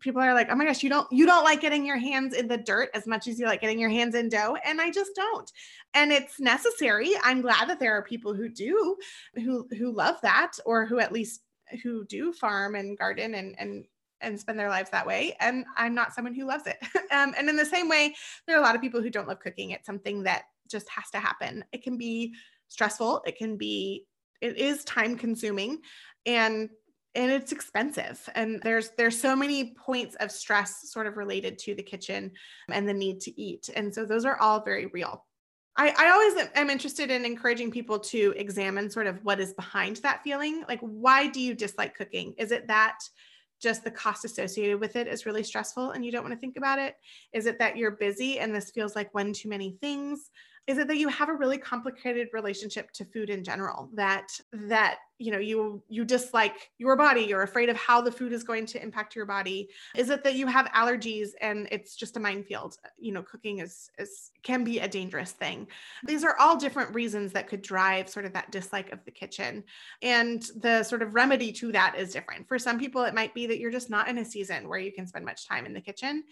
people 0.00 0.20
are 0.20 0.34
like, 0.34 0.48
"Oh 0.50 0.54
my 0.54 0.64
gosh, 0.64 0.82
you 0.82 0.90
don't 0.90 1.10
you 1.10 1.26
don't 1.26 1.44
like 1.44 1.60
getting 1.60 1.84
your 1.84 1.98
hands 1.98 2.34
in 2.34 2.48
the 2.48 2.56
dirt 2.56 2.90
as 2.94 3.06
much 3.06 3.26
as 3.26 3.38
you 3.38 3.46
like 3.46 3.60
getting 3.60 3.78
your 3.78 3.90
hands 3.90 4.14
in 4.14 4.28
dough." 4.28 4.56
And 4.64 4.80
I 4.80 4.90
just 4.90 5.12
don't. 5.14 5.50
And 5.94 6.12
it's 6.12 6.40
necessary. 6.40 7.12
I'm 7.22 7.40
glad 7.40 7.68
that 7.68 7.80
there 7.80 7.96
are 7.96 8.02
people 8.02 8.34
who 8.34 8.48
do 8.48 8.96
who 9.34 9.68
who 9.78 9.92
love 9.92 10.16
that 10.22 10.52
or 10.66 10.86
who 10.86 10.98
at 10.98 11.12
least 11.12 11.42
who 11.82 12.04
do 12.06 12.32
farm 12.32 12.74
and 12.74 12.98
garden 12.98 13.34
and 13.34 13.54
and 13.58 13.84
and 14.20 14.40
spend 14.40 14.58
their 14.58 14.70
lives 14.70 14.90
that 14.90 15.06
way. 15.06 15.36
And 15.40 15.64
I'm 15.76 15.94
not 15.94 16.14
someone 16.14 16.34
who 16.34 16.46
loves 16.46 16.66
it. 16.66 16.76
um, 17.12 17.34
and 17.36 17.48
in 17.48 17.56
the 17.56 17.66
same 17.66 17.88
way, 17.88 18.14
there 18.46 18.56
are 18.56 18.60
a 18.60 18.64
lot 18.64 18.74
of 18.74 18.80
people 18.80 19.02
who 19.02 19.10
don't 19.10 19.28
love 19.28 19.40
cooking. 19.40 19.70
It's 19.70 19.86
something 19.86 20.22
that 20.24 20.44
just 20.68 20.88
has 20.88 21.10
to 21.10 21.18
happen. 21.18 21.64
It 21.72 21.82
can 21.82 21.96
be 21.96 22.34
stressful. 22.68 23.22
It 23.26 23.36
can 23.36 23.56
be, 23.56 24.06
it 24.40 24.56
is 24.56 24.82
time 24.84 25.16
consuming. 25.16 25.80
And 26.26 26.70
and 27.14 27.30
it's 27.30 27.52
expensive 27.52 28.28
and 28.34 28.60
there's 28.62 28.90
there's 28.96 29.20
so 29.20 29.36
many 29.36 29.74
points 29.74 30.16
of 30.16 30.30
stress 30.30 30.90
sort 30.90 31.06
of 31.06 31.16
related 31.16 31.58
to 31.58 31.74
the 31.74 31.82
kitchen 31.82 32.32
and 32.70 32.88
the 32.88 32.94
need 32.94 33.20
to 33.20 33.40
eat 33.40 33.70
and 33.74 33.94
so 33.94 34.04
those 34.04 34.24
are 34.24 34.36
all 34.38 34.62
very 34.62 34.86
real. 34.86 35.24
I, 35.76 35.92
I 35.98 36.10
always 36.10 36.48
am 36.54 36.70
interested 36.70 37.10
in 37.10 37.24
encouraging 37.24 37.72
people 37.72 37.98
to 37.98 38.32
examine 38.36 38.88
sort 38.88 39.08
of 39.08 39.18
what 39.24 39.40
is 39.40 39.54
behind 39.54 39.96
that 39.98 40.22
feeling. 40.22 40.64
Like 40.68 40.80
why 40.80 41.26
do 41.26 41.40
you 41.40 41.54
dislike 41.54 41.96
cooking? 41.96 42.34
Is 42.38 42.52
it 42.52 42.68
that 42.68 42.98
just 43.60 43.82
the 43.82 43.90
cost 43.90 44.24
associated 44.24 44.78
with 44.78 44.94
it 44.94 45.08
is 45.08 45.26
really 45.26 45.42
stressful 45.42 45.92
and 45.92 46.04
you 46.04 46.12
don't 46.12 46.22
want 46.22 46.34
to 46.34 46.40
think 46.40 46.56
about 46.56 46.78
it? 46.78 46.94
Is 47.32 47.46
it 47.46 47.58
that 47.58 47.76
you're 47.76 47.92
busy 47.92 48.38
and 48.38 48.54
this 48.54 48.70
feels 48.70 48.94
like 48.94 49.14
one 49.14 49.32
too 49.32 49.48
many 49.48 49.76
things 49.80 50.30
is 50.66 50.78
it 50.78 50.88
that 50.88 50.96
you 50.96 51.08
have 51.08 51.28
a 51.28 51.34
really 51.34 51.58
complicated 51.58 52.28
relationship 52.32 52.90
to 52.92 53.04
food 53.04 53.28
in 53.28 53.44
general 53.44 53.90
that 53.92 54.28
that 54.52 54.98
you 55.18 55.30
know 55.30 55.38
you 55.38 55.82
you 55.88 56.04
dislike 56.04 56.70
your 56.78 56.96
body 56.96 57.20
you're 57.20 57.42
afraid 57.42 57.68
of 57.68 57.76
how 57.76 58.00
the 58.00 58.10
food 58.10 58.32
is 58.32 58.42
going 58.42 58.64
to 58.66 58.82
impact 58.82 59.14
your 59.14 59.26
body? 59.26 59.68
Is 59.94 60.10
it 60.10 60.24
that 60.24 60.34
you 60.34 60.46
have 60.46 60.66
allergies 60.66 61.30
and 61.40 61.68
it's 61.70 61.96
just 61.96 62.16
a 62.16 62.20
minefield? 62.20 62.78
You 62.98 63.12
know 63.12 63.22
cooking 63.22 63.58
is 63.58 63.90
is 63.98 64.30
can 64.42 64.64
be 64.64 64.78
a 64.80 64.88
dangerous 64.88 65.32
thing. 65.32 65.68
These 66.06 66.24
are 66.24 66.36
all 66.38 66.56
different 66.56 66.94
reasons 66.94 67.32
that 67.32 67.46
could 67.46 67.62
drive 67.62 68.08
sort 68.08 68.24
of 68.24 68.32
that 68.32 68.50
dislike 68.50 68.90
of 68.92 69.04
the 69.04 69.10
kitchen 69.10 69.64
and 70.02 70.42
the 70.56 70.82
sort 70.82 71.02
of 71.02 71.14
remedy 71.14 71.52
to 71.52 71.72
that 71.72 71.94
is 71.98 72.12
different. 72.12 72.48
For 72.48 72.58
some 72.58 72.78
people 72.78 73.02
it 73.02 73.14
might 73.14 73.34
be 73.34 73.46
that 73.46 73.58
you're 73.58 73.70
just 73.70 73.90
not 73.90 74.08
in 74.08 74.18
a 74.18 74.24
season 74.24 74.68
where 74.68 74.78
you 74.78 74.92
can 74.92 75.06
spend 75.06 75.26
much 75.26 75.46
time 75.46 75.66
in 75.66 75.74
the 75.74 75.80
kitchen 75.80 76.24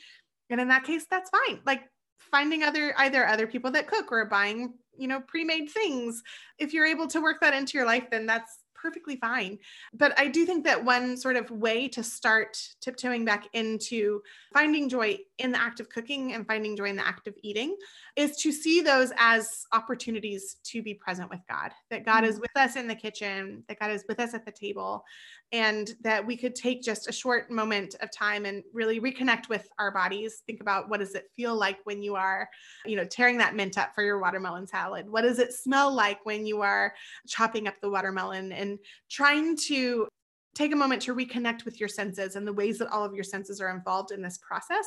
and 0.49 0.61
in 0.61 0.69
that 0.69 0.85
case 0.85 1.07
that's 1.11 1.31
fine. 1.31 1.61
Like 1.67 1.83
finding 2.31 2.63
other 2.63 2.95
either 2.99 3.27
other 3.27 3.47
people 3.47 3.71
that 3.71 3.87
cook 3.87 4.13
or 4.13 4.25
buying 4.27 4.75
you 4.97 5.09
know 5.09 5.21
pre-made 5.21 5.71
things 5.71 6.23
if 6.59 6.73
you're 6.73 6.87
able 6.87 7.07
to 7.07 7.21
work 7.21 7.41
that 7.41 7.55
into 7.55 7.79
your 7.79 7.87
life 7.87 8.09
then 8.11 8.27
that's 8.27 8.63
perfectly 8.83 9.17
fine. 9.17 9.59
But 9.95 10.19
I 10.19 10.27
do 10.27 10.45
think 10.45 10.65
that 10.65 10.85
one 10.85 11.17
sort 11.17 11.37
of 11.37 11.51
way 11.51 11.89
to 11.89 12.03
start 12.03 12.59
tiptoeing 12.81 13.25
back 13.25 13.49
into 13.53 14.23
finding 14.53 14.89
joy 14.89 15.19
in 15.43 15.53
the 15.53 15.61
act 15.61 15.81
of 15.81 15.89
cooking 15.89 16.33
and 16.33 16.47
finding 16.47 16.77
joy 16.77 16.85
in 16.85 16.97
the 16.97 17.07
act 17.07 17.27
of 17.27 17.35
eating 17.43 17.77
is 18.17 18.37
to 18.37 18.53
see 18.53 18.81
those 18.81 19.13
as 19.19 19.65
opportunities 19.73 20.57
to 20.63 20.83
be 20.83 20.95
present 20.95 21.29
with 21.29 21.41
God, 21.49 21.73
that 21.91 22.05
God 22.05 22.25
is 22.25 22.39
mm. 22.39 22.43
with 22.43 22.57
us 22.57 22.77
in 22.77 22.87
the 22.87 22.95
kitchen, 22.95 23.65
that 23.69 23.79
God 23.79 23.91
is 23.91 24.05
with 24.09 24.21
us 24.21 24.35
at 24.35 24.45
the 24.45 24.53
table, 24.53 25.05
and 25.51 25.95
that 26.01 26.25
we 26.25 26.37
could 26.37 26.55
take 26.55 26.83
just 26.83 27.09
a 27.09 27.13
short 27.13 27.51
moment 27.51 27.97
of 28.01 28.11
time 28.11 28.47
and 28.47 28.63
really 28.73 29.01
reconnect 29.01 29.49
with 29.49 29.69
our 29.79 29.91
bodies. 29.91 30.43
Think 30.47 30.61
about 30.61 30.89
what 30.89 31.01
does 31.01 31.15
it 31.15 31.31
feel 31.35 31.55
like 31.57 31.79
when 31.85 32.03
you 32.03 32.15
are, 32.15 32.49
you 32.87 32.97
know, 32.97 33.05
tearing 33.05 33.37
that 33.39 33.57
mint 33.57 33.77
up 33.77 33.95
for 33.95 34.03
your 34.03 34.21
watermelon 34.21 34.67
salad? 34.67 35.11
What 35.11 35.23
does 35.23 35.39
it 35.39 35.53
smell 35.53 35.93
like 35.93 36.25
when 36.25 36.47
you 36.47 36.63
are 36.63 36.95
chopping 37.27 37.67
up 37.67 37.75
the 37.83 37.91
watermelon 37.91 38.53
and 38.53 38.79
trying 39.11 39.57
to 39.69 40.07
take 40.55 40.73
a 40.73 40.77
moment 40.77 41.03
to 41.03 41.15
reconnect 41.15 41.65
with 41.65 41.81
your 41.81 41.89
senses 41.89 42.37
and 42.37 42.47
the 42.47 42.53
ways 42.53 42.79
that 42.79 42.89
all 42.89 43.05
of 43.05 43.15
your 43.15 43.25
senses 43.25 43.61
are 43.61 43.71
involved 43.71 44.13
in 44.13 44.21
this 44.21 44.39
process 44.39 44.87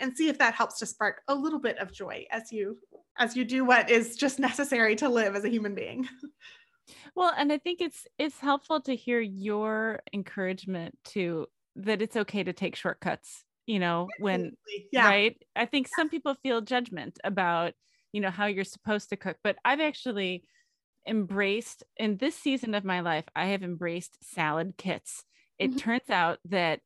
and 0.00 0.16
see 0.16 0.28
if 0.28 0.38
that 0.38 0.54
helps 0.54 0.78
to 0.78 0.86
spark 0.86 1.22
a 1.28 1.34
little 1.34 1.58
bit 1.58 1.78
of 1.78 1.92
joy 1.92 2.24
as 2.30 2.52
you 2.52 2.78
as 3.18 3.36
you 3.36 3.44
do 3.44 3.64
what 3.64 3.90
is 3.90 4.16
just 4.16 4.38
necessary 4.38 4.96
to 4.96 5.08
live 5.08 5.34
as 5.34 5.44
a 5.44 5.50
human 5.50 5.74
being 5.74 6.08
well 7.14 7.32
and 7.36 7.52
i 7.52 7.58
think 7.58 7.80
it's 7.80 8.06
it's 8.18 8.38
helpful 8.38 8.80
to 8.80 8.96
hear 8.96 9.20
your 9.20 10.00
encouragement 10.12 10.96
to 11.04 11.46
that 11.76 12.02
it's 12.02 12.16
okay 12.16 12.42
to 12.42 12.52
take 12.52 12.76
shortcuts 12.76 13.44
you 13.66 13.78
know, 13.78 14.08
when, 14.18 14.56
yeah. 14.92 15.06
right? 15.06 15.36
I 15.54 15.66
think 15.66 15.88
some 15.94 16.08
people 16.08 16.34
feel 16.42 16.60
judgment 16.60 17.18
about, 17.24 17.74
you 18.12 18.20
know, 18.20 18.30
how 18.30 18.46
you're 18.46 18.64
supposed 18.64 19.10
to 19.10 19.16
cook, 19.16 19.36
but 19.44 19.56
I've 19.64 19.80
actually 19.80 20.44
embraced 21.06 21.82
in 21.96 22.16
this 22.16 22.34
season 22.34 22.74
of 22.74 22.84
my 22.84 23.00
life, 23.00 23.24
I 23.34 23.46
have 23.46 23.62
embraced 23.62 24.18
salad 24.22 24.74
kits. 24.76 25.24
It 25.58 25.70
mm-hmm. 25.70 25.78
turns 25.78 26.10
out 26.10 26.38
that 26.46 26.80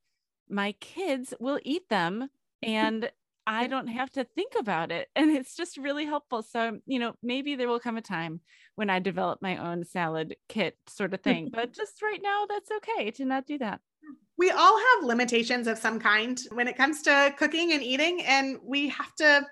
my 0.48 0.72
kids 0.80 1.34
will 1.40 1.60
eat 1.62 1.88
them 1.88 2.28
and 2.62 3.10
I 3.48 3.68
don't 3.68 3.86
have 3.86 4.10
to 4.12 4.24
think 4.24 4.54
about 4.58 4.90
it. 4.90 5.08
And 5.14 5.30
it's 5.30 5.54
just 5.54 5.76
really 5.76 6.04
helpful. 6.04 6.42
So, 6.42 6.78
you 6.84 6.98
know, 6.98 7.14
maybe 7.22 7.54
there 7.54 7.68
will 7.68 7.78
come 7.78 7.96
a 7.96 8.02
time 8.02 8.40
when 8.74 8.90
I 8.90 8.98
develop 8.98 9.40
my 9.40 9.56
own 9.58 9.84
salad 9.84 10.34
kit 10.48 10.76
sort 10.88 11.14
of 11.14 11.20
thing. 11.20 11.50
but 11.52 11.72
just 11.72 12.02
right 12.02 12.20
now, 12.20 12.46
that's 12.48 12.70
okay 12.78 13.12
to 13.12 13.24
not 13.24 13.46
do 13.46 13.58
that. 13.58 13.80
We 14.38 14.50
all 14.50 14.78
have 14.78 15.04
limitations 15.04 15.66
of 15.66 15.78
some 15.78 15.98
kind 15.98 16.38
when 16.52 16.68
it 16.68 16.76
comes 16.76 17.02
to 17.02 17.34
cooking 17.38 17.72
and 17.72 17.82
eating, 17.82 18.22
and 18.22 18.58
we 18.62 18.88
have 18.88 19.14
to 19.16 19.46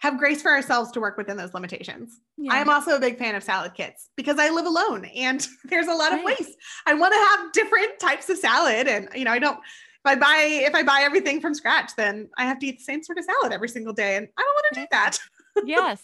have 0.00 0.18
grace 0.18 0.42
for 0.42 0.50
ourselves 0.50 0.90
to 0.92 1.00
work 1.00 1.16
within 1.16 1.36
those 1.36 1.54
limitations. 1.54 2.20
Yeah. 2.36 2.52
I 2.52 2.58
am 2.58 2.68
also 2.68 2.96
a 2.96 3.00
big 3.00 3.18
fan 3.18 3.34
of 3.34 3.42
salad 3.42 3.74
kits 3.74 4.10
because 4.16 4.38
I 4.38 4.50
live 4.50 4.66
alone 4.66 5.06
and 5.06 5.46
there's 5.64 5.86
a 5.86 5.94
lot 5.94 6.12
of 6.12 6.22
waste. 6.22 6.56
I 6.86 6.94
want 6.94 7.14
to 7.14 7.18
have 7.18 7.52
different 7.52 7.98
types 7.98 8.28
of 8.28 8.36
salad 8.36 8.88
and 8.88 9.08
you 9.14 9.24
know, 9.24 9.32
I 9.32 9.38
don't 9.38 9.58
if 9.58 10.12
I 10.12 10.14
buy 10.14 10.48
if 10.48 10.74
I 10.74 10.82
buy 10.82 11.00
everything 11.02 11.40
from 11.40 11.54
scratch, 11.54 11.92
then 11.96 12.28
I 12.36 12.44
have 12.44 12.58
to 12.60 12.66
eat 12.66 12.78
the 12.78 12.84
same 12.84 13.02
sort 13.02 13.18
of 13.18 13.24
salad 13.24 13.52
every 13.52 13.68
single 13.68 13.92
day. 13.92 14.16
And 14.16 14.28
I 14.36 14.42
don't 14.42 14.54
want 14.54 14.66
to 14.74 14.80
do 14.80 14.86
that. 14.90 15.18
yes. 15.66 16.02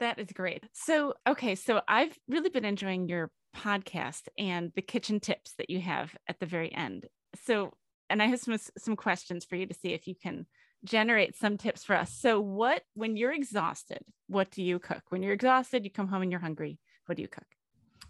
That 0.00 0.18
is 0.18 0.28
great. 0.32 0.64
So, 0.72 1.14
okay. 1.28 1.54
So 1.54 1.80
I've 1.86 2.16
really 2.28 2.50
been 2.50 2.64
enjoying 2.64 3.08
your 3.08 3.30
podcast 3.56 4.22
and 4.38 4.72
the 4.74 4.82
kitchen 4.82 5.20
tips 5.20 5.54
that 5.58 5.70
you 5.70 5.80
have 5.80 6.14
at 6.26 6.40
the 6.40 6.46
very 6.46 6.74
end. 6.74 7.06
So, 7.44 7.72
and 8.10 8.22
I 8.22 8.26
have 8.26 8.40
some, 8.40 8.56
some 8.78 8.96
questions 8.96 9.44
for 9.44 9.56
you 9.56 9.66
to 9.66 9.74
see 9.74 9.92
if 9.92 10.06
you 10.06 10.14
can 10.20 10.46
generate 10.84 11.36
some 11.36 11.56
tips 11.56 11.84
for 11.84 11.96
us. 11.96 12.12
So, 12.12 12.40
what, 12.40 12.82
when 12.94 13.16
you're 13.16 13.32
exhausted, 13.32 14.00
what 14.28 14.50
do 14.50 14.62
you 14.62 14.78
cook? 14.78 15.02
When 15.10 15.22
you're 15.22 15.32
exhausted, 15.32 15.84
you 15.84 15.90
come 15.90 16.08
home 16.08 16.22
and 16.22 16.30
you're 16.30 16.40
hungry, 16.40 16.78
what 17.06 17.16
do 17.16 17.22
you 17.22 17.28
cook? 17.28 17.46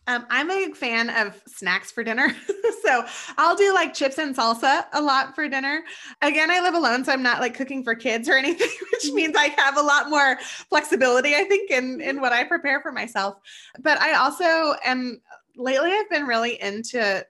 Um, 0.09 0.27
I'm 0.31 0.51
a 0.51 0.55
big 0.55 0.75
fan 0.75 1.11
of 1.11 1.41
snacks 1.47 1.93
for 1.93 2.03
dinner. 2.03 2.35
so 2.83 3.05
I'll 3.39 3.55
do 3.55 3.73
like 3.73 3.95
chips 3.95 4.19
and 4.19 4.35
salsa 4.35 4.85
a 4.93 5.01
lot 5.01 5.35
for 5.35 5.49
dinner. 5.49 5.85
Again, 6.23 6.51
I 6.51 6.61
live 6.61 6.75
alone, 6.75 7.05
so 7.05 7.13
I'm 7.13 7.23
not 7.23 7.41
like 7.41 7.55
cooking 7.55 7.85
for 7.85 7.95
kids 7.95 8.29
or 8.29 8.33
anything, 8.37 8.71
which 8.93 9.05
mm-hmm. 9.05 9.15
means 9.15 9.37
I 9.37 9.55
have 9.59 9.77
a 9.77 9.83
lot 9.83 10.11
more 10.11 10.39
flexibility, 10.69 11.37
I 11.37 11.45
think, 11.45 11.71
in, 11.71 12.01
in 12.01 12.21
what 12.21 12.33
I 12.33 12.45
prepare 12.45 12.81
for 12.81 12.91
myself. 12.91 13.37
But 13.79 14.01
I 14.01 14.15
also 14.15 14.75
am 14.85 15.21
lately 15.57 15.93
I've 15.93 16.11
been 16.11 16.27
really 16.27 16.61
into 16.61 17.25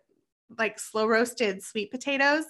like 0.58 0.78
slow 0.78 1.06
roasted 1.06 1.62
sweet 1.62 1.90
potatoes. 1.90 2.44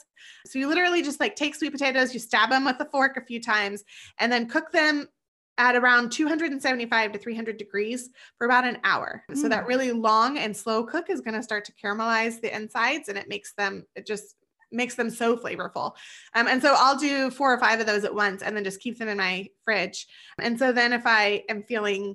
So 0.47 0.59
you 0.59 0.69
literally 0.69 1.03
just 1.03 1.21
like 1.21 1.37
take 1.37 1.55
sweet 1.55 1.73
potatoes, 1.73 2.15
you 2.15 2.21
stab 2.21 2.51
them 2.51 2.65
with 2.65 2.81
a 2.81 2.85
fork 2.87 3.17
a 3.17 3.25
few 3.25 3.41
times, 3.41 3.85
and 4.19 4.31
then 4.31 4.49
cook 4.49 4.73
them 4.73 5.09
at 5.59 5.77
around 5.77 6.11
275 6.11 7.13
to 7.13 7.19
300 7.19 7.57
degrees 7.57 8.11
for 8.39 8.47
about 8.47 8.67
an 8.67 8.79
hour. 8.85 9.23
Mm. 9.31 9.37
So 9.37 9.49
that 9.49 9.65
mm. 9.65 9.69
really 9.69 9.93
long 9.93 10.39
and 10.39 10.57
slow 10.57 10.85
cook 10.85 11.11
is 11.11 11.21
going 11.21 11.35
to 11.35 11.43
start 11.43 11.65
to 11.67 11.73
caramelize 11.73 12.41
the 12.41 12.55
insides 12.55 13.09
and 13.09 13.19
it 13.19 13.29
makes 13.29 13.53
them, 13.53 13.85
it 13.95 14.07
just 14.07 14.37
makes 14.71 14.95
them 14.95 15.11
so 15.11 15.37
flavorful. 15.37 15.93
Um, 16.35 16.49
and 16.49 16.63
so 16.63 16.75
I'll 16.77 16.97
do 16.97 17.31
four 17.31 17.53
or 17.53 17.59
five 17.59 17.81
of 17.81 17.87
those 17.87 18.05
at 18.05 18.15
once 18.15 18.43
and 18.43 18.57
then 18.57 18.65
just 18.65 18.81
keep 18.81 18.99
them 18.99 19.09
in 19.09 19.19
my 19.19 19.49
fridge. 19.65 20.07
And 20.41 20.59
so 20.59 20.73
then 20.73 20.93
if 20.93 21.03
I 21.05 21.45
am 21.49 21.63
feeling, 21.63 22.15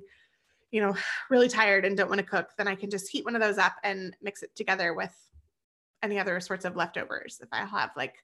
you 0.70 0.80
know, 0.80 0.96
really 1.30 1.48
tired 1.48 1.84
and 1.84 1.96
don't 1.96 2.08
want 2.08 2.20
to 2.20 2.26
cook, 2.26 2.50
then 2.58 2.68
I 2.68 2.74
can 2.74 2.90
just 2.90 3.08
heat 3.08 3.24
one 3.24 3.36
of 3.36 3.40
those 3.40 3.58
up 3.58 3.76
and 3.84 4.14
mix 4.20 4.42
it 4.42 4.54
together 4.56 4.92
with 4.92 5.14
any 6.02 6.18
other 6.18 6.40
sorts 6.40 6.64
of 6.64 6.76
leftovers. 6.76 7.38
If 7.42 7.48
I 7.52 7.64
have 7.64 7.90
like 7.96 8.14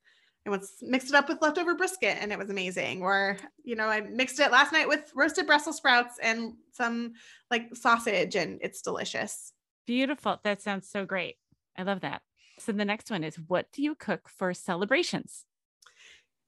I 0.47 0.51
once 0.51 0.75
mixed 0.83 1.09
it 1.09 1.15
up 1.15 1.29
with 1.29 1.41
leftover 1.41 1.75
brisket 1.75 2.19
and 2.21 2.31
it 2.31 2.39
was 2.39 2.51
amazing. 2.51 3.03
Or, 3.03 3.39
you 3.65 3.77
know, 3.77 3.89
I 3.89 4.03
mixed 4.03 4.39
it 4.41 4.53
last 4.53 4.73
night 4.73 4.89
with 4.89 5.11
roasted 5.15 5.47
Brussels 5.47 5.79
sprouts 5.79 6.19
and 6.23 6.53
some 6.73 7.15
like 7.51 7.75
sausage 7.75 8.37
and 8.37 8.59
it's 8.63 8.83
delicious. 8.83 9.53
Beautiful. 9.87 10.41
That 10.45 10.61
sounds 10.61 10.89
so 10.89 11.07
great. 11.07 11.37
I 11.79 11.83
love 11.83 12.01
that. 12.01 12.21
So 12.59 12.73
the 12.73 12.85
next 12.85 13.11
one 13.11 13.25
is 13.25 13.37
what 13.37 13.73
do 13.73 13.83
you 13.83 13.95
cook 13.95 14.29
for 14.29 14.53
celebrations? 14.53 15.47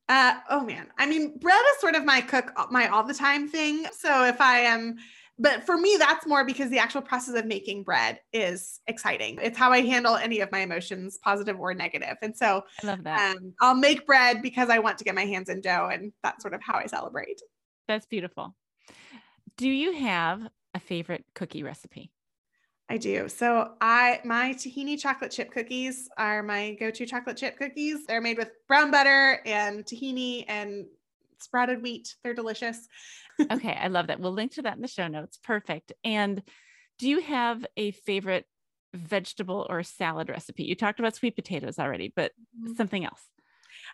Uh, 0.08 0.34
oh 0.50 0.60
man. 0.60 0.88
I 0.98 1.06
mean, 1.06 1.38
bread 1.38 1.58
is 1.74 1.80
sort 1.80 1.96
of 1.96 2.04
my 2.04 2.20
cook 2.20 2.52
my 2.70 2.88
all 2.88 3.02
the 3.02 3.14
time 3.14 3.48
thing. 3.48 3.86
So 3.92 4.24
if 4.26 4.40
I 4.42 4.58
am 4.58 4.96
but 5.39 5.64
for 5.64 5.76
me 5.76 5.97
that's 5.99 6.26
more 6.26 6.45
because 6.45 6.70
the 6.70 6.78
actual 6.78 7.03
process 7.03 7.34
of 7.34 7.47
making 7.47 7.82
bread 7.82 8.20
is 8.32 8.80
exciting. 8.87 9.39
It's 9.43 9.59
how 9.59 9.72
i 9.72 9.80
handle 9.80 10.16
any 10.16 10.41
of 10.41 10.51
my 10.53 10.61
emotions 10.61 11.18
positive 11.22 11.59
or 11.59 11.74
negative. 11.74 12.16
And 12.22 12.37
so 12.37 12.62
i 12.82 12.87
love 12.87 13.05
that. 13.05 13.37
um, 13.37 13.53
i'll 13.61 13.74
make 13.74 14.07
bread 14.07 14.43
because 14.43 14.70
i 14.70 14.78
want 14.78 14.99
to 14.99 15.05
get 15.05 15.14
my 15.14 15.26
hands 15.26 15.49
in 15.49 15.61
dough 15.61 15.91
and 15.93 16.12
that's 16.22 16.43
sort 16.43 16.55
of 16.55 16.62
how 16.62 16.74
i 16.76 16.87
celebrate. 16.87 17.41
That's 17.89 18.07
beautiful. 18.07 18.55
Do 19.57 19.68
you 19.68 19.93
have 19.93 20.43
a 20.74 20.80
favorite 20.80 21.24
cookie 21.34 21.62
recipe? 21.62 22.11
I 22.89 22.99
do. 22.99 23.28
So 23.28 23.72
I 23.80 24.20
my 24.24 24.53
tahini 24.53 25.01
chocolate 25.01 25.32
chip 25.32 25.51
cookies 25.51 26.09
are 26.18 26.43
my 26.43 26.76
go-to 26.78 27.05
chocolate 27.05 27.37
chip 27.37 27.59
cookies. 27.59 28.07
They're 28.07 28.20
made 28.20 28.39
with 28.39 28.53
brown 28.68 28.93
butter 28.93 29.41
and 29.45 29.84
tahini 29.84 30.45
and 30.47 30.87
sprouted 31.41 31.82
wheat. 31.82 32.14
They're 32.22 32.34
delicious 32.34 32.89
okay, 33.53 33.76
I 33.80 33.89
love 33.89 34.07
that. 34.09 34.20
We'll 34.20 34.32
link 34.32 34.53
to 34.53 34.62
that 34.62 34.76
in 34.76 34.82
the 34.82 34.89
show 34.89 35.09
notes. 35.09 35.39
Perfect. 35.43 35.93
And 36.05 36.43
do 36.99 37.09
you 37.09 37.20
have 37.20 37.64
a 37.76 37.91
favorite 37.91 38.47
vegetable 38.95 39.66
or 39.68 39.82
salad 39.82 40.28
recipe? 40.28 40.64
You 40.64 40.74
talked 40.74 41.01
about 41.01 41.16
sweet 41.16 41.37
potatoes 41.37 41.78
already, 41.78 42.12
but 42.14 42.32
mm-hmm. 42.59 42.74
something 42.74 43.05
else. 43.05 43.22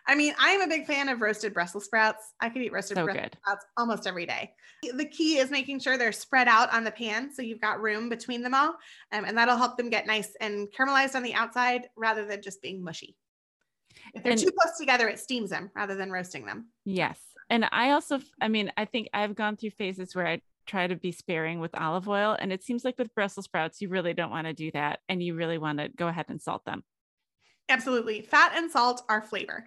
I 0.07 0.15
mean, 0.15 0.33
I'm 0.39 0.61
a 0.61 0.67
big 0.67 0.85
fan 0.85 1.07
of 1.09 1.21
roasted 1.21 1.53
Brussels 1.53 1.85
sprouts. 1.85 2.33
I 2.39 2.49
could 2.49 2.61
eat 2.61 2.71
roasted 2.71 2.97
so 2.97 3.05
Brussels 3.05 3.23
good. 3.23 3.37
sprouts 3.41 3.65
almost 3.77 4.07
every 4.07 4.25
day. 4.25 4.51
The 4.93 5.05
key 5.05 5.37
is 5.37 5.51
making 5.51 5.79
sure 5.79 5.97
they're 5.97 6.11
spread 6.11 6.47
out 6.47 6.73
on 6.73 6.83
the 6.83 6.91
pan 6.91 7.33
so 7.33 7.41
you've 7.41 7.61
got 7.61 7.81
room 7.81 8.09
between 8.09 8.41
them 8.41 8.53
all, 8.53 8.75
um, 9.11 9.25
and 9.25 9.37
that'll 9.37 9.57
help 9.57 9.77
them 9.77 9.89
get 9.89 10.07
nice 10.07 10.35
and 10.41 10.67
caramelized 10.77 11.15
on 11.15 11.23
the 11.23 11.33
outside 11.33 11.87
rather 11.95 12.25
than 12.25 12.41
just 12.41 12.61
being 12.61 12.83
mushy. 12.83 13.15
If 14.13 14.23
they're 14.23 14.33
and, 14.33 14.41
too 14.41 14.51
close 14.59 14.77
together, 14.77 15.07
it 15.07 15.19
steams 15.19 15.49
them 15.49 15.69
rather 15.75 15.95
than 15.95 16.11
roasting 16.11 16.45
them. 16.45 16.69
Yes. 16.85 17.19
And 17.49 17.65
I 17.71 17.91
also, 17.91 18.19
I 18.41 18.47
mean, 18.47 18.71
I 18.77 18.85
think 18.85 19.09
I've 19.13 19.35
gone 19.35 19.57
through 19.57 19.71
phases 19.71 20.15
where 20.15 20.27
I 20.27 20.41
try 20.65 20.87
to 20.87 20.95
be 20.95 21.11
sparing 21.11 21.59
with 21.59 21.75
olive 21.75 22.07
oil. 22.07 22.35
And 22.39 22.51
it 22.51 22.63
seems 22.63 22.85
like 22.85 22.97
with 22.97 23.13
Brussels 23.13 23.45
sprouts, 23.45 23.81
you 23.81 23.89
really 23.89 24.13
don't 24.13 24.31
want 24.31 24.47
to 24.47 24.53
do 24.53 24.71
that. 24.71 24.99
And 25.09 25.21
you 25.21 25.35
really 25.35 25.57
want 25.57 25.79
to 25.79 25.89
go 25.89 26.07
ahead 26.07 26.25
and 26.29 26.41
salt 26.41 26.63
them. 26.65 26.83
Absolutely. 27.69 28.21
Fat 28.21 28.53
and 28.55 28.71
salt 28.71 29.03
are 29.09 29.21
flavor. 29.21 29.65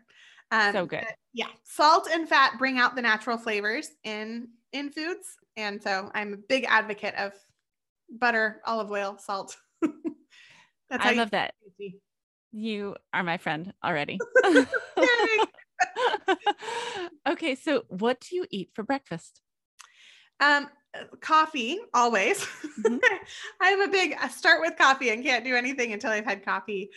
Um, 0.50 0.72
so 0.72 0.86
good. 0.86 1.04
Yeah. 1.32 1.48
Salt 1.64 2.08
and 2.10 2.28
fat 2.28 2.58
bring 2.58 2.78
out 2.78 2.94
the 2.94 3.02
natural 3.02 3.38
flavors 3.38 3.90
in 4.04 4.48
in 4.72 4.90
foods. 4.90 5.36
And 5.56 5.82
so 5.82 6.10
I'm 6.14 6.34
a 6.34 6.36
big 6.36 6.66
advocate 6.68 7.14
of 7.16 7.32
butter, 8.10 8.60
olive 8.66 8.90
oil, 8.90 9.16
salt. 9.18 9.56
That's 9.82 11.04
I 11.04 11.12
love 11.12 11.30
that. 11.32 11.54
You 12.52 12.96
are 13.12 13.22
my 13.22 13.38
friend 13.38 13.72
already. 13.84 14.18
okay, 17.26 17.54
so 17.54 17.84
what 17.88 18.20
do 18.20 18.36
you 18.36 18.46
eat 18.50 18.70
for 18.74 18.82
breakfast? 18.82 19.40
Um, 20.40 20.68
coffee 21.20 21.78
always. 21.94 22.44
Mm-hmm. 22.44 22.96
I'm 23.60 23.82
a 23.82 23.88
big 23.88 24.16
I 24.20 24.28
start 24.28 24.60
with 24.60 24.76
coffee 24.76 25.10
and 25.10 25.22
can't 25.22 25.44
do 25.44 25.54
anything 25.54 25.92
until 25.92 26.10
I've 26.10 26.24
had 26.24 26.44
coffee. 26.44 26.90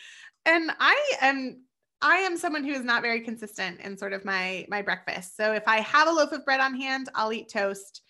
And 0.45 0.71
I 0.79 1.13
am 1.21 1.63
I 2.01 2.17
am 2.17 2.37
someone 2.37 2.63
who 2.63 2.71
is 2.71 2.83
not 2.83 3.01
very 3.01 3.21
consistent 3.21 3.81
in 3.81 3.97
sort 3.97 4.13
of 4.13 4.25
my 4.25 4.65
my 4.69 4.81
breakfast. 4.81 5.35
So 5.35 5.53
if 5.53 5.67
I 5.67 5.77
have 5.81 6.07
a 6.07 6.11
loaf 6.11 6.31
of 6.31 6.45
bread 6.45 6.59
on 6.59 6.79
hand, 6.79 7.09
I'll 7.15 7.33
eat 7.33 7.49
toast. 7.49 8.01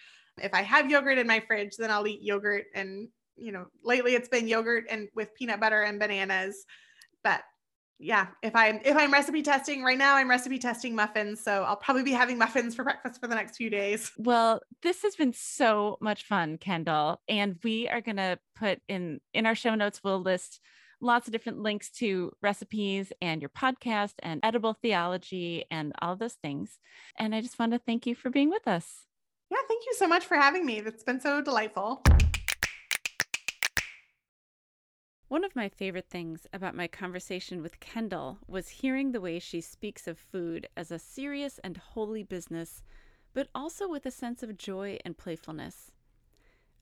If 0.41 0.53
I 0.53 0.61
have 0.61 0.89
yogurt 0.89 1.17
in 1.17 1.27
my 1.27 1.39
fridge, 1.39 1.75
then 1.77 1.91
I'll 1.91 2.07
eat 2.07 2.21
yogurt 2.21 2.65
and 2.75 3.07
you 3.35 3.53
know, 3.53 3.67
lately 3.83 4.15
it's 4.15 4.27
been 4.27 4.47
yogurt 4.47 4.85
and 4.89 5.07
with 5.15 5.33
peanut 5.33 5.59
butter 5.59 5.83
and 5.83 5.99
bananas. 5.99 6.65
But 7.23 7.41
yeah, 7.99 8.27
if 8.41 8.55
I'm 8.55 8.79
if 8.85 8.95
I'm 8.95 9.11
recipe 9.11 9.41
testing 9.41 9.83
right 9.83 9.97
now, 9.97 10.15
I'm 10.15 10.29
recipe 10.29 10.57
testing 10.57 10.95
muffins. 10.95 11.41
So 11.41 11.63
I'll 11.63 11.75
probably 11.75 12.03
be 12.03 12.13
having 12.13 12.37
muffins 12.37 12.73
for 12.73 12.83
breakfast 12.83 13.19
for 13.19 13.27
the 13.27 13.35
next 13.35 13.57
few 13.57 13.69
days. 13.69 14.11
Well, 14.17 14.61
this 14.81 15.03
has 15.03 15.15
been 15.15 15.33
so 15.33 15.97
much 15.99 16.23
fun, 16.23 16.57
Kendall. 16.57 17.21
And 17.27 17.57
we 17.63 17.89
are 17.89 18.01
gonna 18.01 18.39
put 18.55 18.79
in 18.87 19.19
in 19.33 19.45
our 19.45 19.55
show 19.55 19.75
notes, 19.75 20.01
we'll 20.03 20.21
list 20.21 20.61
lots 21.01 21.27
of 21.27 21.31
different 21.31 21.59
links 21.59 21.89
to 21.89 22.31
recipes 22.41 23.11
and 23.21 23.41
your 23.41 23.49
podcast 23.49 24.13
and 24.19 24.39
edible 24.43 24.73
theology 24.73 25.65
and 25.71 25.93
all 26.01 26.15
those 26.15 26.33
things. 26.33 26.79
And 27.17 27.33
I 27.33 27.41
just 27.41 27.59
want 27.59 27.71
to 27.71 27.79
thank 27.79 28.05
you 28.05 28.15
for 28.15 28.29
being 28.29 28.49
with 28.49 28.67
us. 28.67 29.05
Yeah, 29.49 29.57
thank 29.67 29.83
you 29.85 29.93
so 29.95 30.07
much 30.07 30.25
for 30.25 30.35
having 30.35 30.65
me. 30.65 30.79
It's 30.79 31.03
been 31.03 31.19
so 31.19 31.41
delightful. 31.41 32.03
One 35.29 35.43
of 35.43 35.55
my 35.55 35.69
favorite 35.69 36.09
things 36.09 36.47
about 36.51 36.75
my 36.75 36.87
conversation 36.87 37.61
with 37.61 37.79
Kendall 37.79 38.39
was 38.47 38.67
hearing 38.67 39.11
the 39.11 39.21
way 39.21 39.37
she 39.37 39.61
speaks 39.61 40.07
of 40.07 40.17
food 40.17 40.67
as 40.75 40.89
a 40.89 40.97
serious 40.97 41.59
and 41.59 41.77
holy 41.77 42.23
business, 42.23 42.81
but 43.33 43.47
also 43.53 43.87
with 43.87 44.07
a 44.07 44.11
sense 44.11 44.41
of 44.41 44.57
joy 44.57 44.97
and 45.05 45.15
playfulness. 45.15 45.91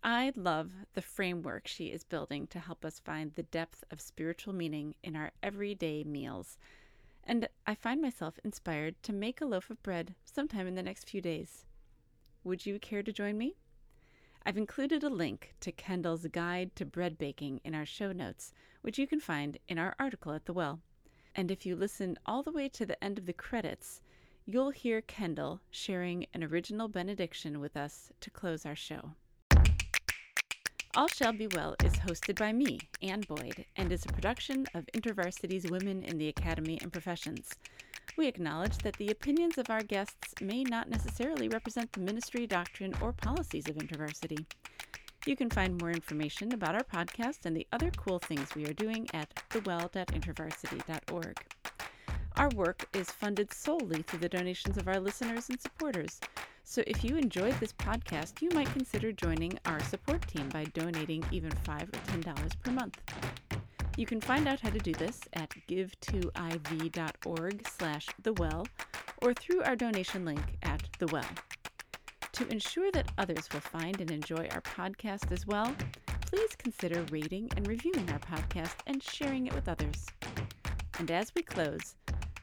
I 0.01 0.31
love 0.33 0.71
the 0.93 1.01
framework 1.01 1.67
she 1.67 1.87
is 1.87 2.05
building 2.05 2.47
to 2.47 2.59
help 2.59 2.85
us 2.85 2.99
find 2.99 3.35
the 3.35 3.43
depth 3.43 3.83
of 3.91 3.99
spiritual 3.99 4.53
meaning 4.53 4.95
in 5.03 5.17
our 5.17 5.33
everyday 5.43 6.05
meals. 6.05 6.57
and 7.25 7.49
I 7.65 7.75
find 7.75 8.01
myself 8.01 8.39
inspired 8.45 8.95
to 9.03 9.11
make 9.11 9.41
a 9.41 9.45
loaf 9.45 9.69
of 9.69 9.83
bread 9.83 10.15
sometime 10.23 10.67
in 10.67 10.75
the 10.75 10.83
next 10.83 11.09
few 11.09 11.19
days. 11.19 11.65
Would 12.45 12.65
you 12.65 12.79
care 12.79 13.03
to 13.03 13.11
join 13.11 13.37
me? 13.37 13.57
I've 14.47 14.55
included 14.55 15.03
a 15.03 15.09
link 15.09 15.55
to 15.59 15.73
Kendall's 15.73 16.25
Guide 16.27 16.73
to 16.77 16.85
Bread 16.85 17.17
Baking 17.17 17.59
in 17.65 17.75
our 17.75 17.85
show 17.85 18.13
notes, 18.13 18.53
which 18.81 18.97
you 18.97 19.05
can 19.05 19.19
find 19.19 19.57
in 19.67 19.77
our 19.77 19.93
article 19.99 20.31
at 20.31 20.45
The 20.45 20.53
Well. 20.53 20.79
And 21.35 21.51
if 21.51 21.65
you 21.65 21.75
listen 21.75 22.17
all 22.25 22.43
the 22.43 22.53
way 22.53 22.69
to 22.69 22.85
the 22.85 23.03
end 23.03 23.17
of 23.17 23.25
the 23.25 23.33
credits, 23.33 23.99
you'll 24.45 24.69
hear 24.69 25.01
Kendall 25.01 25.59
sharing 25.69 26.27
an 26.33 26.45
original 26.45 26.87
benediction 26.87 27.59
with 27.59 27.75
us 27.75 28.13
to 28.21 28.29
close 28.29 28.65
our 28.65 28.73
show. 28.73 29.11
All 30.95 31.09
Shall 31.09 31.33
Be 31.33 31.47
Well 31.47 31.75
is 31.83 31.95
hosted 31.95 32.39
by 32.39 32.53
me, 32.53 32.79
Anne 33.01 33.25
Boyd, 33.27 33.65
and 33.75 33.91
is 33.91 34.05
a 34.05 34.13
production 34.13 34.65
of 34.73 34.85
InterVarsity's 34.93 35.69
Women 35.69 36.03
in 36.03 36.17
the 36.17 36.29
Academy 36.29 36.79
and 36.81 36.93
Professions. 36.93 37.49
We 38.17 38.25
acknowledge 38.25 38.79
that 38.79 38.97
the 38.97 39.11
opinions 39.11 39.59
of 39.59 39.69
our 39.69 39.83
guests 39.83 40.33
may 40.41 40.63
not 40.63 40.89
necessarily 40.89 41.49
represent 41.49 41.91
the 41.91 41.99
ministry, 41.99 42.47
doctrine, 42.47 42.95
or 42.99 43.13
policies 43.13 43.69
of 43.69 43.75
InterVarsity. 43.75 44.43
You 45.27 45.35
can 45.35 45.51
find 45.51 45.79
more 45.79 45.91
information 45.91 46.51
about 46.51 46.73
our 46.73 46.83
podcast 46.83 47.45
and 47.45 47.55
the 47.55 47.67
other 47.71 47.91
cool 47.91 48.17
things 48.17 48.55
we 48.55 48.65
are 48.65 48.73
doing 48.73 49.07
at 49.13 49.31
thewell.intervarsity.org. 49.51 51.37
Our 52.37 52.49
work 52.55 52.87
is 52.95 53.11
funded 53.11 53.53
solely 53.53 54.01
through 54.01 54.19
the 54.19 54.29
donations 54.29 54.77
of 54.77 54.87
our 54.87 54.99
listeners 54.99 55.49
and 55.49 55.61
supporters. 55.61 56.19
So 56.63 56.81
if 56.87 57.03
you 57.03 57.17
enjoyed 57.17 57.59
this 57.59 57.73
podcast, 57.73 58.41
you 58.41 58.49
might 58.49 58.73
consider 58.73 59.11
joining 59.11 59.59
our 59.65 59.83
support 59.83 60.27
team 60.27 60.49
by 60.49 60.63
donating 60.65 61.23
even 61.31 61.51
5 61.51 61.83
or 61.83 61.85
$10 61.85 62.61
per 62.63 62.71
month. 62.71 62.99
You 63.97 64.05
can 64.05 64.21
find 64.21 64.47
out 64.47 64.61
how 64.61 64.69
to 64.69 64.77
do 64.77 64.93
this 64.93 65.21
at 65.33 65.49
give2iv.org 65.67 67.67
slash 67.67 68.07
thewell 68.21 68.67
or 69.23 69.33
through 69.33 69.63
our 69.63 69.75
donation 69.75 70.23
link 70.23 70.59
at 70.61 70.83
the 70.99 71.07
well. 71.07 71.25
To 72.33 72.47
ensure 72.49 72.91
that 72.91 73.11
others 73.17 73.49
will 73.51 73.61
find 73.61 73.99
and 73.99 74.11
enjoy 74.11 74.47
our 74.51 74.61
podcast 74.61 75.31
as 75.31 75.47
well, 75.47 75.75
please 76.21 76.55
consider 76.55 77.03
rating 77.09 77.49
and 77.57 77.67
reviewing 77.67 78.07
our 78.11 78.19
podcast 78.19 78.75
and 78.85 79.01
sharing 79.01 79.47
it 79.47 79.55
with 79.55 79.67
others. 79.67 80.05
And 80.99 81.09
as 81.09 81.33
we 81.33 81.41
close, 81.41 81.95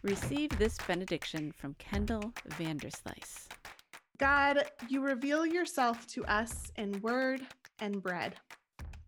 receive 0.02 0.50
this 0.58 0.76
benediction 0.88 1.52
from 1.52 1.74
Kendall 1.74 2.32
Vanderslice. 2.58 3.46
God, 4.18 4.64
you 4.88 5.02
reveal 5.02 5.46
yourself 5.46 6.04
to 6.08 6.24
us 6.24 6.72
in 6.76 7.00
word 7.00 7.42
and 7.78 8.02
bread. 8.02 8.34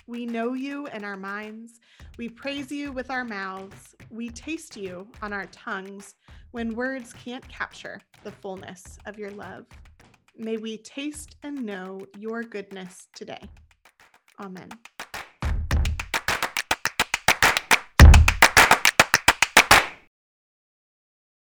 We 0.08 0.24
know 0.24 0.54
you 0.54 0.86
in 0.88 1.04
our 1.04 1.16
minds. 1.16 1.80
We 2.16 2.28
praise 2.28 2.70
you 2.70 2.92
with 2.92 3.10
our 3.10 3.24
mouths. 3.24 3.96
We 4.10 4.28
taste 4.28 4.76
you 4.76 5.08
on 5.20 5.32
our 5.32 5.46
tongues 5.46 6.14
when 6.52 6.76
words 6.76 7.12
can't 7.12 7.46
capture 7.48 8.00
the 8.22 8.30
fullness 8.30 8.98
of 9.06 9.18
your 9.18 9.32
love. 9.32 9.66
May 10.36 10.58
we 10.58 10.78
taste 10.78 11.36
and 11.42 11.64
know 11.64 12.06
your 12.18 12.42
goodness 12.42 13.08
today. 13.14 13.50
Amen. 14.38 14.68